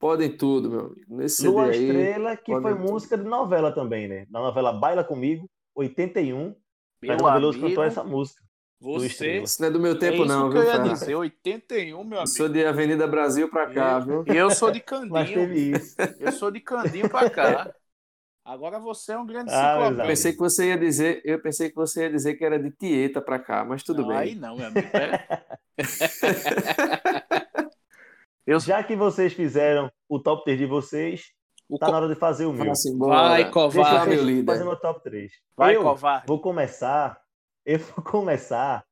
podem 0.00 0.36
tudo, 0.36 0.70
meu 0.70 0.80
amigo. 0.80 1.00
Nesse 1.16 1.46
Lua 1.48 1.64
aí. 1.64 1.84
Estrela, 1.86 2.36
que 2.36 2.52
foi 2.52 2.72
tudo. 2.74 2.78
música 2.92 3.18
de 3.18 3.24
novela 3.24 3.72
também, 3.72 4.06
né? 4.06 4.26
Da 4.30 4.38
novela 4.40 4.72
Baila 4.72 5.02
Comigo, 5.02 5.46
81. 5.74 6.54
Meu 7.02 7.10
Caetano 7.16 7.32
Veloso 7.32 7.60
cantou 7.60 7.82
essa 7.84 8.04
música. 8.04 8.42
Você. 8.80 9.38
Isso 9.38 9.60
não 9.60 9.68
é 9.68 9.70
do 9.70 9.80
meu 9.80 9.92
É 9.92 9.98
tempo, 9.98 10.16
isso 10.16 10.26
não, 10.26 10.50
que 10.50 10.56
eu 10.56 10.62
viu, 10.62 10.70
ia 10.70 10.78
dizer. 10.78 11.14
81, 11.14 12.04
meu 12.04 12.16
Eu 12.16 12.22
amigo. 12.22 12.26
sou 12.26 12.48
de 12.48 12.64
Avenida 12.64 13.06
Brasil 13.06 13.48
pra 13.50 13.66
cá, 13.72 13.98
viu? 13.98 14.24
E 14.26 14.36
eu 14.36 14.50
sou 14.50 14.70
de 14.70 14.78
Mas 14.78 14.86
Candinho. 14.86 15.34
teve 15.34 15.70
isso. 15.76 15.96
Eu 16.20 16.32
sou 16.32 16.50
de 16.50 16.60
Candinho 16.60 17.08
pra 17.08 17.28
cá. 17.30 17.74
Agora 18.44 18.78
você 18.78 19.12
é 19.12 19.18
um 19.18 19.26
grande 19.26 19.50
Ah, 19.52 19.90
exato. 19.90 20.08
Pensei 20.08 20.32
que 20.32 20.38
você 20.38 20.68
ia 20.68 20.78
dizer, 20.78 21.20
eu 21.24 21.38
pensei 21.40 21.68
que 21.68 21.76
você 21.76 22.02
ia 22.04 22.10
dizer 22.10 22.34
que 22.34 22.44
era 22.44 22.58
de 22.58 22.70
Tieta 22.70 23.20
pra 23.20 23.38
cá, 23.38 23.64
mas 23.64 23.82
tudo 23.82 24.02
não, 24.02 24.08
bem. 24.08 24.16
Aí 24.16 24.34
não, 24.34 24.56
meu 24.56 24.66
amigo. 24.68 24.88
É. 24.96 25.42
Eu 28.46 28.58
Já 28.60 28.82
que 28.82 28.96
vocês 28.96 29.34
fizeram 29.34 29.90
o 30.08 30.18
top 30.18 30.42
3 30.44 30.58
de 30.58 30.64
vocês, 30.64 31.32
o 31.68 31.76
tá 31.78 31.84
co- 31.86 31.92
na 31.92 31.98
hora 31.98 32.08
de 32.08 32.14
fazer 32.18 32.46
o 32.46 32.52
meu. 32.54 32.72
Vai, 33.06 33.50
covarde. 33.50 34.06
Deixa 34.08 34.22
eu 34.22 34.26
líder. 34.26 34.46
fazer 34.50 34.64
meu 34.64 34.76
top 34.76 35.02
3. 35.02 35.30
Vai, 35.54 35.76
eu 35.76 35.82
covarde. 35.82 36.24
vou 36.26 36.40
começar, 36.40 37.20
eu 37.68 37.78
vou 37.80 38.02
começar 38.02 38.82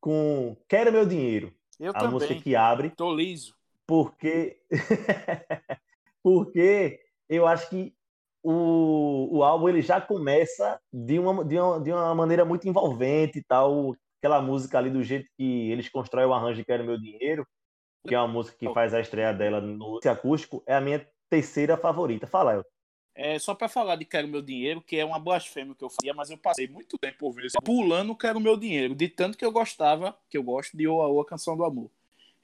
com 0.00 0.56
Quero 0.66 0.90
Meu 0.90 1.04
Dinheiro, 1.04 1.52
Eu 1.78 1.92
a 1.94 2.04
música 2.04 2.28
também. 2.28 2.42
que 2.42 2.56
abre, 2.56 2.88
Tô 2.88 3.14
liso. 3.14 3.54
porque 3.86 4.58
porque 6.22 6.98
eu 7.28 7.46
acho 7.46 7.68
que 7.68 7.94
o, 8.42 9.36
o 9.36 9.44
álbum 9.44 9.68
ele 9.68 9.82
já 9.82 10.00
começa 10.00 10.80
de 10.90 11.18
uma, 11.18 11.44
de, 11.44 11.58
uma, 11.58 11.80
de 11.80 11.92
uma 11.92 12.14
maneira 12.14 12.42
muito 12.42 12.66
envolvente 12.66 13.38
e 13.38 13.44
tal, 13.44 13.94
aquela 14.18 14.40
música 14.40 14.78
ali 14.78 14.88
do 14.88 15.02
jeito 15.02 15.28
que 15.36 15.70
eles 15.70 15.90
constroem 15.90 16.26
o 16.26 16.32
arranjo 16.32 16.56
de 16.56 16.64
Quero 16.64 16.84
Meu 16.84 16.98
Dinheiro, 16.98 17.46
que 18.08 18.14
é 18.14 18.18
uma 18.18 18.28
música 18.28 18.56
que 18.58 18.72
faz 18.72 18.94
a 18.94 19.00
estreia 19.00 19.34
dela 19.34 19.60
no 19.60 20.00
acústico, 20.06 20.62
é 20.66 20.74
a 20.74 20.80
minha 20.80 21.06
terceira 21.28 21.76
favorita. 21.76 22.26
Fala, 22.26 22.54
El. 22.54 22.64
É, 23.14 23.38
só 23.38 23.54
pra 23.54 23.68
falar 23.68 23.96
de 23.96 24.06
Quero 24.06 24.26
Meu 24.26 24.40
Dinheiro, 24.40 24.80
que 24.80 24.96
é 24.96 25.04
uma 25.04 25.18
blasfêmia 25.18 25.74
que 25.74 25.84
eu 25.84 25.90
fazia, 25.90 26.14
mas 26.14 26.30
eu 26.30 26.38
passei 26.38 26.66
muito 26.66 26.96
tempo 26.96 27.26
ouvindo 27.26 27.46
isso. 27.46 27.58
Pulando 27.62 28.16
Quero 28.16 28.40
Meu 28.40 28.56
Dinheiro, 28.56 28.94
de 28.94 29.08
tanto 29.08 29.36
que 29.36 29.44
eu 29.44 29.52
gostava, 29.52 30.16
que 30.30 30.38
eu 30.38 30.42
gosto 30.42 30.76
de 30.76 30.88
Oa 30.88 31.08
Oa 31.08 31.24
Canção 31.24 31.56
do 31.56 31.64
Amor. 31.64 31.90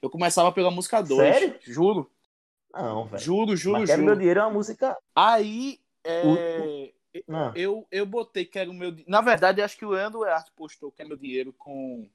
Eu 0.01 0.09
começava 0.09 0.51
pela 0.51 0.69
música 0.69 1.01
2. 1.01 1.19
Sério? 1.19 1.55
Juro, 1.61 2.09
Não, 2.73 3.05
velho. 3.05 3.23
juro, 3.23 3.55
juro, 3.55 3.79
Mas 3.79 3.89
Quero 3.89 4.03
Meu. 4.03 4.15
Dinheiro 4.15 4.39
é 4.39 4.43
uma 4.43 4.53
música. 4.53 4.95
Aí, 5.15 5.79
é, 6.03 6.91
Não. 7.27 7.53
eu, 7.55 7.87
eu 7.91 8.05
botei 8.05 8.45
Quero 8.45 8.71
Meu 8.71 8.91
Dinheiro. 8.91 9.11
Na 9.11 9.21
verdade, 9.21 9.61
acho 9.63 9.75
que 9.75 9.85
o 9.85 9.89
Leandro 9.89 10.23
Arte 10.23 10.51
postou 10.55 10.91
Quero 10.91 11.09
Meu 11.09 11.17
Dinheiro 11.17 11.51
com. 11.53 12.07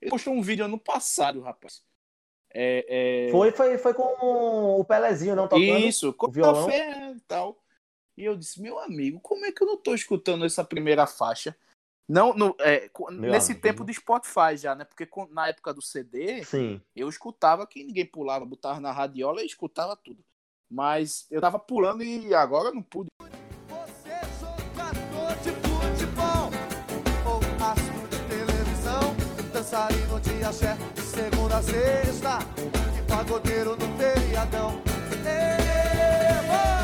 Ele 0.00 0.10
postou 0.10 0.32
um 0.32 0.42
vídeo 0.42 0.64
ano 0.64 0.78
passado, 0.78 1.42
rapaz. 1.42 1.84
É, 2.54 3.26
é... 3.28 3.30
Foi, 3.30 3.52
foi, 3.52 3.78
foi 3.78 3.94
com 3.94 4.80
o 4.80 4.84
Pelezinho, 4.84 5.36
não 5.36 5.46
tocando. 5.46 5.62
Isso, 5.78 6.12
com 6.12 6.28
violão. 6.30 6.66
café 6.66 7.12
e 7.16 7.20
tal. 7.20 7.61
E 8.16 8.24
eu 8.24 8.36
disse, 8.36 8.60
meu 8.60 8.78
amigo, 8.78 9.18
como 9.20 9.44
é 9.46 9.52
que 9.52 9.62
eu 9.62 9.66
não 9.66 9.76
tô 9.76 9.94
escutando 9.94 10.44
essa 10.44 10.62
primeira 10.62 11.06
faixa? 11.06 11.56
Não, 12.08 12.34
no, 12.34 12.54
é, 12.60 12.90
nesse 13.12 13.52
amigo. 13.52 13.62
tempo 13.62 13.84
de 13.84 13.94
Spotify 13.94 14.56
já, 14.56 14.74
né? 14.74 14.84
Porque 14.84 15.06
com- 15.06 15.26
na 15.28 15.48
época 15.48 15.72
do 15.72 15.80
CD, 15.80 16.44
Sim. 16.44 16.80
eu 16.94 17.08
escutava 17.08 17.66
que 17.66 17.82
ninguém 17.82 18.04
pulava, 18.04 18.44
botava 18.44 18.80
na 18.80 18.92
radiola 18.92 19.42
e 19.42 19.46
escutava 19.46 19.96
tudo. 19.96 20.22
Mas 20.70 21.26
eu 21.30 21.40
tava 21.40 21.58
pulando 21.58 22.02
e 22.02 22.34
agora 22.34 22.68
eu 22.68 22.74
não 22.74 22.82
pude. 22.82 23.08
Você 23.20 24.10
jogador 24.40 25.34
de 25.42 25.50
futebol 25.52 26.50
ou 27.24 27.40
astro 27.64 28.08
de 28.08 28.18
televisão, 28.28 29.16
dançarino 29.52 30.20
de 30.20 30.44
axé 30.44 30.76
de 30.94 31.00
segunda 31.02 31.58
a 31.58 31.62
sexta 31.62 32.38
e 32.98 33.02
pagodeiro 33.10 33.76
no 33.76 33.96
feriadão. 33.96 34.82
Ê, 35.24 36.81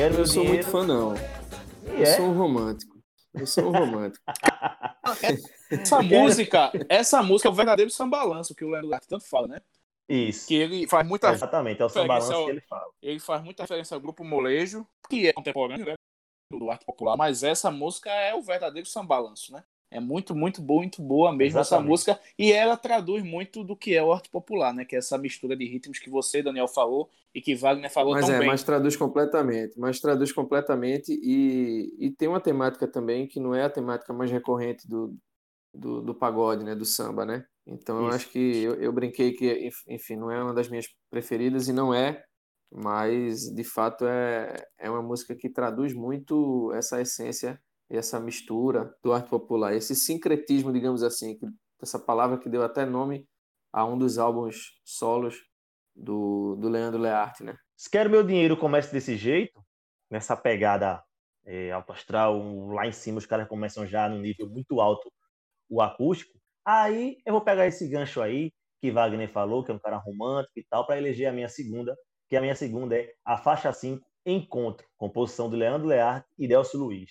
Quero 0.00 0.14
Eu 0.14 0.26
sou 0.26 0.42
Dinheiro. 0.44 0.64
muito 0.66 0.70
fã, 0.70 0.86
não. 0.86 1.14
E 1.14 1.90
Eu 1.98 2.02
é. 2.04 2.06
sou 2.06 2.24
um 2.24 2.32
romântico. 2.32 2.98
Eu 3.34 3.46
sou 3.46 3.64
um 3.66 3.70
romântico. 3.70 4.24
Essa 5.70 6.00
música, 6.02 6.72
essa 6.88 7.22
música 7.22 7.48
é 7.50 7.52
o 7.52 7.54
verdadeiro 7.54 7.90
sambalanço 7.90 8.54
que 8.54 8.64
o 8.64 8.70
Leandro 8.70 8.94
Arte 8.94 9.06
tanto 9.06 9.28
fala, 9.28 9.46
né? 9.46 9.60
Isso. 10.08 10.48
Que 10.48 10.54
ele 10.54 10.88
faz 10.88 11.06
muita 11.06 11.30
Exatamente, 11.30 11.82
é 11.82 11.84
o 11.84 11.88
sambalanço 11.90 12.32
ao- 12.32 12.46
que 12.46 12.50
ele 12.50 12.60
fala. 12.62 12.86
ele 13.02 13.20
faz 13.20 13.42
muita 13.44 13.62
referência 13.64 13.94
ao 13.94 14.00
grupo 14.00 14.24
Molejo, 14.24 14.86
que 15.10 15.28
é 15.28 15.34
contemporâneo, 15.34 15.84
né? 15.84 15.94
Do 16.50 16.70
arte 16.70 16.86
popular, 16.86 17.14
mas 17.14 17.42
essa 17.42 17.70
música 17.70 18.10
é 18.10 18.34
o 18.34 18.40
verdadeiro 18.40 18.88
sambalanço, 18.88 19.52
né? 19.52 19.62
É 19.90 19.98
muito, 20.00 20.34
muito 20.36 20.62
boa, 20.62 20.80
muito 20.80 21.02
boa 21.02 21.32
mesmo 21.32 21.60
essa 21.60 21.78
Exatamente. 21.78 21.80
música. 21.80 22.20
E 22.38 22.52
ela 22.52 22.76
traduz 22.76 23.24
muito 23.24 23.64
do 23.64 23.76
que 23.76 23.94
é 23.94 24.02
o 24.02 24.12
arte 24.12 24.28
popular, 24.30 24.72
né? 24.72 24.84
Que 24.84 24.94
é 24.96 24.98
essa 24.98 25.18
mistura 25.18 25.56
de 25.56 25.64
ritmos 25.66 25.98
que 25.98 26.08
você, 26.10 26.42
Daniel, 26.42 26.68
falou 26.68 27.10
e 27.34 27.40
que 27.40 27.54
Wagner 27.56 27.90
falou 27.90 28.14
Mas 28.14 28.28
é, 28.28 28.40
mas 28.42 28.62
traduz 28.64 28.96
completamente, 28.96 29.78
mas 29.78 30.00
traduz 30.00 30.32
completamente 30.32 31.12
e, 31.12 31.94
e 31.98 32.10
tem 32.10 32.28
uma 32.28 32.40
temática 32.40 32.88
também 32.88 33.28
que 33.28 33.38
não 33.38 33.54
é 33.54 33.62
a 33.64 33.70
temática 33.70 34.12
mais 34.12 34.30
recorrente 34.30 34.88
do, 34.88 35.16
do, 35.74 36.02
do 36.02 36.14
pagode, 36.14 36.64
né, 36.64 36.74
do 36.74 36.84
samba, 36.86 37.26
né? 37.26 37.44
Então 37.66 37.98
eu 38.00 38.08
Isso. 38.08 38.16
acho 38.16 38.30
que 38.30 38.38
eu, 38.38 38.74
eu 38.76 38.92
brinquei 38.92 39.32
que, 39.34 39.46
enf- 39.66 39.84
enfim, 39.88 40.16
não 40.16 40.30
é 40.30 40.42
uma 40.42 40.54
das 40.54 40.68
minhas 40.68 40.86
preferidas 41.10 41.68
e 41.68 41.72
não 41.74 41.94
é, 41.94 42.24
mas 42.72 43.42
de 43.54 43.64
fato 43.64 44.06
é, 44.06 44.54
é 44.78 44.90
uma 44.90 45.02
música 45.02 45.34
que 45.36 45.50
traduz 45.50 45.94
muito 45.94 46.72
essa 46.74 47.00
essência 47.00 47.60
essa 47.90 48.20
mistura 48.20 48.94
do 49.02 49.12
arte 49.12 49.28
popular, 49.28 49.74
esse 49.74 49.96
sincretismo, 49.96 50.72
digamos 50.72 51.02
assim, 51.02 51.38
essa 51.82 51.98
palavra 51.98 52.38
que 52.38 52.48
deu 52.48 52.62
até 52.62 52.86
nome 52.86 53.26
a 53.72 53.84
um 53.84 53.98
dos 53.98 54.18
álbuns 54.18 54.80
solos 54.84 55.36
do, 55.94 56.56
do 56.56 56.68
Leandro 56.68 57.00
Learte, 57.00 57.42
né? 57.42 57.56
Se 57.76 57.90
quero 57.90 58.10
meu 58.10 58.22
dinheiro 58.22 58.56
comece 58.56 58.92
desse 58.92 59.16
jeito, 59.16 59.60
nessa 60.10 60.36
pegada 60.36 61.02
é, 61.44 61.72
alto 61.72 61.92
astral, 61.92 62.38
lá 62.68 62.86
em 62.86 62.92
cima 62.92 63.18
os 63.18 63.26
caras 63.26 63.48
começam 63.48 63.86
já 63.86 64.08
num 64.08 64.20
nível 64.20 64.48
muito 64.48 64.80
alto 64.80 65.10
o 65.68 65.80
acústico, 65.80 66.38
aí 66.64 67.18
eu 67.24 67.32
vou 67.32 67.42
pegar 67.42 67.66
esse 67.66 67.88
gancho 67.88 68.20
aí 68.20 68.52
que 68.80 68.90
Wagner 68.90 69.30
falou, 69.30 69.64
que 69.64 69.70
é 69.70 69.74
um 69.74 69.78
cara 69.78 69.98
romântico 69.98 70.58
e 70.58 70.64
tal, 70.64 70.86
para 70.86 70.98
eleger 70.98 71.28
a 71.28 71.32
minha 71.32 71.48
segunda, 71.48 71.96
que 72.28 72.36
a 72.36 72.40
minha 72.40 72.54
segunda 72.54 72.96
é 72.96 73.12
a 73.24 73.36
faixa 73.36 73.72
5, 73.72 74.04
Encontro, 74.24 74.86
composição 74.96 75.48
de 75.48 75.56
Leandro 75.56 75.88
Learte 75.88 76.28
e 76.38 76.46
Delcio 76.46 76.78
Luiz. 76.78 77.10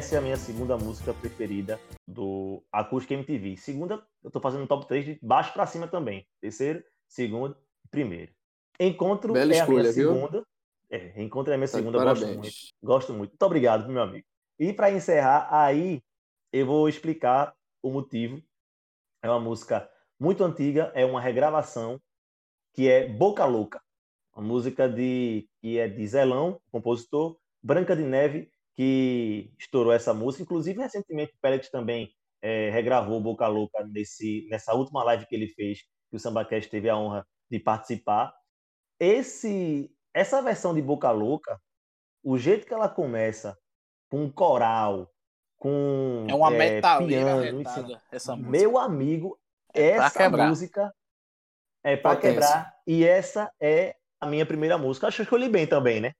Essa 0.00 0.14
é 0.14 0.18
a 0.18 0.22
minha 0.22 0.36
segunda 0.38 0.78
música 0.78 1.12
preferida 1.12 1.78
do 2.08 2.64
Acústica 2.72 3.12
MTV. 3.12 3.58
Segunda, 3.58 4.02
eu 4.24 4.30
tô 4.30 4.40
fazendo 4.40 4.64
um 4.64 4.66
top 4.66 4.88
3 4.88 5.04
de 5.04 5.18
baixo 5.20 5.52
pra 5.52 5.66
cima 5.66 5.86
também. 5.86 6.26
Terceiro, 6.40 6.82
segundo 7.06 7.54
primeiro. 7.90 8.32
Encontro 8.80 9.34
Bela 9.34 9.52
é 9.52 9.60
a 9.60 9.66
minha 9.66 9.82
escolha, 9.82 9.92
viu? 9.92 10.14
segunda. 10.14 10.46
É, 10.88 11.22
Encontro 11.22 11.52
é 11.52 11.54
a 11.56 11.58
minha 11.58 11.68
Tá 11.68 11.76
segunda, 11.76 12.02
gosto 12.02 12.26
muito. 12.26 12.48
Gosto 12.82 13.12
muito. 13.12 13.30
Muito 13.32 13.42
obrigado, 13.42 13.92
meu 13.92 14.00
amigo. 14.00 14.26
E 14.58 14.72
para 14.72 14.90
encerrar, 14.90 15.48
aí 15.50 16.02
eu 16.50 16.64
vou 16.64 16.88
explicar 16.88 17.54
o 17.82 17.90
motivo. 17.90 18.42
É 19.22 19.28
uma 19.28 19.38
música 19.38 19.86
muito 20.18 20.42
antiga, 20.42 20.90
é 20.94 21.04
uma 21.04 21.20
regravação 21.20 22.00
que 22.72 22.88
é 22.88 23.06
Boca 23.06 23.44
Louca. 23.44 23.82
Uma 24.34 24.46
música 24.46 24.88
de 24.88 25.46
que 25.60 25.78
é 25.78 25.86
de 25.86 26.06
Zelão, 26.08 26.58
compositor, 26.72 27.38
Branca 27.62 27.94
de 27.94 28.02
Neve, 28.02 28.50
que 28.80 29.52
estourou 29.58 29.92
essa 29.92 30.14
música. 30.14 30.42
Inclusive, 30.42 30.80
recentemente, 30.80 31.34
o 31.34 31.38
Pérez 31.42 31.68
também 31.68 32.10
é, 32.40 32.70
regravou 32.70 33.20
Boca 33.20 33.46
Louca 33.46 33.84
nesse, 33.84 34.46
nessa 34.48 34.72
última 34.72 35.04
live 35.04 35.26
que 35.26 35.34
ele 35.34 35.48
fez, 35.48 35.80
que 36.08 36.16
o 36.16 36.18
SambaCast 36.18 36.70
teve 36.70 36.88
a 36.88 36.96
honra 36.96 37.26
de 37.50 37.58
participar. 37.60 38.32
Esse, 38.98 39.94
essa 40.14 40.40
versão 40.40 40.74
de 40.74 40.80
Boca 40.80 41.10
Louca, 41.10 41.60
o 42.24 42.38
jeito 42.38 42.66
que 42.66 42.72
ela 42.72 42.88
começa, 42.88 43.54
com 44.10 44.24
um 44.24 44.32
coral, 44.32 45.12
com 45.58 46.24
É 46.26 46.34
uma 46.34 46.50
é, 46.54 46.80
piano, 46.80 47.62
essa 48.10 48.34
música. 48.34 48.50
meu 48.50 48.78
amigo, 48.78 49.38
É 49.74 49.90
essa 49.90 50.30
música 50.30 50.90
é 51.84 51.98
pra 51.98 52.14
Potência. 52.14 52.30
quebrar. 52.32 52.74
E 52.86 53.04
essa 53.04 53.52
é 53.60 53.94
a 54.18 54.26
minha 54.26 54.46
primeira 54.46 54.78
música. 54.78 55.06
Acho 55.06 55.16
que 55.16 55.20
eu 55.20 55.24
escolhi 55.24 55.50
bem 55.50 55.66
também, 55.66 56.00
né? 56.00 56.14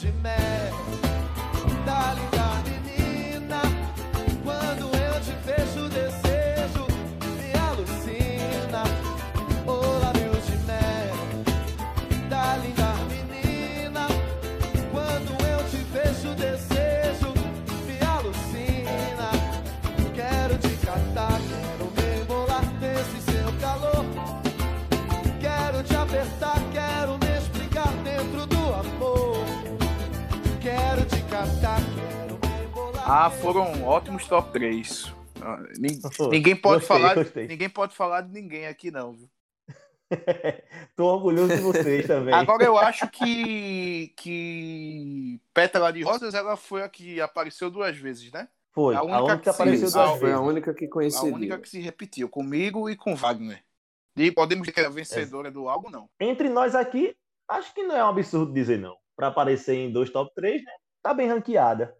Ô 0.00 0.04
lábios 0.04 0.57
foram 33.52 33.84
ótimos 33.84 34.26
top 34.26 34.52
3. 34.52 35.14
Ninguém 36.30 36.54
pode 36.56 36.80
Gostei, 36.80 36.98
falar, 36.98 37.14
gostei. 37.14 37.46
ninguém 37.46 37.68
pode 37.70 37.94
falar 37.94 38.20
de 38.22 38.32
ninguém 38.32 38.66
aqui 38.66 38.90
não, 38.90 39.12
viu? 39.12 39.30
Tô 40.96 41.06
orgulhoso 41.06 41.54
de 41.54 41.62
vocês 41.62 42.06
também. 42.06 42.34
Agora 42.34 42.64
eu 42.64 42.76
acho 42.76 43.08
que 43.10 44.12
que 44.16 45.40
Pétala 45.54 45.92
de 45.92 46.02
Rosas 46.02 46.34
ela 46.34 46.56
foi 46.56 46.82
a 46.82 46.88
que 46.88 47.20
apareceu 47.20 47.70
duas 47.70 47.96
vezes, 47.96 48.30
né? 48.32 48.48
Foi, 48.72 48.94
a 48.94 48.98
a 48.98 49.02
única 49.02 49.18
única 49.18 49.36
que 49.38 49.42
que 49.44 49.48
apareceu 49.50 49.90
duas 49.90 49.96
Ah, 49.96 50.16
Foi 50.16 50.30
a 50.30 50.34
vezes. 50.36 50.48
única 50.48 50.74
que 50.74 50.84
A 50.84 50.90
coincidiu. 50.90 51.34
única 51.34 51.58
que 51.58 51.68
se 51.68 51.80
repetiu 51.80 52.28
comigo 52.28 52.88
e 52.90 52.96
com 52.96 53.14
Wagner. 53.14 53.62
E 54.16 54.30
podemos 54.30 54.62
dizer 54.66 54.72
que 54.74 54.80
é 54.80 54.86
a 54.86 54.90
vencedora 54.90 55.50
do 55.50 55.68
álbum, 55.68 55.90
não. 55.90 56.08
Entre 56.20 56.48
nós 56.48 56.74
aqui, 56.74 57.16
acho 57.48 57.72
que 57.74 57.82
não 57.84 57.96
é 57.96 58.04
um 58.04 58.08
absurdo 58.08 58.52
dizer 58.52 58.78
não. 58.78 58.96
Pra 59.16 59.28
aparecer 59.28 59.74
em 59.74 59.90
dois 59.92 60.10
top 60.10 60.32
3, 60.34 60.64
né? 60.64 60.72
Tá 61.02 61.14
bem 61.14 61.28
ranqueada. 61.28 61.96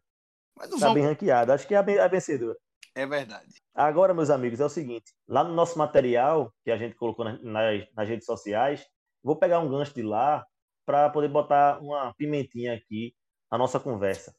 Mas 0.58 0.70
não 0.70 0.78
Tá 0.78 0.92
bem 0.94 1.02
ranqueada. 1.04 1.54
Acho 1.54 1.66
que 1.66 1.74
é 1.74 1.78
a 1.78 2.08
vencedora. 2.08 2.56
É 2.94 3.06
verdade. 3.06 3.54
Agora, 3.74 4.12
meus 4.12 4.28
amigos, 4.30 4.58
é 4.60 4.64
o 4.64 4.68
seguinte: 4.68 5.12
lá 5.28 5.44
no 5.44 5.54
nosso 5.54 5.78
material 5.78 6.52
que 6.64 6.70
a 6.70 6.76
gente 6.76 6.96
colocou 6.96 7.24
na- 7.24 7.38
nas, 7.42 7.86
nas 7.94 8.08
redes 8.08 8.26
sociais, 8.26 8.84
vou 9.22 9.36
pegar 9.36 9.60
um 9.60 9.68
gancho 9.68 9.94
de 9.94 10.02
lá 10.02 10.44
para 10.84 11.08
poder 11.10 11.28
botar 11.28 11.78
uma 11.80 12.12
pimentinha 12.14 12.74
aqui 12.74 13.14
na 13.50 13.58
nossa 13.58 13.78
conversa. 13.78 14.34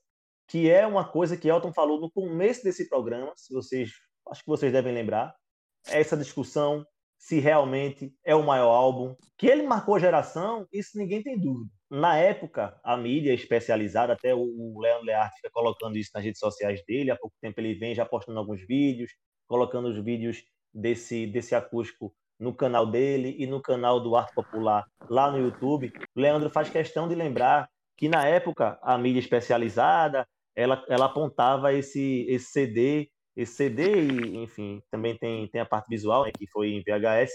Que 0.48 0.70
é 0.70 0.86
uma 0.86 1.08
coisa 1.08 1.38
que 1.38 1.48
Elton 1.48 1.72
falou 1.72 2.02
no 2.02 2.12
começo 2.12 2.64
desse 2.64 2.90
programa, 2.90 3.32
se 3.38 3.54
vocês, 3.54 3.92
acho 4.30 4.42
que 4.42 4.50
vocês 4.50 4.74
devem 4.74 4.94
lembrar, 4.94 5.34
é 5.88 6.02
essa 6.02 6.18
discussão 6.18 6.86
se 7.18 7.40
realmente 7.40 8.14
é 8.26 8.34
o 8.34 8.44
maior 8.44 8.72
álbum. 8.72 9.16
Que 9.38 9.48
ele 9.48 9.64
marcou 9.64 9.96
a 9.96 10.00
geração, 10.00 10.68
isso 10.74 10.98
ninguém 10.98 11.22
tem 11.22 11.40
dúvida. 11.40 11.70
Na 11.90 12.18
época, 12.18 12.80
a 12.84 12.96
mídia 12.96 13.34
especializada, 13.34 14.14
até 14.14 14.34
o- 14.36 14.80
Leandro 14.80 15.06
Learte 15.06 15.38
fica 15.38 15.50
colocando 15.52 15.98
isso 15.98 16.12
nas 16.14 16.24
redes 16.24 16.40
sociais 16.40 16.84
dele, 16.86 17.10
há 17.12 17.16
pouco 17.18 17.36
tempo 17.42 17.60
ele 17.60 17.74
vem 17.74 17.96
já 17.96 18.06
postando 18.06 18.38
alguns 18.40 18.66
vídeos, 18.68 19.12
colocando 19.48 19.88
os 19.90 20.04
vídeos 20.04 20.44
desse, 20.74 21.26
desse 21.26 21.56
acústico 21.56 22.14
no 22.40 22.54
canal 22.56 22.86
dele 22.86 23.36
e 23.40 23.48
no 23.48 23.62
canal 23.62 24.00
do 24.00 24.16
Arte 24.16 24.34
Popular 24.34 24.86
lá 25.10 25.32
no 25.32 25.40
YouTube. 25.40 25.92
Leandro 26.16 26.50
faz 26.50 26.70
questão 26.70 27.08
de 27.08 27.16
lembrar 27.16 27.68
que 27.98 28.08
na 28.08 28.26
época 28.26 28.80
a 28.82 28.98
mídia 28.98 29.20
especializada 29.20 30.28
ela, 30.56 30.84
ela 30.88 31.06
apontava 31.06 31.74
esse, 31.74 32.26
esse 32.30 32.52
CD, 32.52 33.10
esse 33.36 33.54
CD 33.54 34.02
e, 34.06 34.38
enfim, 34.38 34.82
também 34.92 35.18
tem, 35.18 35.48
tem 35.50 35.60
a 35.62 35.66
parte 35.66 35.88
visual, 35.90 36.26
né, 36.26 36.32
que 36.38 36.48
foi 36.48 36.70
em 36.70 36.84
VHS, 36.84 37.32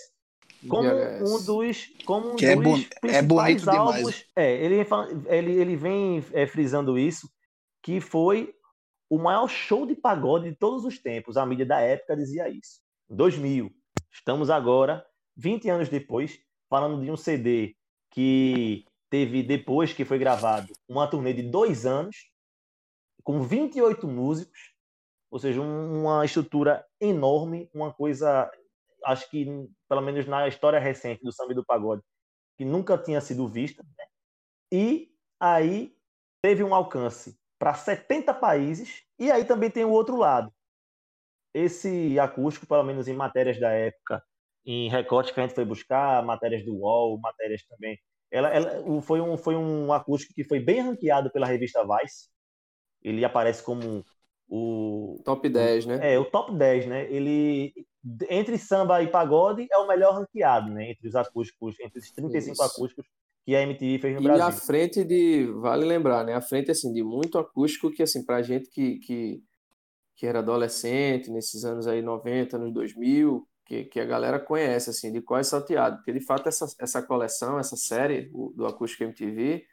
como 0.68 0.88
VHS. 0.88 1.22
um 1.22 1.44
dos, 1.44 1.86
como 2.04 2.30
um 2.32 2.36
Que 2.36 2.46
é 2.46 2.54
dos 2.56 2.64
bon- 2.64 2.76
é 2.78 2.98
principais 3.00 3.26
bonito 3.26 3.60
demais. 3.60 3.78
álbuns. 3.96 4.24
É, 4.36 4.52
ele, 4.64 4.86
ele, 5.28 5.52
ele 5.52 5.76
vem 5.76 6.24
é, 6.32 6.46
frisando 6.46 6.98
isso, 6.98 7.28
que 7.82 8.00
foi 8.00 8.54
o 9.10 9.18
maior 9.18 9.46
show 9.48 9.86
de 9.86 9.94
pagode 9.94 10.50
de 10.50 10.56
todos 10.56 10.84
os 10.84 10.98
tempos. 10.98 11.36
A 11.36 11.44
mídia 11.46 11.66
da 11.66 11.80
época 11.80 12.16
dizia 12.16 12.48
isso. 12.48 12.80
2000. 13.10 13.70
Estamos 14.10 14.48
agora, 14.50 15.04
20 15.36 15.68
anos 15.68 15.88
depois, 15.88 16.38
falando 16.70 17.02
de 17.04 17.10
um 17.10 17.16
CD 17.16 17.76
que 18.10 18.84
teve, 19.10 19.42
depois 19.42 19.92
que 19.92 20.04
foi 20.04 20.18
gravado, 20.18 20.72
uma 20.88 21.06
turnê 21.06 21.32
de 21.32 21.42
dois 21.42 21.84
anos, 21.84 22.16
com 23.22 23.42
28 23.42 24.06
músicos. 24.08 24.72
ou 25.30 25.38
seja, 25.40 25.60
um- 25.60 26.02
uma 26.02 26.24
estrutura 26.24 26.84
enorme, 27.00 27.68
uma 27.74 27.92
coisa, 27.92 28.48
acho 29.04 29.30
que 29.30 29.46
pelo 29.88 30.00
menos 30.00 30.26
na 30.26 30.48
história 30.48 30.78
recente 30.78 31.22
do 31.22 31.32
samba 31.32 31.52
e 31.52 31.54
do 31.54 31.64
pagode, 31.64 32.02
que 32.56 32.64
nunca 32.64 32.96
tinha 32.98 33.20
sido 33.20 33.48
vista, 33.48 33.82
né? 33.82 34.04
e 34.72 35.12
aí 35.40 35.96
teve 36.42 36.62
um 36.64 36.74
alcance 36.74 37.38
para 37.58 37.74
70 37.74 38.34
países, 38.34 39.02
e 39.18 39.30
aí 39.30 39.44
também 39.44 39.70
tem 39.70 39.84
o 39.84 39.90
outro 39.90 40.16
lado. 40.16 40.52
Esse 41.54 42.18
acústico, 42.18 42.66
pelo 42.66 42.82
menos 42.82 43.06
em 43.08 43.14
matérias 43.14 43.58
da 43.60 43.70
época, 43.70 44.22
em 44.66 44.88
recortes 44.88 45.32
que 45.32 45.40
a 45.40 45.44
gente 45.46 45.54
foi 45.54 45.64
buscar, 45.64 46.24
matérias 46.24 46.64
do 46.64 46.74
UOL, 46.76 47.18
matérias 47.20 47.62
também. 47.64 47.98
Ela, 48.30 48.48
ela- 48.48 49.02
foi, 49.02 49.20
um, 49.20 49.36
foi 49.36 49.54
um 49.54 49.92
acústico 49.92 50.34
que 50.34 50.42
foi 50.44 50.58
bem 50.58 50.80
ranqueado 50.80 51.30
pela 51.30 51.46
revista 51.46 51.82
Vice. 51.82 52.28
Ele 53.02 53.24
aparece 53.24 53.62
como 53.62 54.04
o, 54.48 55.20
Top 55.24 55.48
10, 55.48 55.86
né? 55.86 56.14
é, 56.14 56.18
o 56.18 56.24
top 56.24 56.54
10, 56.56 56.86
né? 56.86 57.10
Ele, 57.12 57.72
entre 58.30 58.58
samba 58.58 59.02
e 59.02 59.08
pagode, 59.10 59.66
é 59.70 59.78
o 59.78 59.86
melhor 59.86 60.14
ranqueado, 60.14 60.70
né? 60.70 60.90
Entre 60.90 61.08
os 61.08 61.14
acústicos, 61.16 61.78
entre 61.80 61.98
os 61.98 62.10
35 62.10 62.62
Isso. 62.62 62.74
acústicos 62.76 63.06
que 63.46 63.54
a 63.54 63.62
MTV 63.62 63.98
fez 63.98 64.14
no 64.16 64.22
E 64.22 64.28
à 64.28 64.50
Brasil. 64.50 64.52
frente 64.52 65.04
de, 65.04 65.46
vale 65.60 65.84
lembrar, 65.84 66.24
né? 66.24 66.34
À 66.34 66.40
frente, 66.40 66.70
assim, 66.70 66.92
de 66.92 67.02
muito 67.02 67.38
acústico 67.38 67.90
que, 67.90 68.02
assim, 68.02 68.24
pra 68.24 68.42
gente 68.42 68.68
que, 68.70 68.98
que, 68.98 69.42
que 70.16 70.26
era 70.26 70.40
adolescente, 70.40 71.30
nesses 71.30 71.64
anos 71.64 71.86
aí 71.86 72.02
90, 72.02 72.56
anos 72.56 72.72
2000, 72.72 73.46
que, 73.66 73.84
que 73.84 74.00
a 74.00 74.04
galera 74.04 74.38
conhece, 74.40 74.90
assim, 74.90 75.12
de 75.12 75.20
qual 75.22 75.40
é 75.40 75.42
salteado. 75.42 75.96
Porque, 75.98 76.12
de 76.12 76.20
fato, 76.24 76.48
essa, 76.48 76.66
essa 76.80 77.02
coleção, 77.02 77.58
essa 77.58 77.76
série 77.76 78.30
o- 78.34 78.52
do 78.56 78.66
Acústico 78.66 79.04
MTV, 79.04 79.64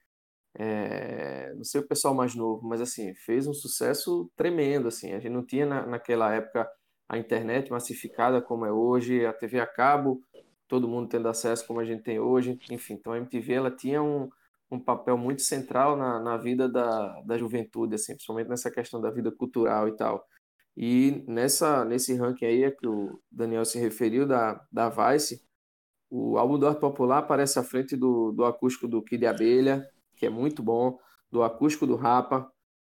é, 0.55 1.53
não 1.55 1.63
sei 1.63 1.81
o 1.81 1.87
pessoal 1.87 2.13
mais 2.13 2.35
novo, 2.35 2.67
mas, 2.67 2.81
assim, 2.81 3.13
fez 3.15 3.47
um 3.47 3.53
sucesso 3.53 4.29
tremendo, 4.35 4.87
assim. 4.87 5.13
A 5.13 5.19
gente 5.19 5.31
não 5.31 5.45
tinha, 5.45 5.65
na, 5.65 5.85
naquela 5.87 6.33
época, 6.33 6.69
a 7.11 7.17
internet 7.17 7.69
massificada 7.69 8.41
como 8.41 8.65
é 8.65 8.71
hoje, 8.71 9.25
a 9.25 9.33
TV 9.33 9.59
a 9.59 9.67
cabo, 9.67 10.23
todo 10.65 10.87
mundo 10.87 11.09
tendo 11.09 11.27
acesso 11.27 11.67
como 11.67 11.81
a 11.81 11.83
gente 11.83 12.03
tem 12.03 12.21
hoje. 12.21 12.57
Enfim, 12.71 12.93
então 12.93 13.11
a 13.11 13.17
MTV, 13.17 13.51
ela 13.51 13.69
tinha 13.69 14.01
um, 14.01 14.29
um 14.71 14.79
papel 14.79 15.17
muito 15.17 15.41
central 15.41 15.97
na, 15.97 16.21
na 16.21 16.37
vida 16.37 16.69
da, 16.69 17.19
da 17.23 17.37
juventude, 17.37 17.95
assim, 17.95 18.13
principalmente 18.13 18.47
nessa 18.47 18.71
questão 18.71 19.01
da 19.01 19.11
vida 19.11 19.29
cultural 19.29 19.89
e 19.89 19.91
tal. 19.97 20.25
E 20.77 21.21
nessa, 21.27 21.83
nesse 21.83 22.15
ranking 22.15 22.45
aí 22.45 22.63
a 22.63 22.71
que 22.71 22.87
o 22.87 23.19
Daniel 23.29 23.65
se 23.65 23.77
referiu, 23.77 24.25
da, 24.25 24.65
da 24.71 24.87
Vice, 24.87 25.43
o 26.09 26.37
álbum 26.37 26.57
do 26.57 26.65
Arte 26.65 26.79
Popular 26.79 27.17
aparece 27.17 27.59
à 27.59 27.63
frente 27.63 27.97
do, 27.97 28.31
do 28.31 28.45
acústico 28.45 28.87
do 28.87 29.03
Kid 29.03 29.25
Abelha, 29.25 29.85
que 30.15 30.25
é 30.25 30.29
muito 30.29 30.63
bom, 30.63 30.97
do 31.29 31.43
acústico 31.43 31.85
do 31.85 31.97
Rapa, 31.97 32.49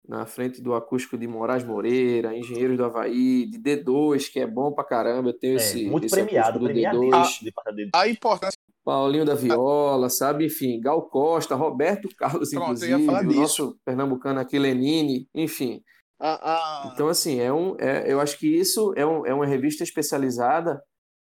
na 0.06 0.26
frente 0.26 0.60
do 0.60 0.74
acústico 0.74 1.16
de 1.16 1.26
Moraes 1.28 1.64
Moreira, 1.64 2.36
Engenheiros 2.36 2.76
do 2.76 2.84
Havaí, 2.84 3.46
de 3.46 3.58
D2, 3.58 4.30
que 4.32 4.40
é 4.40 4.46
bom 4.46 4.72
pra 4.72 4.84
caramba, 4.84 5.28
eu 5.30 5.38
tenho 5.38 5.54
É, 5.54 5.56
esse, 5.56 5.84
muito 5.86 6.06
esse 6.06 6.14
premiado, 6.16 6.58
do 6.58 6.64
premiadíssimo 6.66 7.10
D2. 7.10 7.44
de 7.44 7.52
parte 7.52 7.74
dele. 7.76 7.90
A 7.94 8.08
importância. 8.08 8.58
Paulinho 8.84 9.24
da 9.24 9.36
Viola, 9.36 10.10
sabe? 10.10 10.46
Enfim, 10.46 10.80
Gal 10.80 11.02
Costa, 11.08 11.54
Roberto 11.54 12.08
Carlos, 12.16 12.50
Pronto, 12.50 12.64
inclusive, 12.64 13.06
falar 13.06 13.22
o 13.24 13.28
disso. 13.28 13.40
nosso 13.40 13.78
pernambucano 13.84 14.40
aqui, 14.40 14.58
Lenine, 14.58 15.28
enfim. 15.32 15.80
A, 16.18 16.88
a... 16.88 16.92
Então, 16.92 17.06
assim, 17.08 17.38
é 17.38 17.52
um, 17.52 17.76
é, 17.78 18.12
eu 18.12 18.20
acho 18.20 18.36
que 18.38 18.48
isso 18.48 18.92
é, 18.96 19.06
um, 19.06 19.24
é 19.24 19.32
uma 19.32 19.46
revista 19.46 19.84
especializada 19.84 20.82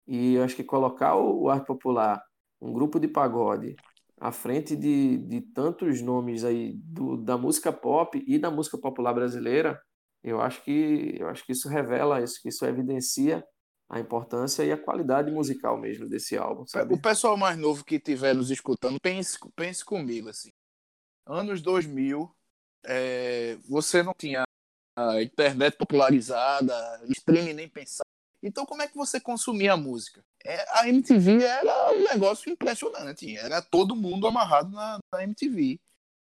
e 0.09 0.35
eu 0.35 0.43
acho 0.43 0.57
que 0.57 0.65
colocar 0.65 1.15
o, 1.15 1.43
o 1.45 1.49
Arte 1.49 1.67
Popular, 1.67 2.21
um 2.61 2.73
grupo 2.73 2.99
de 2.99 3.07
pagode, 3.07 3.77
à 4.19 4.33
frente 4.33 4.75
de, 4.75 5.19
de 5.19 5.41
tantos 5.41 6.01
nomes 6.01 6.45
aí 6.45 6.73
do, 6.77 7.17
da 7.17 7.37
música 7.37 7.73
pop 7.73 8.23
e 8.27 8.39
da 8.39 8.51
música 8.51 8.79
popular 8.79 9.13
brasileira, 9.13 9.81
eu 10.25 10.41
acho 10.41 10.63
que 10.65 11.17
eu 11.19 11.29
acho 11.29 11.45
que 11.45 11.53
isso 11.53 11.69
revela 11.69 12.23
isso, 12.23 12.41
que 12.41 12.49
isso 12.49 12.65
evidencia 12.65 13.45
a 13.89 14.01
importância 14.01 14.65
e 14.65 14.73
a 14.73 14.79
qualidade 14.83 15.31
musical 15.31 15.79
mesmo 15.79 16.09
desse 16.09 16.37
álbum, 16.37 16.67
sabe? 16.67 16.95
O 16.95 17.01
pessoal 17.01 17.37
mais 17.37 17.57
novo 17.57 17.85
que 17.85 17.97
estiver 17.97 18.35
nos 18.35 18.51
escutando, 18.51 18.99
pense, 19.01 19.39
pense 19.55 19.85
comigo, 19.85 20.29
assim. 20.29 20.51
Anos 21.25 21.61
2000, 21.63 22.29
é, 22.85 23.57
você 23.69 24.03
não 24.03 24.13
tinha 24.15 24.45
a 24.97 25.23
internet 25.23 25.77
popularizada, 25.77 26.75
streaming 27.11 27.53
nem 27.53 27.69
pensar. 27.69 28.06
Então, 28.47 28.65
como 28.67 28.83
é 28.83 28.89
que 28.89 28.97
você 28.97 29.21
consumia 29.21 29.73
a 29.73 29.77
música? 29.77 30.25
É, 30.45 30.65
a 30.79 30.89
MTV 30.89 31.43
era 31.43 31.93
um 31.93 32.05
negócio 32.05 32.51
impressionante. 32.51 33.37
Era 33.37 33.61
todo 33.63 33.97
mundo 33.97 34.27
amarrado 34.27 34.71
na, 34.71 34.99
na 35.13 35.25
MTV. 35.25 35.81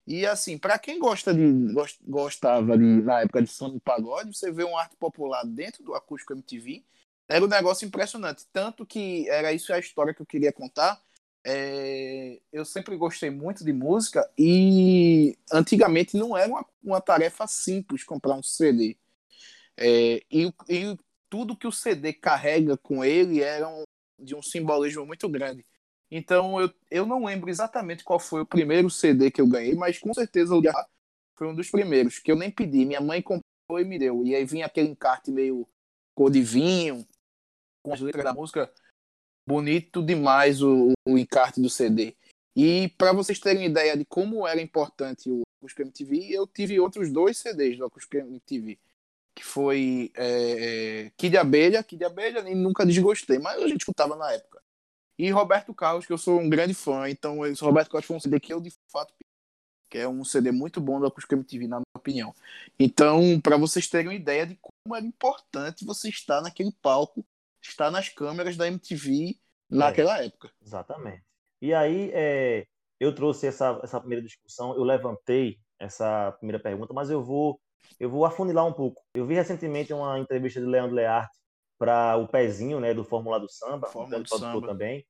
E, 0.07 0.25
assim, 0.27 0.57
para 0.57 0.79
quem 0.79 0.99
gosta 0.99 1.35
de, 1.35 1.73
gos- 1.75 1.99
gostava 2.03 2.79
de, 2.79 2.85
na 3.03 3.21
época 3.23 3.43
de 3.43 3.51
samba 3.51 3.77
e 3.77 3.81
pagode, 3.81 4.37
você 4.37 4.51
vê 4.53 4.65
um 4.65 4.77
arte 4.79 4.97
popular 4.97 5.45
dentro 5.45 5.83
do 5.85 5.95
acústico 5.95 6.33
MTV, 6.33 6.85
era 7.29 7.45
um 7.45 7.49
negócio 7.49 7.87
impressionante. 7.87 8.47
Tanto 8.53 8.87
que 8.87 9.29
era 9.29 9.53
isso 9.53 9.73
a 9.73 9.79
história 9.79 10.15
que 10.15 10.23
eu 10.23 10.27
queria 10.27 10.53
contar. 10.53 11.01
É, 11.45 12.41
eu 12.53 12.65
sempre 12.65 12.97
gostei 12.97 13.31
muito 13.31 13.65
de 13.65 13.73
música 13.73 14.29
e 14.37 15.37
antigamente 15.53 16.17
não 16.17 16.37
era 16.37 16.49
uma, 16.49 16.67
uma 16.83 17.01
tarefa 17.01 17.47
simples 17.47 18.03
comprar 18.05 18.35
um 18.35 18.43
CD. 18.43 18.97
É, 19.77 20.23
e, 20.31 20.53
e 20.69 20.99
tudo 21.29 21.57
que 21.57 21.67
o 21.67 21.73
CD 21.73 22.13
carrega 22.13 22.77
com 22.77 23.05
ele 23.05 23.43
era 23.43 23.69
um, 23.69 23.83
de 24.19 24.35
um 24.35 24.43
simbolismo 24.43 25.05
muito 25.07 25.29
grande. 25.29 25.65
Então 26.11 26.61
eu, 26.61 26.73
eu 26.91 27.07
não 27.07 27.25
lembro 27.25 27.51
exatamente 27.51 28.05
qual 28.05 28.19
foi 28.19 28.43
o 28.43 28.47
primeiro 28.47 28.89
CD 28.89 29.31
que 29.31 29.41
eu 29.41 29.47
ganhei, 29.47 29.75
mas 29.75 29.99
com 29.99 30.15
certeza 30.15 30.55
o 30.55 30.63
foi 31.37 31.49
um 31.49 31.55
dos 31.55 31.71
primeiros, 31.71 32.19
que 32.19 32.33
eu 32.33 32.37
nem 32.37 32.51
pedi. 32.51 32.85
Minha 32.85 33.01
mãe 33.01 33.21
comprou 33.21 33.79
e 33.79 33.85
me 33.85 33.99
deu. 33.99 34.25
E 34.25 34.35
aí 34.35 34.45
vinha 34.45 34.67
aquele 34.67 34.89
encarte 34.89 35.31
meio 35.31 35.69
cor 36.15 36.31
de 36.31 36.41
vinho, 36.41 37.07
com 37.83 37.93
as 37.93 38.01
letras 38.01 38.25
da 38.25 38.33
música. 38.33 38.73
Bonito 39.47 40.03
demais 40.03 40.63
o, 40.63 40.93
o 41.07 41.19
encarte 41.19 41.61
do 41.61 41.69
CD. 41.69 42.17
E 42.57 42.89
para 42.97 43.13
vocês 43.13 43.39
terem 43.39 43.67
ideia 43.67 43.97
de 43.97 44.05
como 44.07 44.47
era 44.47 44.61
importante 44.61 45.31
o 45.31 45.43
Acústico 45.59 45.83
MTV, 45.83 46.29
eu 46.31 46.47
tive 46.47 46.81
outros 46.81 47.13
dois 47.13 47.37
CDs 47.37 47.77
do 47.77 47.85
Acústico 47.85 48.17
MTV. 48.17 48.79
Que 49.37 49.45
foi 49.45 50.11
é, 50.15 51.05
é, 51.05 51.11
Kid 51.17 51.37
Abelha, 51.37 51.85
Kid 51.85 52.03
Abelha, 52.05 52.43
nem 52.43 52.55
nunca 52.55 52.87
desgostei, 52.87 53.39
mas 53.39 53.63
a 53.63 53.69
gente 53.69 53.81
escutava 53.81 54.17
na 54.17 54.33
época. 54.33 54.63
E 55.19 55.31
Roberto 55.31 55.75
Carlos, 55.75 56.07
que 56.07 56.13
eu 56.13 56.19
sou 56.19 56.41
um 56.41 56.49
grande 56.49 56.75
fã, 56.75 57.09
então 57.09 57.45
esse 57.47 57.63
Roberto 57.63 57.91
Carlos 57.91 58.07
foi 58.07 58.17
um 58.17 58.21
CD 58.21 58.41
que 58.41 58.53
eu 58.53 58.61
de 58.61 58.73
fato 58.91 59.15
que 59.89 59.99
é 59.99 60.09
um 60.09 60.25
CD 60.25 60.51
muito 60.51 60.81
bom 60.81 60.99
do 60.99 61.07
Acústico 61.07 61.35
MTV, 61.35 61.69
na 61.69 61.77
minha 61.77 61.97
opinião. 61.97 62.35
Então, 62.79 63.41
para 63.41 63.57
vocês 63.57 63.89
terem 63.89 64.09
uma 64.09 64.15
ideia 64.15 64.47
de 64.47 64.57
como 64.57 64.97
era 64.97 65.07
importante 65.07 65.85
você 65.85 66.09
estar 66.09 66.41
naquele 66.41 66.73
palco, 66.83 67.25
estar 67.63 67.91
nas 67.91 68.09
câmeras 68.09 68.57
da 68.57 68.67
MTV 68.67 69.37
naquela 69.71 70.23
época. 70.23 70.51
Exatamente. 70.61 71.23
E 71.61 71.73
aí, 71.73 72.11
é, 72.13 72.67
eu 72.99 73.15
trouxe 73.15 73.47
essa, 73.47 73.79
essa 73.83 74.01
primeira 74.01 74.25
discussão, 74.25 74.75
eu 74.75 74.83
levantei 74.83 75.59
essa 75.79 76.33
primeira 76.33 76.61
pergunta, 76.61 76.93
mas 76.93 77.11
eu 77.11 77.23
vou, 77.23 77.61
eu 77.99 78.11
vou 78.11 78.25
afunilar 78.25 78.67
um 78.67 78.73
pouco. 78.73 79.03
Eu 79.15 79.27
vi 79.27 79.35
recentemente 79.35 79.93
uma 79.93 80.19
entrevista 80.19 80.61
de 80.61 80.67
Leandro 80.67 80.95
Learte 80.95 81.37
para 81.79 82.17
o 82.17 82.27
Pezinho, 82.27 82.81
né, 82.81 82.95
do 82.95 83.05
Fórmula 83.05 83.39
do 83.39 83.51
Samba, 83.51 83.87
Fórmula 83.87 84.17
grande 84.17 84.31
do 84.31 84.39
Samba. 84.39 84.67
também. 84.67 85.07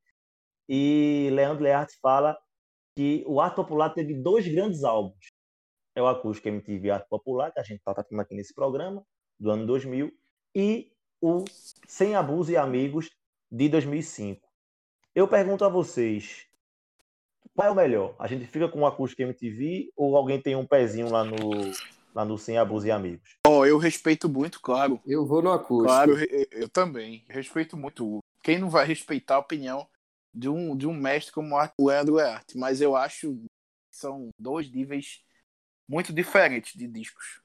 E 0.69 1.29
Leandro 1.33 1.63
Learte 1.63 1.97
fala 2.01 2.37
que 2.97 3.25
o 3.27 3.41
Arte 3.41 3.57
Popular 3.57 3.91
teve 3.91 4.15
dois 4.15 4.47
grandes 4.49 4.83
álbuns. 4.83 5.33
É 5.95 6.03
o 6.03 6.07
Acústico 6.07 6.49
MTV 6.49 6.91
Arte 6.91 7.09
Popular, 7.09 7.53
que 7.53 7.61
a 7.61 7.63
gente 7.63 7.79
está 7.79 7.95
tratando 7.95 8.21
aqui 8.21 8.35
nesse 8.35 8.55
programa, 8.55 9.05
do 9.39 9.51
ano 9.51 9.67
2000, 9.67 10.13
e 10.55 10.91
o 11.21 11.45
Sem 11.87 12.15
Abuso 12.15 12.51
e 12.51 12.57
Amigos, 12.57 13.11
de 13.51 13.69
2005. 13.69 14.47
Eu 15.15 15.29
pergunto 15.29 15.65
a 15.65 15.69
vocês, 15.69 16.47
qual 17.55 17.69
é 17.69 17.71
o 17.71 17.75
melhor? 17.75 18.15
A 18.19 18.27
gente 18.27 18.47
fica 18.47 18.69
com 18.69 18.81
o 18.81 18.87
Acústico 18.87 19.23
MTV 19.23 19.91
ou 19.97 20.17
alguém 20.17 20.41
tem 20.41 20.57
um 20.57 20.67
pezinho 20.67 21.11
lá 21.11 21.25
no, 21.25 21.73
lá 22.17 22.25
no 22.25 22.39
Sem 22.39 22.57
Abuso 22.57 22.87
e 22.87 22.91
Amigos? 22.91 23.37
Ó, 23.47 23.67
eu 23.67 23.77
respeito 23.77 24.27
muito, 24.27 24.59
claro. 24.59 24.99
Eu 25.05 25.27
vou 25.27 25.43
no 25.43 25.53
acústico. 25.53 25.85
Claro, 25.85 26.19
eu, 26.19 26.47
eu- 26.51 26.69
também. 26.71 27.27
Respeito 27.29 27.77
muito. 27.77 28.21
Quem 28.43 28.59
não 28.59 28.71
vai 28.71 28.87
respeitar 28.87 29.35
a 29.35 29.41
opinião 29.41 29.87
de 30.35 30.49
um, 30.49 30.75
de 30.75 30.87
um 30.87 30.95
mestre 30.95 31.31
como 31.35 31.55
o 31.55 31.87
Leandro 31.87 32.15
Learte? 32.15 32.57
Mas 32.57 32.81
eu 32.81 32.97
acho 32.97 33.35
que 33.35 33.45
são 33.93 34.31
dois 34.39 34.71
níveis 34.71 35.23
muito 35.87 36.11
diferentes 36.11 36.75
de 36.75 36.89
discos. 36.89 37.43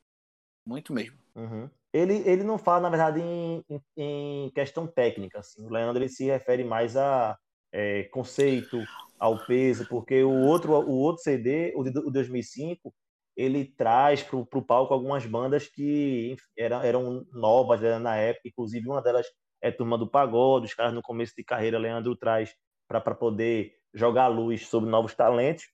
Muito 0.66 0.94
mesmo. 0.94 1.18
Uhum. 1.36 1.70
Ele, 1.92 2.24
ele 2.26 2.44
não 2.44 2.58
fala, 2.58 2.84
na 2.84 2.90
verdade, 2.90 3.20
em, 3.20 3.62
em- 3.98 4.50
questão 4.52 4.88
técnica. 4.88 5.40
Assim. 5.40 5.66
O 5.66 5.70
Leandro 5.70 6.02
ele 6.02 6.08
se 6.08 6.24
refere 6.24 6.64
mais 6.64 6.96
a 6.96 7.38
é, 7.74 8.04
conceito, 8.06 8.82
ao 9.20 9.38
peso, 9.46 9.86
porque 9.88 10.24
o 10.24 10.32
outro, 10.32 10.72
o 10.74 10.98
outro 10.98 11.22
CD, 11.22 11.74
o 11.76 11.84
de 11.84 11.90
o 12.00 12.10
2005, 12.10 12.94
ele 13.36 13.66
traz 13.66 14.22
para 14.24 14.38
o 14.38 14.62
palco 14.66 14.94
algumas 14.94 15.26
bandas 15.26 15.68
que 15.68 16.36
eram, 16.58 16.82
eram 16.82 17.26
novas 17.32 17.80
né, 17.82 17.98
na 18.00 18.16
época, 18.16 18.48
inclusive 18.48 18.88
uma 18.88 19.02
delas 19.02 19.26
é 19.62 19.72
Turma 19.72 19.98
do 19.98 20.10
Pagode, 20.10 20.66
os 20.66 20.74
caras 20.74 20.94
no 20.94 21.02
começo 21.02 21.34
de 21.38 21.44
carreira, 21.44 21.78
Leandro 21.78 22.16
traz 22.16 22.54
para 22.88 23.00
poder 23.16 23.74
jogar 23.94 24.28
luz 24.28 24.68
sobre 24.68 24.90
novos 24.90 25.14
talentos, 25.14 25.66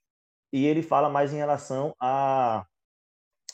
e 0.52 0.66
ele 0.66 0.82
fala 0.82 1.10
mais 1.10 1.34
em 1.34 1.38
relação 1.38 1.94
a, 2.00 2.66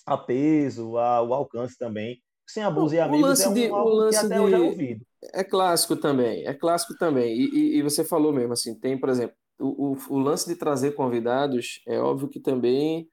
a 0.05 0.17
peso, 0.17 0.97
a, 0.97 1.21
o 1.21 1.33
alcance 1.33 1.77
também, 1.77 2.21
Sem 2.47 2.63
Abuso 2.63 2.93
e 2.95 2.99
O 2.99 3.03
Amigos 3.03 3.29
lance 3.29 3.43
é 3.43 3.49
um 3.49 3.53
de- 3.53 3.69
o 3.69 3.75
álbum 3.75 3.91
que 3.91 3.97
lance 3.97 4.25
até 4.25 4.35
de- 4.35 4.41
hoje 4.41 4.55
é 4.55 4.59
ouvido. 4.59 5.05
É 5.33 5.43
clássico 5.43 5.95
também, 5.95 6.45
é 6.45 6.53
clássico 6.53 6.97
também. 6.97 7.33
E, 7.33 7.45
e- 7.49 7.77
e 7.77 7.81
você 7.81 8.03
falou 8.03 8.33
mesmo, 8.33 8.53
assim, 8.53 8.77
tem, 8.77 8.99
por 8.99 9.09
exemplo, 9.09 9.35
o, 9.59 9.93
o, 9.93 9.97
o 10.15 10.19
lance 10.19 10.47
de 10.49 10.55
trazer 10.57 10.91
convidados, 10.93 11.81
é 11.87 11.99
óbvio 11.99 12.27
que 12.27 12.39
também 12.39 13.07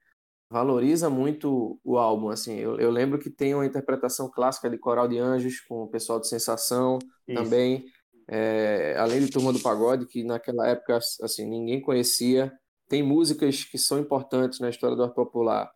valoriza 0.51 1.09
muito 1.09 1.79
o 1.81 1.97
álbum, 1.97 2.27
assim. 2.27 2.57
Eu, 2.57 2.77
eu 2.77 2.91
lembro 2.91 3.17
que 3.17 3.29
tem 3.29 3.55
uma 3.55 3.65
interpretação 3.65 4.29
clássica 4.29 4.69
de 4.69 4.77
Coral 4.77 5.07
de 5.07 5.17
Anjos 5.17 5.61
com 5.61 5.83
o 5.83 5.87
pessoal 5.87 6.19
de 6.19 6.27
Sensação 6.27 6.99
Isso. 7.25 7.41
também, 7.41 7.85
é, 8.27 8.93
além 8.97 9.21
de 9.21 9.31
Turma 9.31 9.53
do 9.53 9.61
Pagode, 9.61 10.05
que 10.05 10.25
naquela 10.25 10.67
época, 10.67 10.99
assim, 11.21 11.49
ninguém 11.49 11.79
conhecia. 11.79 12.51
Tem 12.89 13.01
músicas 13.01 13.63
que 13.63 13.77
são 13.77 13.97
importantes 13.97 14.59
na 14.59 14.69
história 14.69 14.93
do 14.93 15.03
arte 15.03 15.15
popular 15.15 15.71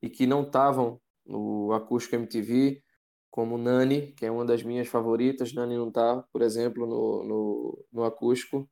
e 0.00 0.08
que 0.08 0.24
não 0.24 0.42
estavam 0.42 1.00
no 1.26 1.72
Acústico 1.72 2.14
MTV, 2.14 2.80
como 3.28 3.58
Nani, 3.58 4.12
que 4.12 4.24
é 4.24 4.30
uma 4.30 4.44
das 4.44 4.62
minhas 4.62 4.86
favoritas. 4.86 5.52
Nani 5.52 5.76
não 5.76 5.90
tá, 5.90 6.22
por 6.32 6.42
exemplo, 6.42 6.86
no, 6.86 7.24
no, 7.24 7.84
no 7.90 8.04
acústico. 8.04 8.70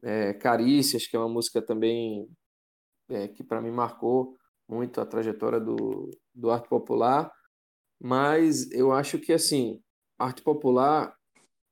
É, 0.00 0.32
Carícias, 0.32 1.08
que 1.08 1.16
é 1.16 1.18
uma 1.18 1.28
música 1.28 1.60
também 1.60 2.28
é, 3.08 3.26
que 3.26 3.42
para 3.42 3.60
mim 3.60 3.72
marcou 3.72 4.38
muito 4.70 5.00
a 5.00 5.06
trajetória 5.06 5.60
do, 5.60 6.10
do 6.34 6.50
arte 6.50 6.68
popular. 6.68 7.30
Mas 8.00 8.70
eu 8.72 8.92
acho 8.92 9.18
que, 9.18 9.32
assim, 9.32 9.80
arte 10.18 10.42
popular 10.42 11.14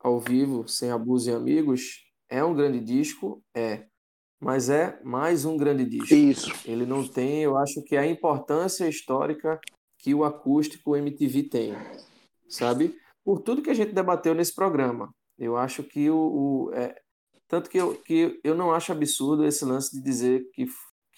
ao 0.00 0.20
vivo, 0.20 0.66
sem 0.68 0.90
abuso 0.90 1.30
e 1.30 1.34
amigos, 1.34 2.04
é 2.28 2.44
um 2.44 2.54
grande 2.54 2.80
disco, 2.80 3.42
é. 3.54 3.86
Mas 4.40 4.68
é 4.70 5.00
mais 5.02 5.44
um 5.44 5.56
grande 5.56 5.84
disco. 5.84 6.14
Isso. 6.14 6.52
Ele 6.66 6.86
não 6.86 7.06
tem, 7.06 7.42
eu 7.42 7.56
acho 7.56 7.82
que 7.84 7.96
a 7.96 8.06
importância 8.06 8.88
histórica 8.88 9.58
que 9.98 10.14
o 10.14 10.24
acústico 10.24 10.94
MTV 10.96 11.44
tem, 11.48 11.74
sabe? 12.48 12.94
Por 13.24 13.40
tudo 13.40 13.62
que 13.62 13.70
a 13.70 13.74
gente 13.74 13.92
debateu 13.92 14.34
nesse 14.34 14.54
programa. 14.54 15.10
Eu 15.38 15.56
acho 15.56 15.82
que 15.82 16.08
o, 16.10 16.16
o- 16.68 16.72
é, 16.74 16.94
tanto 17.48 17.68
que 17.70 17.78
eu, 17.78 17.94
que 18.02 18.40
eu 18.44 18.54
não 18.54 18.72
acho 18.72 18.92
absurdo 18.92 19.44
esse 19.44 19.64
lance 19.64 19.90
de 19.96 20.02
dizer 20.02 20.48
que, 20.52 20.66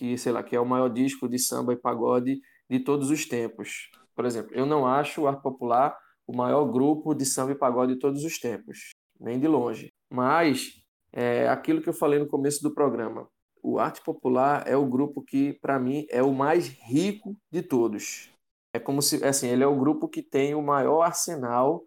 que, 0.01 0.17
sei 0.17 0.33
lá, 0.33 0.43
que 0.43 0.57
é 0.57 0.61
o 0.61 0.65
maior 0.65 0.89
disco 0.89 1.29
de 1.29 1.39
samba 1.39 1.75
e 1.75 1.77
pagode 1.77 2.41
de 2.71 2.81
todos 2.81 3.11
os 3.11 3.27
tempos. 3.27 3.91
Por 4.17 4.25
exemplo, 4.25 4.51
eu 4.55 4.65
não 4.65 4.87
acho 4.87 5.21
o 5.21 5.29
Arte 5.29 5.43
Popular 5.43 5.95
o 6.27 6.35
maior 6.35 6.65
grupo 6.65 7.13
de 7.13 7.27
samba 7.27 7.53
e 7.53 7.55
pagode 7.55 7.93
de 7.93 7.99
todos 7.99 8.25
os 8.25 8.39
tempos, 8.39 8.93
nem 9.21 9.39
de 9.39 9.47
longe. 9.47 9.93
Mas 10.11 10.83
é 11.13 11.47
aquilo 11.51 11.83
que 11.83 11.89
eu 11.91 11.93
falei 11.93 12.19
no 12.19 12.27
começo 12.27 12.63
do 12.63 12.73
programa. 12.73 13.29
O 13.63 13.79
Arte 13.79 14.03
Popular 14.03 14.67
é 14.67 14.75
o 14.75 14.87
grupo 14.87 15.23
que, 15.23 15.53
para 15.61 15.79
mim, 15.79 16.07
é 16.09 16.23
o 16.23 16.33
mais 16.33 16.69
rico 16.69 17.37
de 17.53 17.61
todos. 17.61 18.31
É 18.73 18.79
como 18.79 19.03
se, 19.03 19.23
assim, 19.23 19.49
ele 19.49 19.63
é 19.63 19.67
o 19.67 19.79
grupo 19.79 20.09
que 20.09 20.23
tem 20.23 20.55
o 20.55 20.63
maior 20.63 21.03
arsenal 21.03 21.85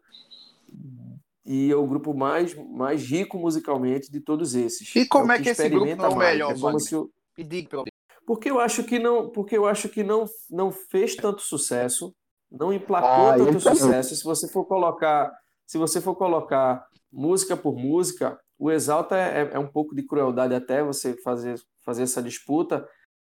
e 1.43 1.71
é 1.71 1.75
o 1.75 1.87
grupo 1.87 2.13
mais, 2.13 2.53
mais 2.53 3.03
rico 3.09 3.39
musicalmente 3.39 4.11
de 4.11 4.19
todos 4.19 4.53
esses. 4.53 4.95
E 4.95 5.07
como 5.07 5.29
o 5.29 5.31
é 5.31 5.41
que 5.41 5.49
esse 5.49 5.67
grupo 5.67 5.95
não 5.95 6.05
é 6.05 6.09
o 6.09 6.15
melhor, 6.15 6.51
É 6.51 6.59
como 6.59 6.79
se 6.79 6.95
o, 6.95 7.09
Me 7.35 7.43
diga, 7.43 7.69
pelo 7.69 7.85
porque 8.25 8.49
eu 8.49 8.59
acho 8.59 8.83
que 8.83 8.99
não, 8.99 9.29
porque 9.29 9.57
eu 9.57 9.65
acho 9.65 9.89
que 9.89 10.03
não, 10.03 10.25
não 10.49 10.71
fez 10.71 11.15
tanto 11.15 11.41
sucesso, 11.41 12.15
não 12.51 12.71
emplacou 12.73 13.29
Ah, 13.29 13.37
tanto 13.37 13.59
sucesso. 13.59 14.15
Se 14.15 14.23
você 14.23 14.47
for 14.47 14.65
colocar, 14.65 15.31
se 15.65 15.77
você 15.77 15.99
for 15.99 16.15
colocar 16.15 16.85
música 17.11 17.55
por 17.57 17.75
música, 17.75 18.39
o 18.57 18.71
Exalta 18.71 19.17
é, 19.17 19.51
é 19.53 19.59
um 19.59 19.67
pouco 19.67 19.95
de 19.95 20.03
crueldade 20.03 20.53
até 20.53 20.83
você 20.83 21.15
fazer, 21.21 21.59
fazer 21.83 22.03
essa 22.03 22.21
disputa, 22.21 22.87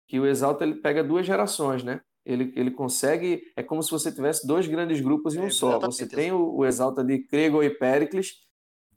que 0.07 0.19
o 0.19 0.25
Exalta 0.25 0.63
ele 0.63 0.75
pega 0.75 1.03
duas 1.03 1.25
gerações, 1.25 1.83
né? 1.83 2.01
Ele, 2.25 2.51
ele 2.55 2.71
consegue, 2.71 3.41
é 3.55 3.63
como 3.63 3.81
se 3.81 3.89
você 3.89 4.11
tivesse 4.11 4.45
dois 4.45 4.67
grandes 4.67 4.99
grupos 4.99 5.35
em 5.35 5.39
um 5.39 5.45
É, 5.45 5.49
só. 5.49 5.79
Você 5.79 6.07
tem 6.07 6.31
o, 6.31 6.55
o 6.55 6.65
Exalta 6.65 7.03
de 7.03 7.19
Krego 7.19 7.63
e 7.63 7.69
Pericles, 7.69 8.33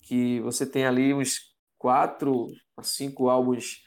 que 0.03 0.41
você 0.41 0.67
tem 0.67 0.85
ali 0.85 1.15
uns 1.15 1.55
quatro 1.79 2.49
a 2.77 2.83
cinco 2.83 3.29
álbuns 3.29 3.83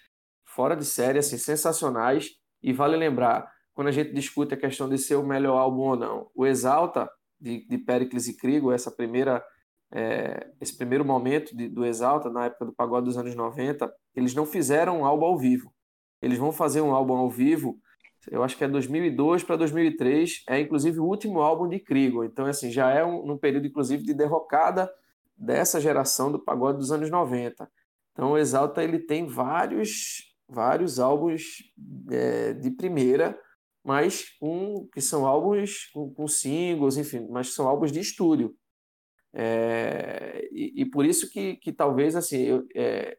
fora 0.56 0.76
de 0.76 0.86
série, 0.86 1.20
assim, 1.20 1.38
sensacionais. 1.38 2.30
E 2.62 2.72
vale 2.72 2.96
lembrar, 2.96 3.52
quando 3.74 3.88
a 3.88 3.92
gente 3.92 4.14
discute 4.14 4.54
a 4.54 4.58
questão 4.58 4.88
de 4.88 4.98
ser 4.98 5.16
o 5.16 5.26
melhor 5.26 5.58
álbum 5.58 5.82
ou 5.82 5.96
não, 5.96 6.30
o 6.36 6.46
Exalta, 6.46 7.10
de, 7.40 7.66
de 7.68 7.78
Pericles 7.78 8.28
e 8.28 8.38
Krigo, 8.38 8.72
essa 8.72 8.90
primeira, 8.90 9.44
é, 9.92 10.48
esse 10.62 10.78
primeiro 10.78 11.04
momento 11.04 11.56
de- 11.56 11.68
do 11.68 11.86
Exalta, 11.86 12.30
na 12.30 12.46
época 12.46 12.66
do 12.66 12.74
pagode 12.74 13.06
dos 13.06 13.18
anos 13.18 13.36
90, 13.36 13.92
eles 14.16 14.34
não 14.34 14.46
fizeram 14.46 15.02
um 15.02 15.06
álbum 15.06 15.26
ao 15.26 15.38
vivo. 15.38 15.74
Eles 16.22 16.38
vão 16.38 16.52
fazer 16.54 16.82
um 16.82 16.94
álbum 16.94 17.16
ao 17.16 17.30
vivo, 17.30 17.78
eu 18.32 18.44
acho 18.44 18.58
que 18.58 18.64
é 18.64 18.68
2002 18.68 19.44
para 19.44 19.56
2003, 19.58 20.44
é 20.48 20.60
inclusive 20.60 21.00
o 21.00 21.06
último 21.06 21.42
álbum 21.42 21.68
de 21.68 21.80
Krigo. 21.80 22.24
Então, 22.24 22.46
assim, 22.46 22.72
já 22.72 22.90
é 22.90 23.04
um, 23.04 23.26
num 23.26 23.38
período, 23.38 23.68
inclusive, 23.68 24.04
de 24.04 24.14
derrocada 24.14 24.90
dessa 25.36 25.82
geração 25.82 26.32
do 26.32 26.40
pagode 26.40 26.78
dos 26.78 26.92
anos 26.92 27.10
90. 27.10 27.70
Então, 28.14 28.32
o 28.32 28.38
Exalta 28.38 28.84
ele 28.84 29.00
tem 29.00 29.28
vários 29.28 30.33
vários 30.54 31.00
álbuns 31.00 31.64
é, 32.12 32.54
de 32.54 32.72
primeira, 32.72 33.38
mas 33.84 34.30
com, 34.40 34.88
que 34.94 35.02
são 35.02 35.26
álbuns 35.26 35.90
com, 35.94 36.14
com 36.14 36.28
singles, 36.28 36.98
enfim, 36.98 37.28
mas 37.30 37.54
são 37.54 37.68
álbuns 37.68 37.92
de 37.92 38.00
estúdio. 38.00 38.56
É, 39.34 40.48
e, 40.52 40.82
e 40.82 40.86
por 40.86 41.06
isso 41.06 41.30
que, 41.30 41.56
que 41.58 41.74
talvez 41.74 42.16
assim, 42.16 42.44
eu, 42.44 42.68
é, 42.76 43.16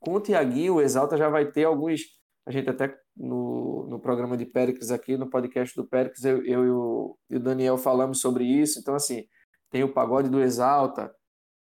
com 0.00 0.14
o 0.14 0.20
Tiaguinho, 0.20 0.76
o 0.76 0.80
Exalta 0.80 1.16
já 1.16 1.28
vai 1.28 1.50
ter 1.50 1.64
alguns. 1.64 2.00
A 2.46 2.50
gente 2.50 2.70
até 2.70 2.96
no, 3.14 3.86
no 3.86 4.00
programa 4.00 4.36
de 4.36 4.46
Péricles 4.46 4.90
aqui, 4.90 5.16
no 5.16 5.28
podcast 5.28 5.76
do 5.76 5.86
Péricles, 5.86 6.24
eu, 6.24 6.44
eu 6.44 6.64
e, 6.64 6.70
o, 6.70 7.18
e 7.28 7.36
o 7.36 7.40
Daniel 7.40 7.76
falamos 7.76 8.20
sobre 8.20 8.44
isso. 8.44 8.80
Então, 8.80 8.94
assim, 8.94 9.26
tem 9.70 9.84
o 9.84 9.92
Pagode 9.92 10.30
do 10.30 10.40
Exalta, 10.40 11.14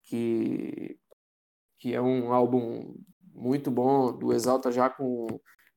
que, 0.04 1.00
que 1.80 1.94
é 1.94 2.02
um 2.02 2.34
álbum 2.34 2.94
muito 3.36 3.70
bom, 3.70 4.12
do 4.18 4.34
Exalta 4.34 4.72
já 4.72 4.90
com 4.90 5.28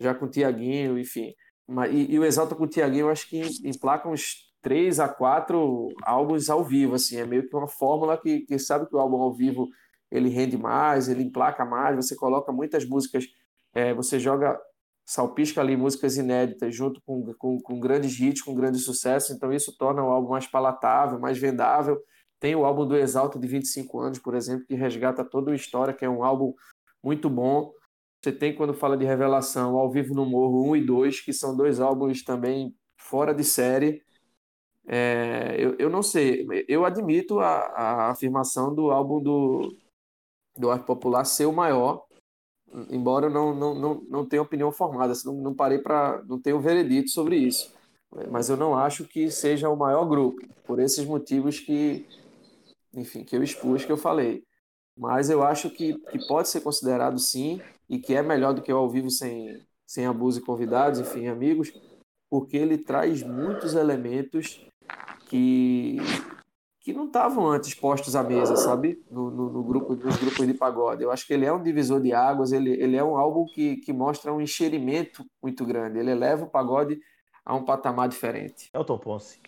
já 0.00 0.14
com 0.14 0.26
o 0.26 0.30
Tiaguinho, 0.30 0.98
enfim. 0.98 1.34
Mas, 1.66 1.92
e, 1.92 2.12
e 2.12 2.18
o 2.18 2.24
Exalta 2.24 2.54
com 2.54 2.64
o 2.64 2.68
Tiaguinho, 2.68 3.06
eu 3.06 3.10
acho 3.10 3.28
que 3.28 3.42
emplaca 3.64 4.08
uns 4.08 4.48
três 4.62 5.00
a 5.00 5.08
quatro 5.08 5.88
álbuns 6.02 6.48
ao 6.48 6.64
vivo, 6.64 6.94
assim, 6.94 7.16
é 7.16 7.26
meio 7.26 7.48
que 7.48 7.56
uma 7.56 7.68
fórmula 7.68 8.16
que, 8.16 8.40
que 8.40 8.58
sabe 8.58 8.86
que 8.88 8.94
o 8.94 8.98
álbum 8.98 9.16
ao 9.20 9.34
vivo 9.34 9.68
ele 10.10 10.28
rende 10.28 10.56
mais, 10.56 11.08
ele 11.08 11.22
emplaca 11.22 11.64
mais, 11.64 11.96
você 11.96 12.16
coloca 12.16 12.52
muitas 12.52 12.84
músicas, 12.86 13.24
é, 13.74 13.92
você 13.92 14.18
joga, 14.18 14.58
salpisca 15.06 15.60
ali 15.60 15.76
músicas 15.76 16.16
inéditas 16.16 16.74
junto 16.74 17.00
com, 17.04 17.32
com, 17.38 17.58
com 17.60 17.80
grandes 17.80 18.18
hits, 18.18 18.42
com 18.42 18.54
grandes 18.54 18.84
sucessos, 18.84 19.30
então 19.30 19.52
isso 19.52 19.76
torna 19.76 20.02
o 20.02 20.10
álbum 20.10 20.30
mais 20.30 20.46
palatável, 20.46 21.18
mais 21.18 21.38
vendável. 21.38 22.00
Tem 22.40 22.54
o 22.54 22.64
álbum 22.64 22.86
do 22.86 22.96
Exalta 22.96 23.38
de 23.38 23.48
25 23.48 24.00
anos, 24.00 24.18
por 24.18 24.34
exemplo, 24.34 24.64
que 24.66 24.74
resgata 24.74 25.24
toda 25.24 25.50
a 25.50 25.56
história, 25.56 25.92
que 25.92 26.04
é 26.04 26.08
um 26.08 26.22
álbum 26.22 26.54
muito 27.02 27.28
bom. 27.30 27.72
Você 28.22 28.32
tem, 28.32 28.54
quando 28.54 28.74
fala 28.74 28.96
de 28.96 29.04
revelação, 29.04 29.76
Ao 29.76 29.90
Vivo 29.90 30.14
no 30.14 30.26
Morro 30.26 30.70
1 30.70 30.76
e 30.76 30.84
2, 30.84 31.20
que 31.20 31.32
são 31.32 31.56
dois 31.56 31.80
álbuns 31.80 32.24
também 32.24 32.74
fora 32.96 33.32
de 33.32 33.44
série. 33.44 34.02
É, 34.86 35.54
eu, 35.58 35.76
eu 35.78 35.90
não 35.90 36.02
sei, 36.02 36.46
eu 36.66 36.84
admito 36.84 37.40
a, 37.40 37.58
a 37.58 38.10
afirmação 38.10 38.74
do 38.74 38.90
álbum 38.90 39.22
do, 39.22 39.76
do 40.56 40.70
Arte 40.70 40.86
Popular 40.86 41.24
ser 41.24 41.44
o 41.46 41.52
maior, 41.52 42.04
embora 42.90 43.26
eu 43.26 43.30
não, 43.30 43.54
não, 43.54 43.74
não, 43.74 43.94
não 44.08 44.26
tenha 44.26 44.42
opinião 44.42 44.72
formada, 44.72 45.12
assim, 45.12 45.28
não, 45.28 45.34
não 45.42 45.54
parei 45.54 45.78
para. 45.78 46.22
não 46.24 46.40
tenho 46.40 46.60
veredito 46.60 47.10
sobre 47.10 47.36
isso. 47.36 47.72
Mas 48.30 48.48
eu 48.48 48.56
não 48.56 48.74
acho 48.74 49.06
que 49.06 49.30
seja 49.30 49.68
o 49.68 49.76
maior 49.76 50.06
grupo, 50.06 50.40
por 50.64 50.80
esses 50.80 51.04
motivos 51.04 51.60
que, 51.60 52.06
enfim, 52.94 53.22
que 53.22 53.36
eu 53.36 53.42
expus, 53.42 53.84
que 53.84 53.92
eu 53.92 53.98
falei. 53.98 54.42
Mas 54.98 55.30
eu 55.30 55.44
acho 55.44 55.70
que, 55.70 55.94
que 55.94 56.26
pode 56.26 56.48
ser 56.48 56.60
considerado 56.60 57.18
sim, 57.18 57.60
e 57.88 57.98
que 57.98 58.14
é 58.14 58.22
melhor 58.22 58.52
do 58.52 58.60
que 58.60 58.72
o 58.72 58.76
ao 58.76 58.90
vivo 58.90 59.10
sem, 59.10 59.64
sem 59.86 60.06
abuso 60.06 60.40
e 60.40 60.42
convidados, 60.42 61.00
enfim, 61.00 61.28
amigos, 61.28 61.72
porque 62.28 62.56
ele 62.56 62.76
traz 62.76 63.22
muitos 63.22 63.74
elementos 63.74 64.60
que, 65.26 65.96
que 66.80 66.92
não 66.92 67.06
estavam 67.06 67.48
antes 67.48 67.74
postos 67.74 68.14
à 68.14 68.22
mesa, 68.22 68.56
sabe? 68.56 69.02
No, 69.10 69.30
no, 69.30 69.50
no 69.50 69.62
grupo, 69.62 69.94
nos 69.94 70.16
grupos 70.16 70.46
de 70.46 70.52
pagode. 70.52 71.02
Eu 71.02 71.10
acho 71.10 71.26
que 71.26 71.32
ele 71.32 71.46
é 71.46 71.52
um 71.52 71.62
divisor 71.62 72.00
de 72.00 72.12
águas, 72.12 72.52
ele, 72.52 72.72
ele 72.72 72.96
é 72.96 73.04
um 73.04 73.16
álbum 73.16 73.46
que, 73.46 73.76
que 73.76 73.92
mostra 73.92 74.32
um 74.32 74.40
encheiramento 74.40 75.24
muito 75.42 75.64
grande. 75.64 75.98
Ele 75.98 76.10
eleva 76.10 76.44
o 76.44 76.50
pagode 76.50 77.00
a 77.44 77.54
um 77.54 77.64
patamar 77.64 78.08
diferente. 78.08 78.68
Elton 78.74 78.98
Ponce. 78.98 79.40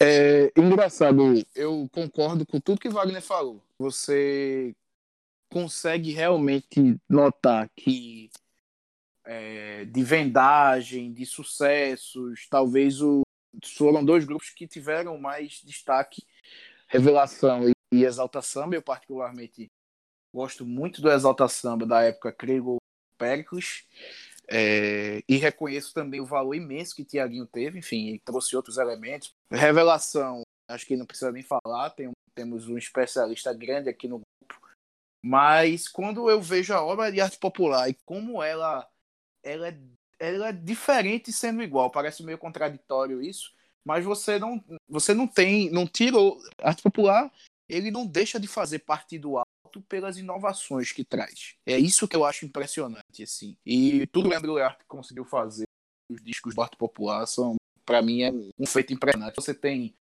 É 0.00 0.50
engraçado, 0.56 1.34
eu 1.54 1.88
concordo 1.92 2.44
com 2.44 2.58
tudo 2.58 2.80
que 2.80 2.88
Wagner 2.88 3.22
falou. 3.22 3.60
Você 3.82 4.74
consegue 5.50 6.12
realmente 6.12 6.96
notar 7.08 7.68
que 7.76 8.30
é, 9.24 9.84
de 9.86 10.02
vendagem, 10.04 11.12
de 11.12 11.26
sucessos, 11.26 12.46
talvez 12.48 13.02
o, 13.02 13.22
foram 13.76 14.04
dois 14.04 14.24
grupos 14.24 14.50
que 14.50 14.68
tiveram 14.68 15.18
mais 15.18 15.60
destaque, 15.64 16.22
Revelação 16.88 17.68
e, 17.68 17.72
e 17.92 18.04
Exalta 18.04 18.40
Samba. 18.40 18.76
Eu 18.76 18.82
particularmente 18.82 19.68
gosto 20.32 20.64
muito 20.64 21.02
do 21.02 21.10
Exalta 21.10 21.48
Samba 21.48 21.84
da 21.86 22.02
época 22.02 22.32
Crego 22.32 22.76
Pericles, 23.18 23.84
É, 24.48 25.22
e 25.28 25.36
reconheço 25.36 25.94
também 25.94 26.20
o 26.20 26.26
valor 26.26 26.54
imenso 26.54 26.94
que 26.94 27.04
Tiaguinho 27.04 27.46
teve, 27.46 27.78
enfim, 27.78 28.20
trouxe 28.24 28.54
outros 28.56 28.76
elementos. 28.76 29.34
Revelação, 29.50 30.42
acho 30.68 30.84
que 30.86 30.96
não 30.96 31.06
precisa 31.06 31.32
nem 31.32 31.42
falar, 31.42 31.90
tem 31.90 32.08
um- 32.08 32.12
temos 32.34 32.68
um 32.68 32.76
especialista 32.76 33.52
grande 33.52 33.88
aqui 33.88 34.08
no 34.08 34.20
grupo. 34.20 34.60
Mas 35.24 35.86
quando 35.88 36.28
eu 36.28 36.40
vejo 36.40 36.74
a 36.74 36.82
obra 36.82 37.10
de 37.10 37.20
arte 37.20 37.38
popular 37.38 37.88
e 37.88 37.94
como 38.04 38.42
ela, 38.42 38.88
ela, 39.42 39.68
é, 39.68 39.78
ela 40.18 40.48
é 40.48 40.52
diferente 40.52 41.32
sendo 41.32 41.62
igual, 41.62 41.90
parece 41.90 42.22
meio 42.22 42.38
contraditório 42.38 43.22
isso, 43.22 43.52
mas 43.84 44.04
você 44.04 44.38
não, 44.38 44.62
você 44.88 45.14
não 45.14 45.26
tem, 45.26 45.70
não 45.70 45.86
tirou. 45.86 46.40
Arte 46.58 46.82
popular, 46.82 47.32
ele 47.68 47.90
não 47.90 48.06
deixa 48.06 48.38
de 48.38 48.46
fazer 48.46 48.80
parte 48.80 49.18
do 49.18 49.38
alto 49.38 49.82
pelas 49.88 50.18
inovações 50.18 50.92
que 50.92 51.04
traz. 51.04 51.54
É 51.66 51.78
isso 51.78 52.06
que 52.06 52.16
eu 52.16 52.24
acho 52.24 52.44
impressionante, 52.44 53.22
assim. 53.22 53.56
E 53.64 54.06
tudo 54.08 54.24
que 54.24 54.28
o 54.28 54.30
Leandro 54.30 54.54
Learte 54.54 54.84
conseguiu 54.86 55.24
fazer, 55.24 55.64
os 56.10 56.22
discos 56.22 56.54
do 56.54 56.62
arte 56.62 56.76
popular, 56.76 57.26
são, 57.26 57.56
para 57.84 58.02
mim, 58.02 58.22
é 58.22 58.30
um 58.58 58.66
feito 58.66 58.92
impressionante. 58.92 59.36
Você 59.36 59.54
tem 59.54 59.94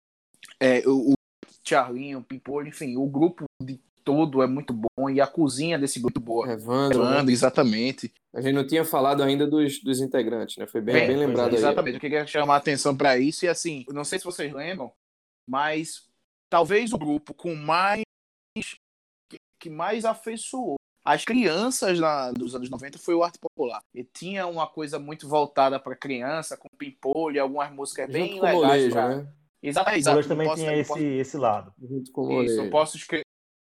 é, 0.58 0.86
o 0.86 1.14
Charlinho, 1.70 2.18
o 2.18 2.24
Pimpolho, 2.24 2.68
enfim, 2.68 2.96
o 2.96 3.06
grupo 3.06 3.44
de 3.62 3.78
todo 4.04 4.42
é 4.42 4.46
muito 4.46 4.72
bom 4.72 5.08
e 5.08 5.20
a 5.20 5.26
cozinha 5.26 5.78
desse 5.78 6.00
grupo 6.00 6.18
é 6.18 6.22
boa. 6.22 6.52
Evandro, 6.52 7.04
né? 7.04 7.10
Evandro, 7.12 7.32
exatamente. 7.32 8.12
A 8.34 8.40
gente 8.40 8.54
não 8.54 8.66
tinha 8.66 8.84
falado 8.84 9.22
ainda 9.22 9.46
dos, 9.46 9.80
dos 9.82 10.00
integrantes, 10.00 10.56
né? 10.56 10.66
Foi 10.66 10.80
bem, 10.80 10.94
Bem, 10.94 11.06
bem 11.08 11.16
lembrado 11.16 11.50
aí. 11.50 11.56
Exatamente, 11.58 11.94
eu 11.94 12.00
queria 12.00 12.26
chamar 12.26 12.54
a 12.54 12.58
atenção 12.58 12.96
para 12.96 13.18
isso 13.18 13.44
e 13.44 13.48
assim, 13.48 13.84
não 13.88 14.04
sei 14.04 14.18
se 14.18 14.24
vocês 14.24 14.52
lembram, 14.52 14.92
mas 15.48 16.08
talvez 16.48 16.92
o 16.92 16.98
grupo 16.98 17.32
com 17.34 17.54
mais 17.54 18.02
que, 19.60 19.70
mais 19.70 20.04
afeiçoou 20.04 20.76
as 21.04 21.24
crianças 21.24 21.98
na, 21.98 22.30
dos 22.30 22.54
anos 22.54 22.68
90 22.68 22.98
foi 22.98 23.14
o 23.14 23.22
Arte 23.24 23.38
Popular. 23.38 23.80
E 23.94 24.04
tinha 24.04 24.46
uma 24.46 24.66
coisa 24.66 24.98
muito 24.98 25.26
voltada 25.26 25.80
para 25.80 25.96
criança, 25.96 26.56
com 26.58 26.68
pimpolho, 26.76 27.36
e 27.36 27.38
algumas 27.38 27.72
músicas 27.72 28.10
bem 28.10 28.32
Junto 28.32 28.40
com 28.40 28.40
o 28.40 28.42
legais. 28.42 28.56
Molejo, 28.64 28.90
pra- 28.90 29.08
né? 29.16 29.32
Exatamente, 29.62 30.08
O 30.08 30.14
Não 30.14 30.22
também 30.22 30.46
posso- 30.48 30.62
tinha 30.62 30.76
esse, 30.76 30.88
posso- 30.88 31.02
né? 31.02 31.16
esse 31.16 31.36
lado. 31.36 31.74
Junto 31.80 32.12
com 32.12 32.26
o 32.36 32.42
isso, 32.42 32.56
não 32.56 32.70
posso, 32.70 32.96
esque... 32.96 33.22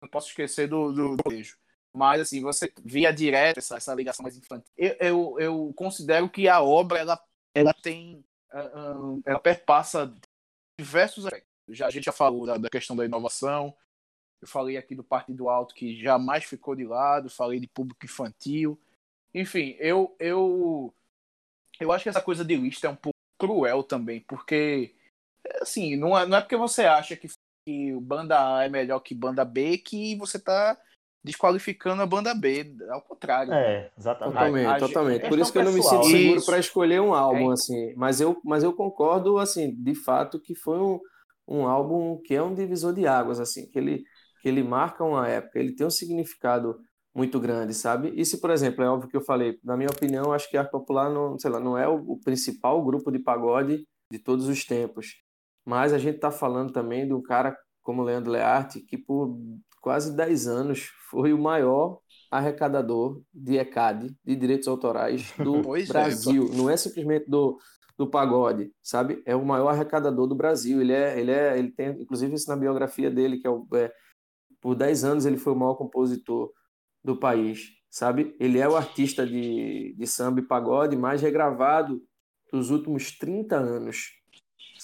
não 0.03 0.09
posso 0.09 0.29
esquecer 0.29 0.69
do, 0.69 0.93
do, 0.93 1.17
do 1.17 1.23
beijo. 1.29 1.57
Mas, 1.95 2.21
assim, 2.21 2.43
você 2.43 2.71
via 2.85 3.13
direto 3.13 3.59
essa, 3.59 3.77
essa 3.77 3.95
ligação 3.95 4.23
mais 4.23 4.37
infantil. 4.37 4.71
Eu, 4.77 4.97
eu, 5.01 5.41
eu 5.41 5.73
considero 5.75 6.29
que 6.29 6.49
a 6.49 6.61
obra, 6.61 6.99
ela, 6.99 7.19
ela 7.55 7.73
tem... 7.73 8.23
ah, 8.51 8.71
ah, 8.75 9.19
ela 9.25 9.39
perpassa 9.39 10.13
diversos 10.79 11.25
aspectos. 11.25 11.49
Já, 11.69 11.87
a 11.87 11.91
gente 11.91 12.05
já 12.05 12.13
falou 12.13 12.47
da, 12.47 12.59
da 12.59 12.69
questão 12.69 12.95
da 12.95 13.05
inovação, 13.05 13.75
eu 14.43 14.47
falei 14.47 14.77
aqui 14.77 14.95
do 14.95 15.03
Partido 15.03 15.49
Alto, 15.49 15.75
que 15.75 16.01
jamais 16.01 16.45
ficou 16.45 16.77
de 16.77 16.85
lado, 16.85 17.31
falei 17.31 17.59
de 17.59 17.67
público 17.67 18.05
infantil. 18.05 18.79
Enfim, 19.33 19.75
eu, 19.79 20.15
eu, 20.21 20.95
eu 21.81 21.91
acho 21.93 22.03
que 22.05 22.09
essa 22.09 22.21
coisa 22.21 22.45
de 22.45 22.55
lista 22.57 22.87
é 22.87 22.91
um 22.91 22.97
pouco 22.97 23.17
cruel 23.39 23.83
também, 23.83 24.21
porque, 24.21 24.95
assim, 25.61 25.97
não 25.97 26.17
é, 26.19 26.27
não 26.27 26.39
é 26.39 26.41
porque 26.41 26.57
você 26.57 26.85
acha 26.85 27.17
que 27.17 27.29
que 27.69 27.93
o 27.93 28.01
banda 28.01 28.59
A 28.59 28.65
é 28.65 28.69
melhor 28.69 29.01
que 29.01 29.13
banda 29.13 29.45
B 29.45 29.79
que 29.79 30.15
você 30.17 30.39
tá 30.39 30.79
desqualificando 31.25 32.01
a 32.01 32.07
banda 32.07 32.33
B. 32.33 32.73
Ao 32.89 33.03
contrário. 33.03 33.53
É, 33.53 33.91
exatamente. 33.99 34.35
Totalmente, 34.35 34.67
A- 34.67 34.77
a- 34.77 34.79
totalmente. 34.79 35.21
Por 35.23 35.37
questão 35.37 35.43
isso 35.43 35.53
que 35.53 35.59
eu 35.59 35.65
não 35.65 35.73
me 35.73 35.83
sinto 35.83 36.05
seguro 36.05 36.45
para 36.45 36.59
escolher 36.61 37.01
um 37.01 37.13
álbum, 37.13 37.51
É. 37.51 37.55
assim. 37.55 37.93
Mas 37.97 38.21
eu, 38.21 38.41
mas 38.45 38.63
eu 38.63 38.73
concordo, 38.73 39.39
assim, 39.39 39.75
de 39.75 39.97
fato, 39.97 40.39
que 40.39 40.55
foi 40.55 40.79
um, 40.79 41.01
um 41.49 41.67
álbum 41.67 42.21
que 42.25 42.37
é 42.37 42.41
um 42.43 42.55
divisor 42.55 42.93
de 42.95 43.05
águas, 43.05 43.41
assim, 43.41 43.69
que 43.69 43.77
ele, 43.77 44.05
que 44.41 44.49
ele 44.49 44.63
marca 44.63 45.03
uma 45.03 45.27
época, 45.27 45.59
ele 45.59 45.75
tem 45.75 45.85
um 45.85 45.91
significado 45.91 46.81
muito 47.13 47.41
grande, 47.41 47.75
sabe? 47.75 48.13
E 48.15 48.25
se, 48.25 48.41
por 48.41 48.51
exemplo, 48.51 48.85
é 48.85 48.89
óbvio 48.89 49.09
que 49.11 49.17
eu 49.17 49.23
falei, 49.25 49.59
na 49.65 49.77
minha 49.77 49.91
opinião, 49.91 50.33
acho 50.33 50.49
que 50.49 50.57
Arte 50.57 50.71
Popular 50.71 51.11
não, 51.11 51.37
sei 51.37 51.51
lá, 51.51 51.59
não 51.59 51.77
é 51.77 51.89
o, 51.89 51.97
o 52.13 52.21
principal 52.21 52.81
grupo 52.85 53.11
de 53.11 53.19
pagode 53.19 53.83
de 54.13 54.19
todos 54.21 54.47
os 54.47 54.65
tempos. 54.65 55.17
Mas 55.67 55.93
a 55.93 55.99
gente 55.99 56.17
está 56.17 56.31
falando 56.31 56.73
também 56.73 57.07
de 57.07 57.13
um 57.13 57.21
cara 57.21 57.57
como 57.83 58.03
Leandro 58.03 58.31
Learte, 58.31 58.81
que 58.81 58.97
por 58.97 59.39
quase 59.81 60.17
10 60.17 60.47
anos 60.47 60.91
foi 61.11 61.33
o 61.33 61.39
maior 61.39 62.01
arrecadador 62.31 63.23
de 63.33 63.57
ECAD, 63.57 64.15
de 64.25 64.37
direitos 64.37 64.69
autorais 64.69 65.33
do 65.39 65.63
Pois 65.63 65.89
é, 65.89 65.93
Brasil. 65.93 66.51
Não 66.55 66.71
é 66.71 66.77
simplesmente 66.77 67.29
do, 67.29 67.59
do 67.97 68.07
pagode, 68.07 68.73
sabe? 68.83 69.23
É 69.25 69.35
o 69.35 69.45
maior 69.45 69.69
arrecadador 69.69 70.27
do 70.27 70.35
Brasil. 70.35 70.81
Ele 70.81 70.93
é, 70.93 71.19
ele 71.19 71.31
é, 71.31 71.59
ele 71.59 71.71
tem, 71.71 71.91
inclusive, 72.01 72.35
isso 72.35 72.49
na 72.49 72.57
biografia 72.57 73.11
dele, 73.11 73.39
que 73.39 73.47
é, 73.47 73.51
o, 73.51 73.67
é 73.75 73.93
por 74.61 74.75
10 74.75 75.05
anos 75.05 75.27
ele 75.27 75.37
foi 75.37 75.53
o 75.53 75.57
maior 75.57 75.75
compositor 75.75 76.53
do 77.05 77.17
país, 77.17 77.69
sabe? 77.89 78.35
Ele 78.41 78.59
é 78.59 78.69
o 78.69 78.77
artista 78.77 79.27
de, 79.27 79.95
de 79.97 80.07
samba 80.07 80.41
e 80.41 80.47
pagode 80.47 80.97
mais 80.97 81.23
regravado 81.23 82.03
dos 82.53 82.71
últimos 82.71 83.17
30 83.17 83.57
anos, 83.57 84.11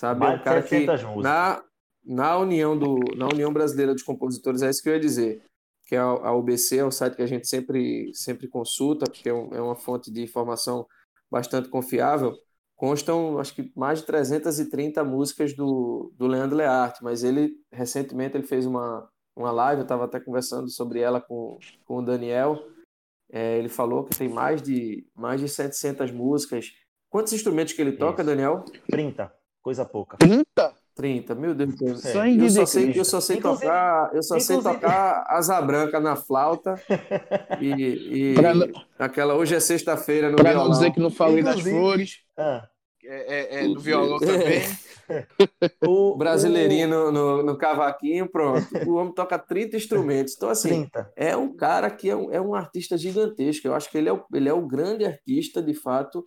sabe? 0.03 0.21
Mais 0.21 0.35
é 0.39 0.41
um 0.41 0.45
cara 0.45 0.63
que 0.63 0.69
700 0.69 1.03
músicas. 1.05 1.23
na, 1.23 1.65
na 2.05 2.39
união 2.39 2.77
do 2.79 2.99
na 3.17 3.27
União 3.27 3.53
Brasileira 3.53 3.93
dos 3.95 4.03
Compositores 4.03 4.61
é 4.63 4.69
isso 4.69 4.83
que 4.83 4.89
eu 4.89 4.95
ia 4.95 5.01
dizer, 5.01 5.43
que 5.87 5.95
é 5.95 5.99
a, 5.99 6.05
a 6.05 6.35
UBC 6.37 6.79
é 6.79 6.85
o 6.85 6.91
site 6.91 7.15
que 7.17 7.23
a 7.23 7.27
gente 7.27 7.47
sempre 7.49 8.11
sempre 8.13 8.49
consulta, 8.49 9.07
porque 9.09 9.29
é, 9.29 9.33
um- 9.35 9.55
é 9.55 9.61
uma 9.63 9.77
fonte 9.77 10.11
de 10.13 10.23
informação 10.23 10.87
bastante 11.31 11.69
confiável. 11.69 12.35
Constam, 12.77 13.39
acho 13.39 13.55
que 13.55 13.71
mais 13.77 14.01
de 14.01 14.07
330 14.07 15.05
músicas 15.05 15.55
do, 15.55 16.13
do 16.17 16.27
Leandro 16.27 16.57
Learte, 16.57 17.03
mas 17.05 17.23
ele 17.23 17.53
recentemente 17.73 18.37
ele 18.37 18.47
fez 18.47 18.67
uma 18.67 19.09
uma 19.35 19.51
live, 19.51 19.81
eu 19.81 19.85
estava 19.85 20.05
até 20.05 20.21
conversando 20.21 20.69
sobre 20.69 21.01
ela 21.01 21.19
com, 21.19 21.57
com 21.87 21.97
o 21.99 22.03
Daniel. 22.05 22.59
É, 23.31 23.57
ele 23.59 23.71
falou 23.71 24.05
que 24.05 24.15
tem 24.19 24.29
mais 24.29 24.61
de 24.61 25.07
mais 25.15 25.41
de 25.41 25.49
700 25.49 26.11
músicas. 26.11 26.67
Quantos 27.09 27.33
instrumentos 27.33 27.73
que 27.73 27.81
ele 27.81 27.93
toca, 27.93 28.21
Isso. 28.23 28.31
Daniel? 28.31 28.63
30, 28.91 29.33
coisa 29.63 29.85
pouca. 29.85 30.17
30? 30.19 30.75
30, 30.95 31.35
meu 31.35 31.55
Deus 31.55 31.75
do 31.75 31.97
céu. 31.97 32.13
Sangue 32.13 32.45
Eu 32.45 32.51
só 32.51 32.67
sei, 32.67 32.93
eu 32.95 33.05
só 33.05 33.21
sei 33.21 33.37
Inclusive- 33.39 33.63
tocar, 33.67 34.11
eu 34.15 34.23
só 34.23 34.39
sei 34.39 34.57
inclusive- 34.57 34.81
tocar 34.83 35.25
asa 35.29 35.61
branca 35.63 35.99
na 35.99 36.17
flauta 36.17 36.75
e, 37.61 38.33
e 38.33 38.35
Pra 38.35 39.07
aquela 39.07 39.35
hoje 39.35 39.55
é 39.55 39.61
sexta-feira 39.61 40.29
no 40.31 40.37
Pra 40.37 40.51
violão. 40.51 40.69
não 40.69 40.73
dizer 40.73 40.91
que 40.93 41.01
não 41.01 41.11
falei 41.11 41.43
das 41.43 41.55
Inclusive- 41.57 41.77
flores, 41.79 42.17
Ah, 42.37 42.69
é, 43.05 43.61
é, 43.61 43.65
é 43.65 43.69
do 43.69 43.81
violão 43.81 44.19
também. 44.19 44.61
o, 45.87 46.17
Brasileirinho 46.17 46.89
no, 46.89 47.11
no, 47.13 47.43
no 47.43 47.59
cavaquinho, 47.59 48.31
pronto. 48.31 48.67
O 48.87 48.95
homem 48.95 49.13
toca 49.15 49.39
30 49.39 49.77
instrumentos. 49.77 50.35
Então, 50.37 50.49
o 50.49 50.53
assim, 50.53 50.69
30. 50.89 51.11
é 51.17 51.37
um 51.37 51.55
cara 51.55 51.91
que 51.91 52.09
é 52.11 52.17
um, 52.17 52.31
é 52.33 52.41
um 52.41 52.55
artista 52.55 52.97
gigantesco. 52.97 53.67
Eu 53.67 53.75
acho 53.75 53.91
que 53.91 53.99
ele 53.99 54.09
é 54.09 54.13
o, 54.13 54.23
ele 54.33 54.49
é 54.49 54.53
o 54.55 54.67
grande 54.67 55.05
artista, 55.05 55.61
de 55.63 55.75
fato, 55.75 56.25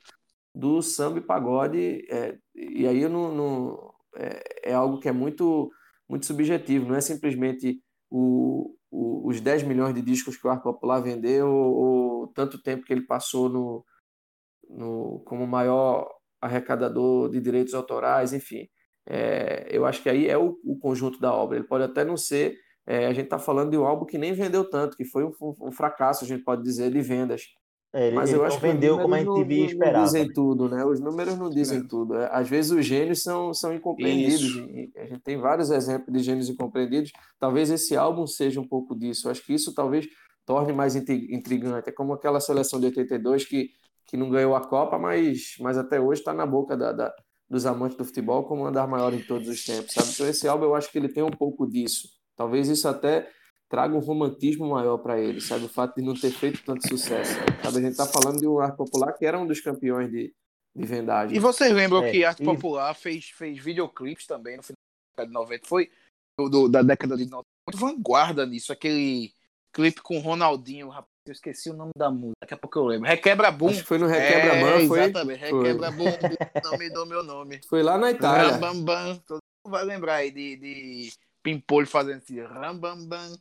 do 0.55 0.81
samba 0.81 1.19
e 1.19 1.21
pagode. 1.21 2.05
é, 2.11 2.37
e 2.55 2.87
aí 2.87 3.07
não, 3.09 3.33
não- 3.35 3.93
é, 4.17 4.71
é 4.71 4.73
algo 4.73 4.99
que 4.99 5.09
é 5.09 5.11
muito, 5.11 5.71
muito 6.09 6.25
subjetivo. 6.25 6.87
Não 6.87 6.95
é 6.95 7.01
simplesmente 7.01 7.81
o, 8.09 8.75
o- 8.91 9.27
os 9.29 9.41
10 9.41 9.63
milhões 9.63 9.93
de 9.95 10.01
discos 10.01 10.37
que 10.37 10.47
o 10.47 10.49
Arte 10.49 10.63
Popular 10.63 11.01
vendeu 11.01 11.47
ou, 11.49 11.75
ou 12.23 12.27
tanto 12.29 12.61
tempo 12.61 12.85
que 12.85 12.93
ele 12.93 13.05
passou 13.05 13.49
no, 13.49 13.85
no, 14.69 15.19
como 15.25 15.45
maior 15.47 16.09
arrecadador 16.41 17.29
de 17.29 17.39
direitos 17.39 17.73
autorais, 17.73 18.33
enfim. 18.33 18.67
É, 19.07 19.67
eu 19.69 19.85
acho 19.85 20.01
que 20.01 20.09
aí 20.09 20.27
é 20.27 20.37
o, 20.37 20.57
o 20.63 20.77
conjunto 20.79 21.19
da 21.19 21.33
obra. 21.33 21.57
Ele 21.57 21.67
pode 21.67 21.83
até 21.83 22.03
não 22.03 22.17
ser. 22.17 22.57
é, 22.87 23.07
a 23.07 23.13
gente 23.13 23.25
está 23.25 23.39
falando 23.39 23.71
de 23.71 23.77
um 23.77 23.85
álbum 23.85 24.05
que 24.05 24.17
nem 24.17 24.33
vendeu 24.33 24.69
tanto, 24.69 24.97
que 24.97 25.05
foi 25.05 25.23
um, 25.25 25.31
um 25.61 25.71
fracasso, 25.71 26.23
a 26.25 26.27
gente 26.27 26.43
pode 26.43 26.63
dizer, 26.63 26.91
de 26.91 27.01
vendas. 27.01 27.43
É, 27.97 28.07
ele 28.07 28.15
Mas 28.17 28.33
eu 28.33 28.43
acho 28.43 28.57
que 28.59 28.67
vendeu 28.67 28.97
como 28.99 29.15
a 29.15 29.19
gente 29.19 29.27
não- 29.27 29.41
esperava. 29.41 29.97
Não 29.99 30.03
dizem 30.05 30.33
tudo, 30.33 30.67
né? 30.69 30.83
Os 30.83 30.99
números 30.99 31.37
não 31.37 31.49
dizem 31.49 31.79
É. 31.79 31.83
tudo. 31.87 32.15
É, 32.15 32.29
Às 32.31 32.49
vezes 32.49 32.71
os 32.71 32.85
gênios 32.85 33.23
são, 33.23 33.53
são 33.53 33.73
incompreendidos. 33.73 34.41
Isso. 34.41 34.67
A 34.97 35.05
gente 35.05 35.21
tem 35.21 35.37
vários 35.37 35.71
exemplos 35.71 36.11
de 36.11 36.21
gênios 36.21 36.49
incompreendidos. 36.49 37.11
Talvez 37.39 37.69
esse 37.71 37.95
álbum 37.95 38.27
seja 38.27 38.59
um 38.59 38.67
pouco 38.67 38.93
disso. 38.97 39.27
Eu 39.27 39.31
acho 39.31 39.45
que 39.45 39.53
isso 39.53 39.73
talvez 39.73 40.05
torne 40.45 40.73
mais 40.73 40.95
intri- 40.95 41.33
intrigante. 41.33 41.87
É 41.87 41.91
como 41.93 42.11
aquela 42.13 42.39
seleção 42.41 42.79
de 42.81 42.87
82 42.87 43.45
que, 43.45 43.69
que 44.05 44.17
não 44.17 44.29
ganhou 44.29 44.55
a 44.55 44.61
Copa, 44.67 44.99
mas, 44.99 45.55
mas 45.61 45.77
até 45.77 45.97
hoje 45.99 46.19
está 46.19 46.33
na 46.33 46.45
boca 46.45 46.75
da, 46.75 46.91
da- 46.91 47.13
dos 47.49 47.65
amantes 47.65 47.97
do 47.97 48.03
futebol 48.03 48.43
como 48.43 48.63
uma 48.63 48.71
das 48.71 48.89
maiores 48.89 49.19
de 49.19 49.25
todos 49.25 49.47
os 49.47 49.63
tempos, 49.63 49.93
sabe? 49.93 50.09
Então 50.13 50.27
esse 50.27 50.47
álbum 50.47 50.65
eu 50.65 50.75
acho 50.75 50.91
que 50.91 50.97
ele 50.97 51.07
tem 51.07 51.23
um 51.23 51.29
pouco 51.31 51.65
disso. 51.65 52.09
Talvez 52.35 52.67
isso 52.67 52.87
até 52.89 53.27
traga 53.69 53.95
um 53.95 53.99
romantismo 53.99 54.69
maior 54.69 54.97
para 54.97 55.19
ele, 55.19 55.41
sabe? 55.41 55.65
O 55.65 55.69
fato 55.69 55.95
de 55.95 56.01
não 56.01 56.13
ter 56.13 56.31
feito 56.31 56.63
tanto 56.63 56.87
sucesso. 56.87 57.33
Sabe? 57.63 57.77
A 57.77 57.81
gente 57.81 57.91
está 57.91 58.05
falando 58.05 58.39
de 58.39 58.47
um 58.47 58.59
arte 58.59 58.77
popular 58.77 59.13
que 59.13 59.25
era 59.25 59.39
um 59.39 59.45
dos 59.47 59.59
campeões 59.61 60.09
de, 60.11 60.33
de 60.75 60.85
vendagem. 60.85 61.35
E 61.35 61.39
vocês 61.39 61.71
lembram 61.73 62.03
É, 62.03 62.11
que 62.11 62.23
Arte 62.23 62.41
e- 62.43 62.45
Popular 62.45 62.93
fez, 62.93 63.29
fez 63.31 63.57
videoclipes 63.63 64.25
também 64.27 64.57
no 64.57 64.63
final 64.63 64.75
da 65.17 65.23
década 65.23 65.27
de 65.27 65.33
90? 65.33 65.67
Foi 65.67 65.91
do, 66.39 66.49
do- 66.49 66.69
da 66.69 66.81
década 66.83 67.17
de 67.17 67.25
90. 67.25 67.43
Muito 67.67 67.79
vanguarda 67.79 68.45
nisso. 68.45 68.71
Aquele 68.71 69.33
clipe 69.73 70.01
com 70.01 70.17
o 70.17 70.21
Ronaldinho, 70.21 70.89
rapaz. 70.89 71.09
Eu 71.27 71.31
esqueci 71.33 71.71
o 71.71 71.73
nome 71.73 71.91
da 71.97 72.11
música. 72.11 72.35
Daqui 72.39 72.53
a 72.53 72.57
pouco 72.57 72.77
eu 72.77 72.85
lembro. 72.85 73.07
Requebra 73.09 73.49
Boom. 73.51 73.69
Acho 73.69 73.79
que 73.81 73.87
foi 73.87 73.97
no 73.97 74.05
Requebra-Mão, 74.05 74.69
é, 74.69 74.87
foi, 74.87 74.99
Exatamente. 74.99 75.49
Foi. 75.49 75.63
Requebra 75.63 75.91
Boom. 75.91 76.05
Não 76.63 76.77
me 76.77 76.89
dou 76.91 77.05
meu 77.07 77.23
nome. 77.23 77.61
foi 77.67 77.81
lá 77.81 77.97
na 77.97 78.11
Itália. 78.11 78.51
Rambambam. 78.53 79.17
Todo 79.25 79.39
mundo 79.65 79.71
vai 79.71 79.83
lembrar 79.83 80.15
aí 80.17 80.29
de, 80.29 80.55
de 80.55 81.11
Pimpolho 81.41 81.87
fazendo 81.87 82.19
esse 82.19 82.39
rambambam. 82.41 83.35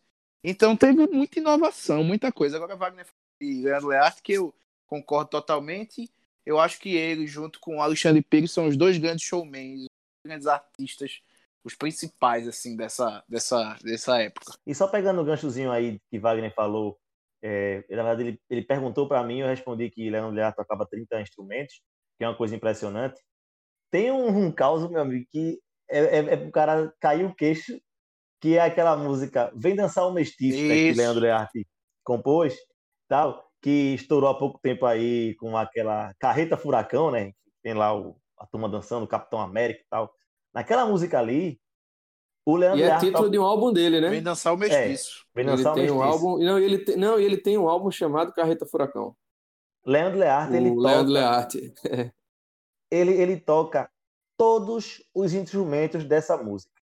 Então 0.45 0.76
teve 0.76 1.07
muita 1.07 1.38
inovação, 1.38 2.05
muita 2.05 2.30
coisa. 2.30 2.57
Agora 2.57 2.76
Wagner 2.76 3.07
e 3.40 3.62
Leandro 3.62 3.88
Learte, 3.88 4.22
que 4.22 4.34
eu, 4.34 4.55
concordo 4.86 5.30
totalmente. 5.30 6.11
Eu 6.47 6.61
acho 6.61 6.78
que 6.78 6.95
ele, 6.95 7.26
junto 7.26 7.59
com 7.59 7.78
o 7.78 7.82
Alexandre 7.82 8.22
Pires, 8.22 8.53
são 8.53 8.68
os 8.68 8.76
dois 8.76 8.99
grandes 8.99 9.24
showmen, 9.24 9.76
os 9.76 9.86
grandes 10.24 10.47
artistas, 10.47 11.20
os 11.64 11.74
principais, 11.74 12.47
assim, 12.47 12.76
dessa, 12.76 13.24
dessa, 13.28 13.76
dessa 13.82 14.22
época. 14.22 14.53
E 14.66 14.74
só 14.74 14.86
pegando 14.86 15.20
o 15.20 15.24
ganchozinho 15.24 15.72
aí 15.72 15.99
que 16.11 16.18
Wagner 16.18 16.55
falou, 16.55 16.99
é, 17.42 17.84
na 17.90 18.03
verdade 18.03 18.22
ele, 18.22 18.40
ele 18.49 18.62
perguntou 18.62 19.09
para 19.09 19.24
mim, 19.24 19.40
eu 19.40 19.47
respondi 19.47 19.90
que 19.90 20.11
Leandro 20.11 20.30
Lear 20.30 20.55
tocava 20.55 20.86
30 20.86 21.20
instrumentos, 21.20 21.80
que 22.18 22.24
é 22.24 22.28
uma 22.28 22.36
coisa 22.36 22.55
impressionante. 22.55 23.20
Tem 23.90 24.11
um, 24.11 24.47
um 24.47 24.53
caos, 24.53 24.88
meu 24.90 25.01
amigo, 25.01 25.26
que 25.30 25.61
é, 25.88 25.99
é, 25.99 26.18
é 26.18 26.36
pro 26.36 26.51
cara 26.51 26.92
cair 27.01 27.24
o 27.24 27.34
queixo, 27.34 27.80
que 28.45 28.59
é 28.59 28.61
aquela 28.61 28.95
música 28.95 29.51
Vem 29.57 29.74
Dançar 29.74 30.07
o 30.07 30.12
Mestiço, 30.12 30.61
né, 30.61 30.74
que. 30.74 30.92
Leandro 30.92 31.22
Learte 31.22 31.66
compôs, 32.05 32.55
tal, 33.09 33.42
que 33.62 33.95
estourou 33.95 34.28
há 34.28 34.38
pouco 34.38 34.61
tempo 34.62 34.84
aí 34.84 35.34
com 35.36 35.57
aquela 35.57 36.12
Carreta 36.18 36.55
Furacão, 36.55 37.11
né? 37.11 37.32
Tem 37.62 37.72
lá 37.72 37.99
o, 37.99 38.14
a 38.38 38.47
turma 38.47 38.68
dançando, 38.68 39.05
o 39.05 39.09
Capitão 39.09 39.40
América 39.40 39.80
e 39.80 39.86
tal. 39.88 40.12
Naquela 40.53 40.84
música 40.84 41.18
ali, 41.18 41.59
o 42.45 42.55
Leandro 42.55 42.80
E 42.80 42.82
é 42.82 42.86
Learte 42.88 43.07
título 43.07 43.30
de 43.30 43.38
um 43.38 43.45
álbum 43.45 43.72
dele, 43.72 43.99
né? 43.99 44.11
Vem 44.11 44.22
dançar 44.22 44.53
o 44.53 44.59
mestiço. 44.59 45.24
Vem 45.34 45.47
Ele 45.47 45.57
dançar 45.57 45.72
o 45.72 45.74
tem 45.76 45.90
um 45.90 46.01
Mestiço. 46.01 46.26
álbum, 46.26 46.45
não, 46.45 46.59
ele 46.59 46.78
tem, 46.80 46.97
não, 46.99 47.18
ele 47.18 47.38
tem 47.38 47.57
um 47.57 47.66
álbum 47.66 47.90
chamado 47.90 48.30
Carreta 48.34 48.66
Furacão. 48.66 49.16
Leandro 49.86 50.18
Learte, 50.18 50.55
ele 50.55 50.68
o 50.68 50.76
toca, 50.76 50.88
Leandro 50.88 51.12
Learte. 51.14 51.74
ele, 52.92 53.12
ele 53.12 53.40
toca 53.40 53.90
todos 54.36 55.03
os 55.14 55.32
instrumentos 55.32 56.05
dessa 56.05 56.36
música. 56.36 56.74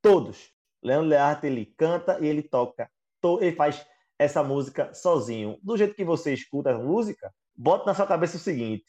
Todos. 0.00 0.53
Leandro 0.84 1.08
Learte, 1.08 1.46
ele 1.46 1.66
canta 1.76 2.18
e 2.20 2.26
ele 2.26 2.42
toca. 2.42 2.88
to- 3.20 3.38
Ele 3.40 3.56
faz 3.56 3.84
essa 4.18 4.42
música 4.42 4.92
sozinho. 4.92 5.58
Do 5.62 5.76
jeito 5.76 5.94
que 5.94 6.04
você 6.04 6.34
escuta 6.34 6.70
a 6.72 6.78
música, 6.78 7.32
bota 7.56 7.86
na 7.86 7.94
sua 7.94 8.06
cabeça 8.06 8.36
o 8.36 8.40
seguinte: 8.40 8.84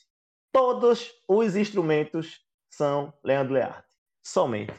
todos 0.52 1.12
os 1.28 1.56
instrumentos 1.56 2.40
são 2.70 3.14
Leandro 3.24 3.54
Learte. 3.54 3.88
Somente. 4.24 4.74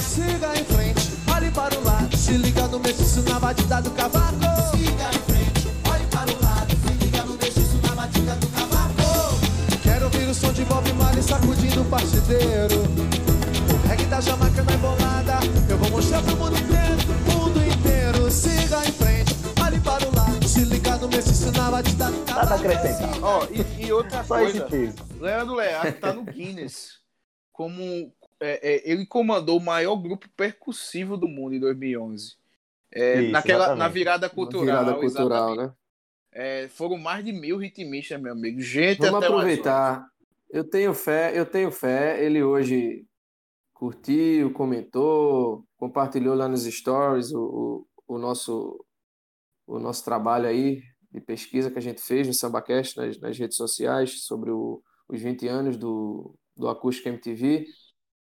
Siga 0.00 0.58
em 0.58 0.64
frente, 0.64 1.10
olhe 1.34 1.50
para 1.50 1.76
o 1.78 1.84
lado. 1.84 2.16
Se 2.16 2.32
liga 2.36 2.66
no 2.68 2.78
mestiço 2.80 3.22
na 3.28 3.38
batida 3.40 3.82
do 3.82 3.90
cavaco. 3.90 4.38
Siga 4.76 5.08
em 5.08 5.22
frente, 5.28 5.68
olhe 5.92 6.06
para 6.06 6.30
o 6.30 6.42
lado. 6.42 6.70
Se 6.76 7.04
liga 7.04 7.24
no 7.24 7.34
mestiço 7.34 7.76
na 7.86 7.94
batida 7.94 8.34
do 8.36 8.46
cavaco. 8.48 9.82
Quero 9.82 10.04
ouvir 10.06 10.28
o 10.28 10.34
som 10.34 10.52
de 10.52 10.64
Bob 10.64 10.90
Marley 10.94 11.22
sacudindo 11.22 11.82
o 11.82 11.84
partideiro. 11.90 13.33
Reggae 13.94 14.06
da 14.06 14.20
Jamaica 14.20 14.64
na 14.64 14.74
embolada. 14.74 15.34
Eu 15.70 15.78
vou 15.78 15.90
mostrar 15.90 16.20
pro 16.20 16.36
mundo 16.36 16.56
inteiro, 16.56 16.98
mundo 17.32 17.60
inteiro. 17.64 18.28
Siga 18.28 18.78
em 18.84 18.90
frente, 18.90 19.32
olhe 19.64 19.80
para 19.80 20.08
o 20.08 20.16
lado. 20.16 20.48
Se 20.48 20.64
liga 20.64 20.96
no 20.96 21.08
mestiço 21.08 21.52
na 21.52 21.70
batida 21.70 22.10
do 22.10 22.24
cavaco. 22.24 22.50
Nada 22.50 22.54
a 22.54 22.58
acrescentar. 22.58 23.22
Ó, 23.22 23.46
e, 23.52 23.86
e 23.86 23.92
outra 23.92 24.24
Só 24.24 24.34
coisa. 24.34 24.68
Leandro 25.20 25.54
Learte 25.54 26.00
tá 26.00 26.12
no 26.12 26.24
Guinness 26.24 26.98
como 27.52 28.12
é, 28.40 28.68
é, 28.68 28.90
ele 28.90 29.06
comandou 29.06 29.58
o 29.58 29.64
maior 29.64 29.94
grupo 29.94 30.28
percussivo 30.36 31.16
do 31.16 31.28
mundo 31.28 31.54
em 31.54 31.60
2011. 31.60 32.34
É, 32.92 33.22
Isso, 33.22 33.30
naquela, 33.30 33.58
exatamente. 33.58 33.78
na 33.78 33.88
virada 33.88 34.28
cultural. 34.28 34.64
virada 34.64 34.94
cultural, 34.94 35.52
exatamente. 35.52 35.68
né? 35.68 35.72
É, 36.32 36.68
foram 36.68 36.98
mais 36.98 37.24
de 37.24 37.32
mil 37.32 37.58
ritmistas, 37.58 38.20
meu 38.20 38.32
amigo. 38.32 38.60
Gente, 38.60 38.98
Vamos 38.98 39.22
aproveitar. 39.22 40.04
Eu 40.50 40.64
tenho 40.64 40.92
fé, 40.92 41.30
eu 41.32 41.46
tenho 41.46 41.70
fé. 41.70 42.20
Ele 42.24 42.42
hoje 42.42 43.06
curtiu, 43.74 44.52
comentou, 44.52 45.64
compartilhou 45.76 46.34
lá 46.34 46.48
nos 46.48 46.62
stories 46.64 47.32
o, 47.32 47.86
o, 48.08 48.14
o 48.14 48.18
nosso 48.18 48.84
o 49.66 49.78
nosso 49.78 50.04
trabalho 50.04 50.46
aí 50.46 50.82
de 51.10 51.20
pesquisa 51.20 51.70
que 51.70 51.78
a 51.78 51.82
gente 51.82 52.00
fez 52.02 52.26
no 52.26 52.34
SambaCast 52.34 52.96
nas, 52.96 53.18
nas 53.18 53.38
redes 53.38 53.56
sociais 53.56 54.24
sobre 54.24 54.50
o, 54.50 54.82
os 55.08 55.20
20 55.20 55.48
anos 55.48 55.76
do, 55.76 56.34
do 56.56 56.68
Acústica 56.68 57.08
MTV. 57.08 57.64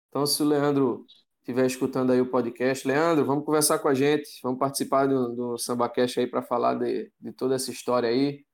Então, 0.10 0.26
se 0.26 0.42
o 0.42 0.46
Leandro 0.46 1.06
estiver 1.40 1.66
escutando 1.66 2.12
aí 2.12 2.22
o 2.22 2.30
podcast, 2.30 2.88
Leandro, 2.88 3.26
vamos 3.26 3.44
conversar 3.44 3.80
com 3.80 3.90
a 3.90 3.94
gente, 3.94 4.30
vamos 4.42 4.60
participar 4.60 5.08
do, 5.08 5.36
do 5.36 5.58
SambaCast 5.58 6.20
aí 6.20 6.28
para 6.28 6.42
falar 6.42 6.76
de, 6.76 7.12
de 7.20 7.34
toda 7.34 7.56
essa 7.56 7.72
história 7.72 8.08
aí, 8.08 8.46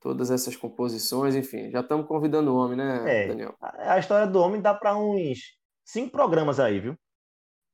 todas 0.00 0.30
essas 0.30 0.56
composições, 0.56 1.36
enfim, 1.36 1.70
já 1.70 1.80
estamos 1.80 2.06
convidando 2.06 2.52
o 2.52 2.56
homem, 2.56 2.76
né, 2.76 3.24
É. 3.24 3.28
Daniel? 3.28 3.54
A 3.60 3.94
a 3.94 3.98
história 3.98 4.26
do 4.26 4.40
homem 4.40 4.60
dá 4.60 4.74
para 4.74 4.96
uns 4.96 5.57
cinco 5.88 6.12
programas 6.12 6.60
aí, 6.60 6.80
viu? 6.80 6.96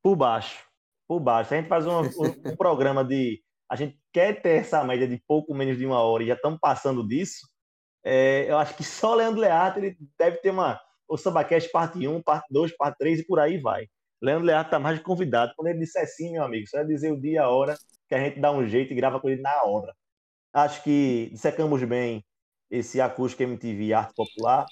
Por 0.03 0.17
baixo. 0.17 0.65
Por 1.09 1.21
baixo. 1.21 1.55
A 1.55 1.57
gente 1.59 1.69
faz 1.69 1.87
um, 1.87 2.01
um- 2.03 2.03
um 2.53 2.57
programa 2.57 3.05
de. 3.05 3.43
A 3.69 3.77
gente 3.77 3.99
quer 4.13 4.41
ter 4.43 4.59
essa 4.61 4.85
média 4.85 5.09
de 5.09 5.23
pouco 5.27 5.55
menos 5.55 5.79
de 5.79 5.87
uma 5.87 6.01
hora 6.03 6.23
e 6.23 6.27
já 6.29 6.35
estamos 6.35 6.59
passando 6.61 7.07
disso. 7.07 7.49
É, 8.05 8.51
eu 8.51 8.59
acho 8.59 8.77
que 8.77 8.85
só 8.85 9.15
Leandro 9.15 9.41
Learte 9.41 9.79
ele 9.81 9.97
deve 10.19 10.39
ter 10.39 10.51
uma. 10.51 10.81
O 11.09 11.17
SambaCast 11.17 11.71
parte 11.71 12.07
1, 12.09 12.23
parte 12.23 12.47
2, 12.51 12.77
parte 12.77 12.97
3 12.99 13.21
e 13.21 13.27
por 13.27 13.41
aí 13.41 13.59
vai. 13.61 13.87
Leandro 14.23 14.47
Learte 14.47 14.71
tá 14.71 14.79
mais 14.79 15.01
convidado. 15.03 15.53
Quando 15.57 15.69
ele 15.69 15.81
disser 15.81 16.07
sim, 16.09 16.33
meu 16.33 16.45
amigo, 16.45 16.67
só 16.69 16.79
é 16.81 16.85
dizer 16.85 17.13
o 17.13 17.21
dia 17.21 17.33
e 17.35 17.39
a 17.39 17.49
hora 17.49 17.77
que 18.09 18.15
a 18.15 18.19
gente 18.21 18.41
dá 18.41 18.53
um 18.53 18.67
jeito 18.67 18.93
e 18.93 18.97
grava 18.97 19.21
com 19.21 19.29
ele 19.29 19.43
na 19.43 19.65
hora. 19.65 19.95
Acho 20.53 20.83
que 20.85 21.31
dissecamos 21.33 21.83
bem 21.85 22.25
esse 22.71 23.01
acústico 23.01 23.43
MTV 23.45 23.93
Arte 23.95 24.15
Popular. 24.15 24.67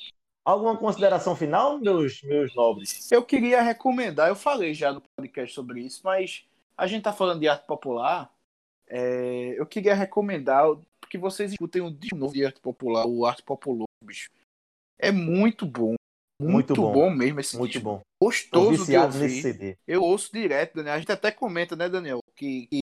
Alguma 0.45 0.77
consideração 0.77 1.37
final, 1.37 1.79
meus, 1.79 2.21
meus 2.23 2.55
nobres? 2.55 3.11
Eu 3.13 3.25
queria 3.25 3.63
recomendar, 3.63 4.29
eu 4.29 4.35
falei 4.35 4.75
já 4.75 4.93
no 4.93 5.01
podcast 5.17 5.55
sobre 5.55 5.83
isso, 5.83 6.01
mas 6.03 6.45
a 6.77 6.87
gente 6.87 7.05
tá 7.05 7.13
falando 7.13 7.41
de 7.41 7.49
arte 7.49 7.65
popular. 7.67 8.33
é, 8.89 9.55
eu 9.57 9.65
queria 9.67 9.95
recomendar 9.95 10.67
que 11.09 11.17
vocês 11.17 11.53
escutem 11.53 11.83
o 11.83 11.91
disco 11.91 12.17
novo 12.17 12.33
de 12.35 12.45
arte 12.45 12.61
popular, 12.61 13.07
o 13.07 13.25
Arte 13.25 13.43
Popular, 13.43 13.87
bicho. 14.05 14.29
É 14.99 15.13
muito 15.13 15.65
bom. 15.67 15.95
Muito, 16.41 16.53
Muito 16.75 16.75
bom. 16.75 16.93
bom. 16.93 17.11
mesmo 17.11 17.39
esse 17.39 17.57
Muito 17.57 17.73
disco. 17.73 17.85
bom. 17.85 18.01
Gostoso 18.21 18.85
de 18.87 18.97
ouvir. 18.97 19.19
nesse 19.21 19.43
CD. 19.43 19.77
Eu 19.87 20.03
ouço 20.03 20.33
direto, 20.33 20.75
Daniel. 20.75 20.95
A 20.95 20.99
gente 20.99 21.13
até 21.13 21.31
comenta, 21.31 21.77
né, 21.77 21.89
Daniel? 21.89 22.19
Que, 22.35 22.67
que, 22.67 22.81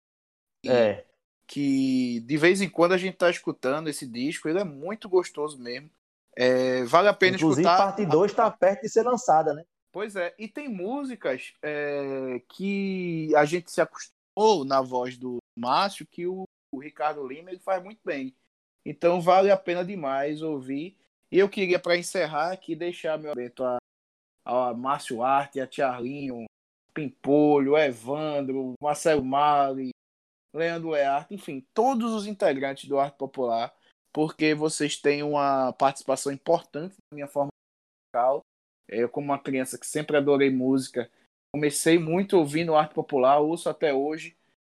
É, 0.65 1.05
que 1.45 2.21
de 2.21 2.37
vez 2.37 2.61
em 2.61 2.69
quando 2.69 2.93
a 2.93 2.97
gente 2.97 3.15
tá 3.17 3.29
escutando 3.29 3.89
esse 3.89 4.07
disco. 4.07 4.49
Ele 4.49 4.59
é 4.59 4.63
muito 4.63 5.07
gostoso 5.07 5.59
mesmo. 5.59 5.87
É, 6.35 6.83
vale 6.85 7.07
a 7.07 7.13
pena 7.13 7.35
inclusive, 7.35 7.67
escutar. 7.67 7.85
parte 7.85 8.05
2 8.05 8.31
está 8.31 8.49
perto 8.49 8.81
de 8.81 8.89
ser 8.89 9.03
lançada, 9.03 9.53
né? 9.53 9.63
Pois 9.91 10.15
é, 10.15 10.33
e 10.39 10.47
tem 10.47 10.67
músicas 10.67 11.53
é, 11.61 12.41
que 12.49 13.31
a 13.35 13.45
gente 13.45 13.71
se 13.71 13.79
acostumou 13.79 14.65
na 14.65 14.81
voz 14.81 15.17
do 15.17 15.37
Márcio, 15.55 16.07
que 16.07 16.25
o, 16.25 16.45
o 16.71 16.79
Ricardo 16.79 17.27
Lima 17.27 17.51
ele 17.51 17.59
faz 17.59 17.83
muito 17.83 17.99
bem. 18.03 18.35
Então 18.83 19.21
vale 19.21 19.51
a 19.51 19.57
pena 19.57 19.85
demais 19.85 20.41
ouvir. 20.41 20.97
E 21.31 21.37
eu 21.37 21.47
queria, 21.47 21.79
para 21.79 21.97
encerrar 21.97 22.51
aqui, 22.51 22.75
deixar 22.75 23.19
meu 23.19 23.31
aberto 23.31 23.63
a, 23.63 23.77
a 24.45 24.73
Márcio 24.73 25.21
Arte, 25.21 25.59
a 25.59 25.67
Tiarlinho, 25.67 26.45
Pimpolho, 26.93 27.77
Evandro, 27.77 28.73
Marcelo 28.81 29.23
Mali, 29.23 29.91
Leandro 30.53 30.91
Learte, 30.91 31.33
enfim, 31.33 31.65
todos 31.73 32.13
os 32.13 32.27
integrantes 32.27 32.87
do 32.87 32.99
Arte 32.99 33.17
Popular, 33.17 33.73
porque 34.13 34.53
vocês 34.53 34.95
têm 34.95 35.23
uma 35.23 35.73
participação 35.73 36.31
importante 36.31 36.95
na 37.11 37.15
minha 37.15 37.27
forma 37.27 37.49
musical. 38.13 38.41
Eu, 38.87 39.09
como 39.09 39.25
uma 39.25 39.39
criança 39.39 39.77
que 39.77 39.87
sempre 39.87 40.15
adorei 40.15 40.51
música, 40.51 41.09
comecei 41.53 41.97
muito 41.97 42.37
ouvindo 42.37 42.75
arte 42.75 42.93
popular, 42.93 43.39
ouço 43.39 43.69
até 43.69 43.93
hoje. 43.93 44.37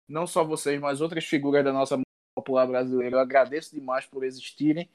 Não 0.08 0.26
só 0.26 0.44
vocês, 0.44 0.80
mas 0.80 1.00
outras 1.00 1.24
figuras 1.24 1.64
da 1.64 1.72
nossa 1.72 1.96
música 1.96 2.04
popular 2.36 2.66
brasileira. 2.66 3.16
Eu 3.16 3.20
agradeço 3.20 3.74
demais 3.74 4.06
por 4.06 4.22
existirem. 4.22 4.88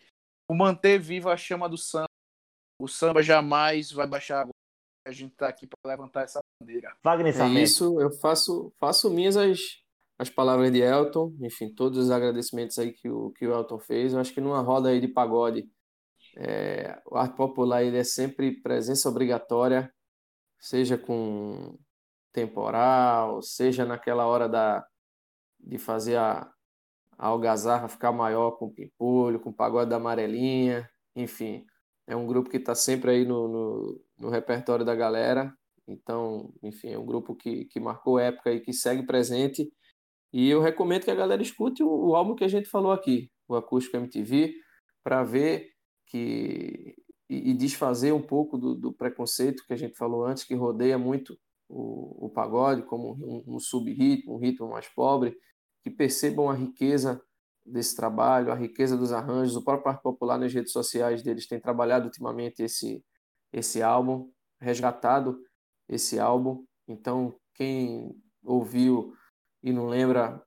Por 0.47 0.55
manter 0.55 0.99
viva 0.99 1.33
a 1.33 1.37
chama 1.37 1.67
do 1.67 1.77
samba. 1.77 2.05
O 2.79 2.87
samba 2.87 3.21
jamais 3.21 3.91
vai 3.91 4.07
baixar 4.07 4.41
agora. 4.41 4.53
A 5.05 5.11
gente 5.11 5.33
está 5.33 5.47
aqui 5.47 5.67
para 5.67 5.91
levantar 5.91 6.23
essa 6.23 6.39
bandeira. 6.61 6.95
Wagner 7.03 7.35
É 7.41 7.61
isso, 7.61 7.99
eu 7.99 8.11
faço, 8.11 8.71
faço 8.79 9.09
minhas 9.09 9.35
as, 9.35 9.81
as 10.19 10.29
palavras 10.29 10.69
de 10.71 10.81
Elton, 10.81 11.33
enfim, 11.39 11.73
todos 11.73 11.97
os 11.97 12.11
agradecimentos 12.11 12.77
aí 12.77 12.91
que 12.91 13.09
o, 13.09 13.31
que 13.31 13.47
o 13.47 13.53
Elton 13.53 13.79
fez. 13.79 14.13
Eu 14.13 14.19
acho 14.19 14.33
que 14.33 14.41
numa 14.41 14.61
roda 14.61 14.89
aí 14.89 14.99
de 14.99 15.07
pagode, 15.07 15.65
é, 16.37 17.01
o 17.05 17.15
arte 17.17 17.35
popular 17.37 17.83
ele 17.83 17.97
é 17.97 18.03
sempre 18.03 18.61
presença 18.61 19.07
obrigatória, 19.07 19.91
seja 20.59 20.97
com 20.97 21.79
temporal, 22.33 23.41
seja 23.41 23.85
naquela 23.85 24.27
hora 24.27 24.49
da, 24.49 24.85
de 25.59 25.77
fazer 25.77 26.17
a, 26.17 26.41
a 27.17 27.27
algazarra 27.27 27.87
ficar 27.87 28.11
maior 28.11 28.51
com 28.51 28.65
o 28.65 28.73
pimpolho, 28.73 29.39
com 29.39 29.51
o 29.51 29.55
pagode 29.55 29.89
da 29.89 29.95
amarelinha, 29.95 30.89
enfim. 31.15 31.65
É 32.07 32.15
um 32.15 32.27
grupo 32.27 32.49
que 32.49 32.57
está 32.57 32.75
sempre 32.75 33.11
aí 33.11 33.25
no, 33.25 33.47
no, 33.47 34.01
no 34.19 34.29
repertório 34.29 34.85
da 34.85 34.95
galera. 34.95 35.53
Então, 35.87 36.53
enfim, 36.61 36.89
é 36.89 36.99
um 36.99 37.05
grupo 37.05 37.35
que, 37.35 37.65
que 37.65 37.79
marcou 37.79 38.19
época 38.19 38.51
e 38.51 38.59
que 38.59 38.73
segue 38.73 39.05
presente. 39.05 39.71
E 40.31 40.49
eu 40.49 40.61
recomendo 40.61 41.03
que 41.03 41.11
a 41.11 41.15
galera 41.15 41.41
escute 41.41 41.83
o, 41.83 41.89
o 41.89 42.15
álbum 42.15 42.35
que 42.35 42.43
a 42.43 42.47
gente 42.47 42.69
falou 42.69 42.91
aqui, 42.91 43.31
o 43.47 43.55
Acústico 43.55 43.97
MTV, 43.97 44.53
para 45.03 45.23
ver 45.23 45.69
que 46.05 46.95
e, 47.29 47.51
e 47.51 47.53
desfazer 47.53 48.11
um 48.11 48.21
pouco 48.21 48.57
do, 48.57 48.73
do 48.73 48.91
preconceito 48.91 49.63
que 49.65 49.73
a 49.73 49.77
gente 49.77 49.95
falou 49.95 50.25
antes, 50.25 50.43
que 50.43 50.55
rodeia 50.55 50.97
muito 50.97 51.37
o, 51.69 52.25
o 52.25 52.29
pagode 52.29 52.81
como 52.83 53.13
um, 53.13 53.55
um 53.55 53.59
sub-ritmo, 53.59 54.35
um 54.35 54.39
ritmo 54.39 54.69
mais 54.69 54.87
pobre, 54.87 55.37
que 55.83 55.91
percebam 55.91 56.49
a 56.49 56.55
riqueza 56.55 57.21
desse 57.63 57.95
trabalho, 57.95 58.51
a 58.51 58.55
riqueza 58.55 58.97
dos 58.97 59.11
arranjos. 59.11 59.55
O 59.55 59.63
próprio 59.63 59.91
Arte 59.91 60.01
Popular 60.01 60.39
nas 60.39 60.51
redes 60.51 60.71
sociais 60.71 61.21
deles 61.21 61.47
tem 61.47 61.59
trabalhado 61.59 62.05
ultimamente 62.05 62.63
esse, 62.63 63.03
esse 63.53 63.81
álbum, 63.83 64.31
resgatado 64.59 65.39
esse 65.87 66.19
álbum. 66.19 66.65
Então, 66.87 67.35
quem 67.53 68.15
ouviu 68.43 69.13
e 69.63 69.71
não 69.73 69.87
lembra, 69.87 70.41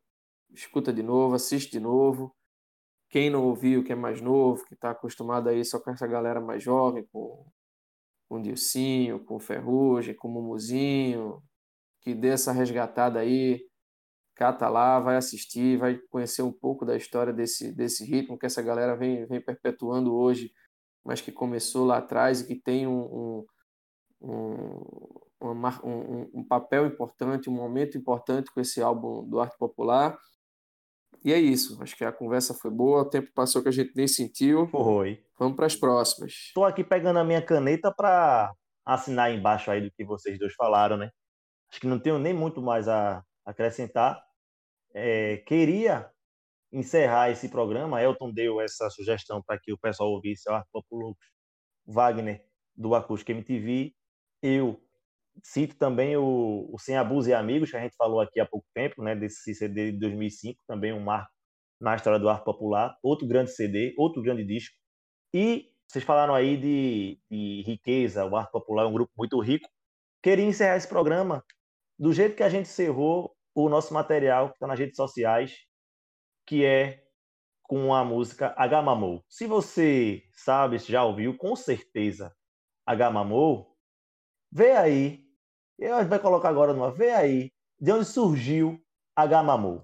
escuta 0.50 0.92
de 0.92 1.02
novo, 1.02 1.34
assiste 1.34 1.70
de 1.70 1.80
novo. 1.80 2.34
Quem 3.08 3.28
não 3.28 3.44
ouviu, 3.44 3.84
que 3.84 3.92
é 3.92 3.96
mais 3.96 4.20
novo, 4.20 4.64
que 4.64 4.74
está 4.74 4.90
acostumado 4.90 5.48
aí 5.48 5.64
só 5.64 5.78
com 5.78 5.90
essa 5.90 6.06
galera 6.06 6.40
mais 6.40 6.62
jovem, 6.62 7.06
com, 7.12 7.46
com 8.28 8.36
o 8.36 8.42
Dilcinho, 8.42 9.22
com 9.24 9.36
o 9.36 9.40
Ferrugem, 9.40 10.14
com 10.14 10.28
o 10.28 10.30
Mumuzinho, 10.32 11.42
que 12.00 12.14
dê 12.14 12.28
essa 12.28 12.52
resgatada 12.52 13.20
aí, 13.20 13.60
cata 14.34 14.68
lá, 14.68 14.98
vai 14.98 15.16
assistir, 15.16 15.76
vai 15.78 15.98
conhecer 16.10 16.42
um 16.42 16.52
pouco 16.52 16.84
da 16.84 16.96
história 16.96 17.32
desse, 17.32 17.72
desse 17.72 18.04
ritmo 18.04 18.38
que 18.38 18.46
essa 18.46 18.62
galera 18.62 18.96
vem, 18.96 19.26
vem 19.26 19.40
perpetuando 19.40 20.14
hoje, 20.14 20.50
mas 21.04 21.20
que 21.20 21.30
começou 21.30 21.84
lá 21.84 21.98
atrás 21.98 22.40
e 22.40 22.46
que 22.46 22.54
tem 22.54 22.86
um, 22.86 23.02
um, 23.02 23.46
um 24.22 25.21
uma, 25.50 25.84
um, 25.84 26.30
um, 26.34 26.44
papel 26.44 26.86
importante, 26.86 27.50
um 27.50 27.54
momento 27.54 27.98
importante 27.98 28.50
com 28.52 28.60
esse 28.60 28.80
álbum 28.80 29.28
do 29.28 29.40
Arte 29.40 29.56
Popular. 29.58 30.16
E 31.24 31.32
é 31.32 31.38
isso. 31.38 31.80
Acho 31.82 31.96
que 31.96 32.04
a 32.04 32.12
conversa 32.12 32.54
foi 32.54 32.70
boa. 32.70 33.02
O 33.02 33.10
tempo 33.10 33.30
passou 33.34 33.62
que 33.62 33.68
a 33.68 33.72
gente 33.72 33.92
nem 33.94 34.08
sentiu. 34.08 34.66
Foi. 34.68 35.24
Vamos 35.38 35.56
para 35.56 35.66
as 35.66 35.76
próximas. 35.76 36.32
Estou 36.32 36.64
aqui 36.64 36.82
pegando 36.82 37.18
a 37.18 37.24
minha 37.24 37.42
caneta 37.42 37.92
para 37.92 38.52
assinar 38.84 39.32
embaixo 39.32 39.70
aí 39.70 39.80
do 39.80 39.90
que 39.92 40.04
vocês 40.04 40.38
dois 40.38 40.54
falaram, 40.54 40.96
né? 40.96 41.10
Acho 41.70 41.80
que 41.80 41.86
não 41.86 41.98
tenho 41.98 42.18
nem 42.18 42.34
muito 42.34 42.60
mais 42.60 42.88
a 42.88 43.22
acrescentar. 43.44 44.22
É, 44.94 45.38
queria 45.38 46.10
encerrar 46.72 47.30
esse 47.30 47.48
programa. 47.48 48.02
Elton 48.02 48.32
deu 48.32 48.60
essa 48.60 48.90
sugestão 48.90 49.42
para 49.42 49.58
que 49.58 49.72
o 49.72 49.78
pessoal 49.78 50.10
ouvisse 50.10 50.50
o 50.50 50.54
Arte 50.54 50.68
Popular 50.72 51.14
Wagner 51.86 52.44
do 52.76 52.94
Acústico 52.94 53.32
MTV. 53.32 53.94
Eu 54.42 54.80
Cito 55.42 55.76
também 55.76 56.16
o, 56.16 56.68
o 56.72 56.78
Sem 56.78 56.96
Abuso 56.96 57.28
e 57.28 57.34
Amigos, 57.34 57.70
que 57.70 57.76
a 57.76 57.80
gente 57.80 57.96
falou 57.96 58.20
aqui 58.20 58.40
há 58.40 58.46
pouco 58.46 58.66
tempo, 58.74 59.02
né, 59.02 59.14
desse 59.14 59.54
CD 59.54 59.92
de 59.92 59.98
2005, 59.98 60.62
também 60.66 60.92
um 60.92 61.00
marco 61.00 61.30
na 61.80 61.96
história 61.96 62.18
do 62.18 62.28
arte 62.28 62.44
popular, 62.44 62.96
outro 63.02 63.26
grande 63.26 63.50
CD, 63.50 63.94
outro 63.98 64.22
grande 64.22 64.44
disco. 64.44 64.76
E 65.34 65.72
vocês 65.88 66.04
falaram 66.04 66.34
aí 66.34 66.56
de, 66.56 67.18
de 67.30 67.62
riqueza, 67.66 68.24
o 68.24 68.36
arte 68.36 68.52
popular 68.52 68.84
é 68.84 68.86
um 68.86 68.92
grupo 68.92 69.12
muito 69.18 69.40
rico. 69.40 69.68
Queria 70.22 70.44
encerrar 70.44 70.76
esse 70.76 70.88
programa 70.88 71.44
do 71.98 72.12
jeito 72.12 72.36
que 72.36 72.42
a 72.42 72.48
gente 72.48 72.66
encerrou 72.66 73.34
o 73.54 73.68
nosso 73.68 73.92
material 73.92 74.48
que 74.48 74.54
está 74.54 74.66
nas 74.66 74.78
redes 74.78 74.96
sociais, 74.96 75.54
que 76.46 76.64
é 76.64 77.02
com 77.62 77.94
a 77.94 78.04
música 78.04 78.54
Agamamou. 78.56 79.24
Se 79.28 79.46
você 79.46 80.22
sabe, 80.32 80.78
já 80.78 81.04
ouviu, 81.04 81.36
com 81.36 81.56
certeza 81.56 82.34
Agamamou, 82.86 83.71
vê 84.52 84.72
aí 84.72 85.24
e 85.78 85.86
a 85.86 86.00
gente 86.00 86.10
vai 86.10 86.18
colocar 86.18 86.50
agora 86.50 86.72
numa. 86.72 86.90
Vê 86.90 87.10
aí 87.10 87.50
de 87.80 87.90
onde 87.90 88.04
surgiu 88.04 88.78
a 89.16 89.26
Gamamu. 89.26 89.82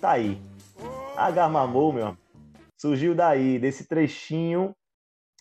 Tá 0.00 0.10
aí. 0.10 0.42
A 1.16 1.30
Gamamu, 1.30 1.92
meu 1.92 2.22
surgiu 2.82 3.14
daí, 3.14 3.60
desse 3.60 3.86
trechinho 3.86 4.74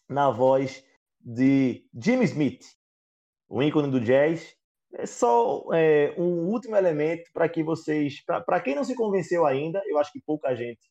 na 0.07 0.29
voz 0.29 0.85
de 1.19 1.83
Jimmy 1.91 2.25
Smith, 2.25 2.63
o 3.49 3.63
ícone 3.63 3.89
do 3.89 3.99
jazz, 3.99 4.55
é 4.93 5.05
só 5.05 5.63
é, 5.73 6.13
um 6.17 6.47
último 6.47 6.75
elemento 6.75 7.29
para 7.33 7.47
que 7.47 7.63
vocês, 7.63 8.23
para 8.25 8.59
quem 8.59 8.75
não 8.75 8.83
se 8.83 8.95
convenceu 8.95 9.45
ainda, 9.45 9.81
eu 9.85 9.97
acho 9.97 10.11
que 10.11 10.21
pouca 10.21 10.55
gente 10.55 10.81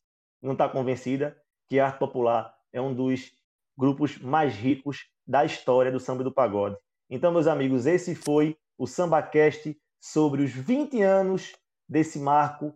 não 0.42 0.52
está 0.52 0.68
convencida 0.68 1.36
que 1.68 1.78
a 1.78 1.86
arte 1.86 1.98
popular 1.98 2.52
é 2.72 2.80
um 2.80 2.94
dos 2.94 3.30
grupos 3.76 4.18
mais 4.18 4.54
ricos 4.54 5.08
da 5.26 5.44
história 5.44 5.92
do 5.92 6.00
samba 6.00 6.22
e 6.22 6.24
do 6.24 6.34
pagode. 6.34 6.76
Então, 7.08 7.32
meus 7.32 7.46
amigos, 7.46 7.86
esse 7.86 8.14
foi 8.14 8.56
o 8.78 8.86
SambaCast 8.86 9.76
sobre 10.00 10.42
os 10.42 10.52
20 10.52 11.02
anos 11.02 11.54
desse 11.88 12.18
marco 12.18 12.74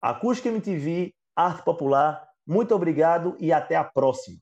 Acústica 0.00 0.48
MTV, 0.48 1.14
Arte 1.36 1.64
Popular. 1.64 2.28
Muito 2.46 2.74
obrigado 2.74 3.36
e 3.38 3.52
até 3.52 3.76
a 3.76 3.84
próxima. 3.84 4.38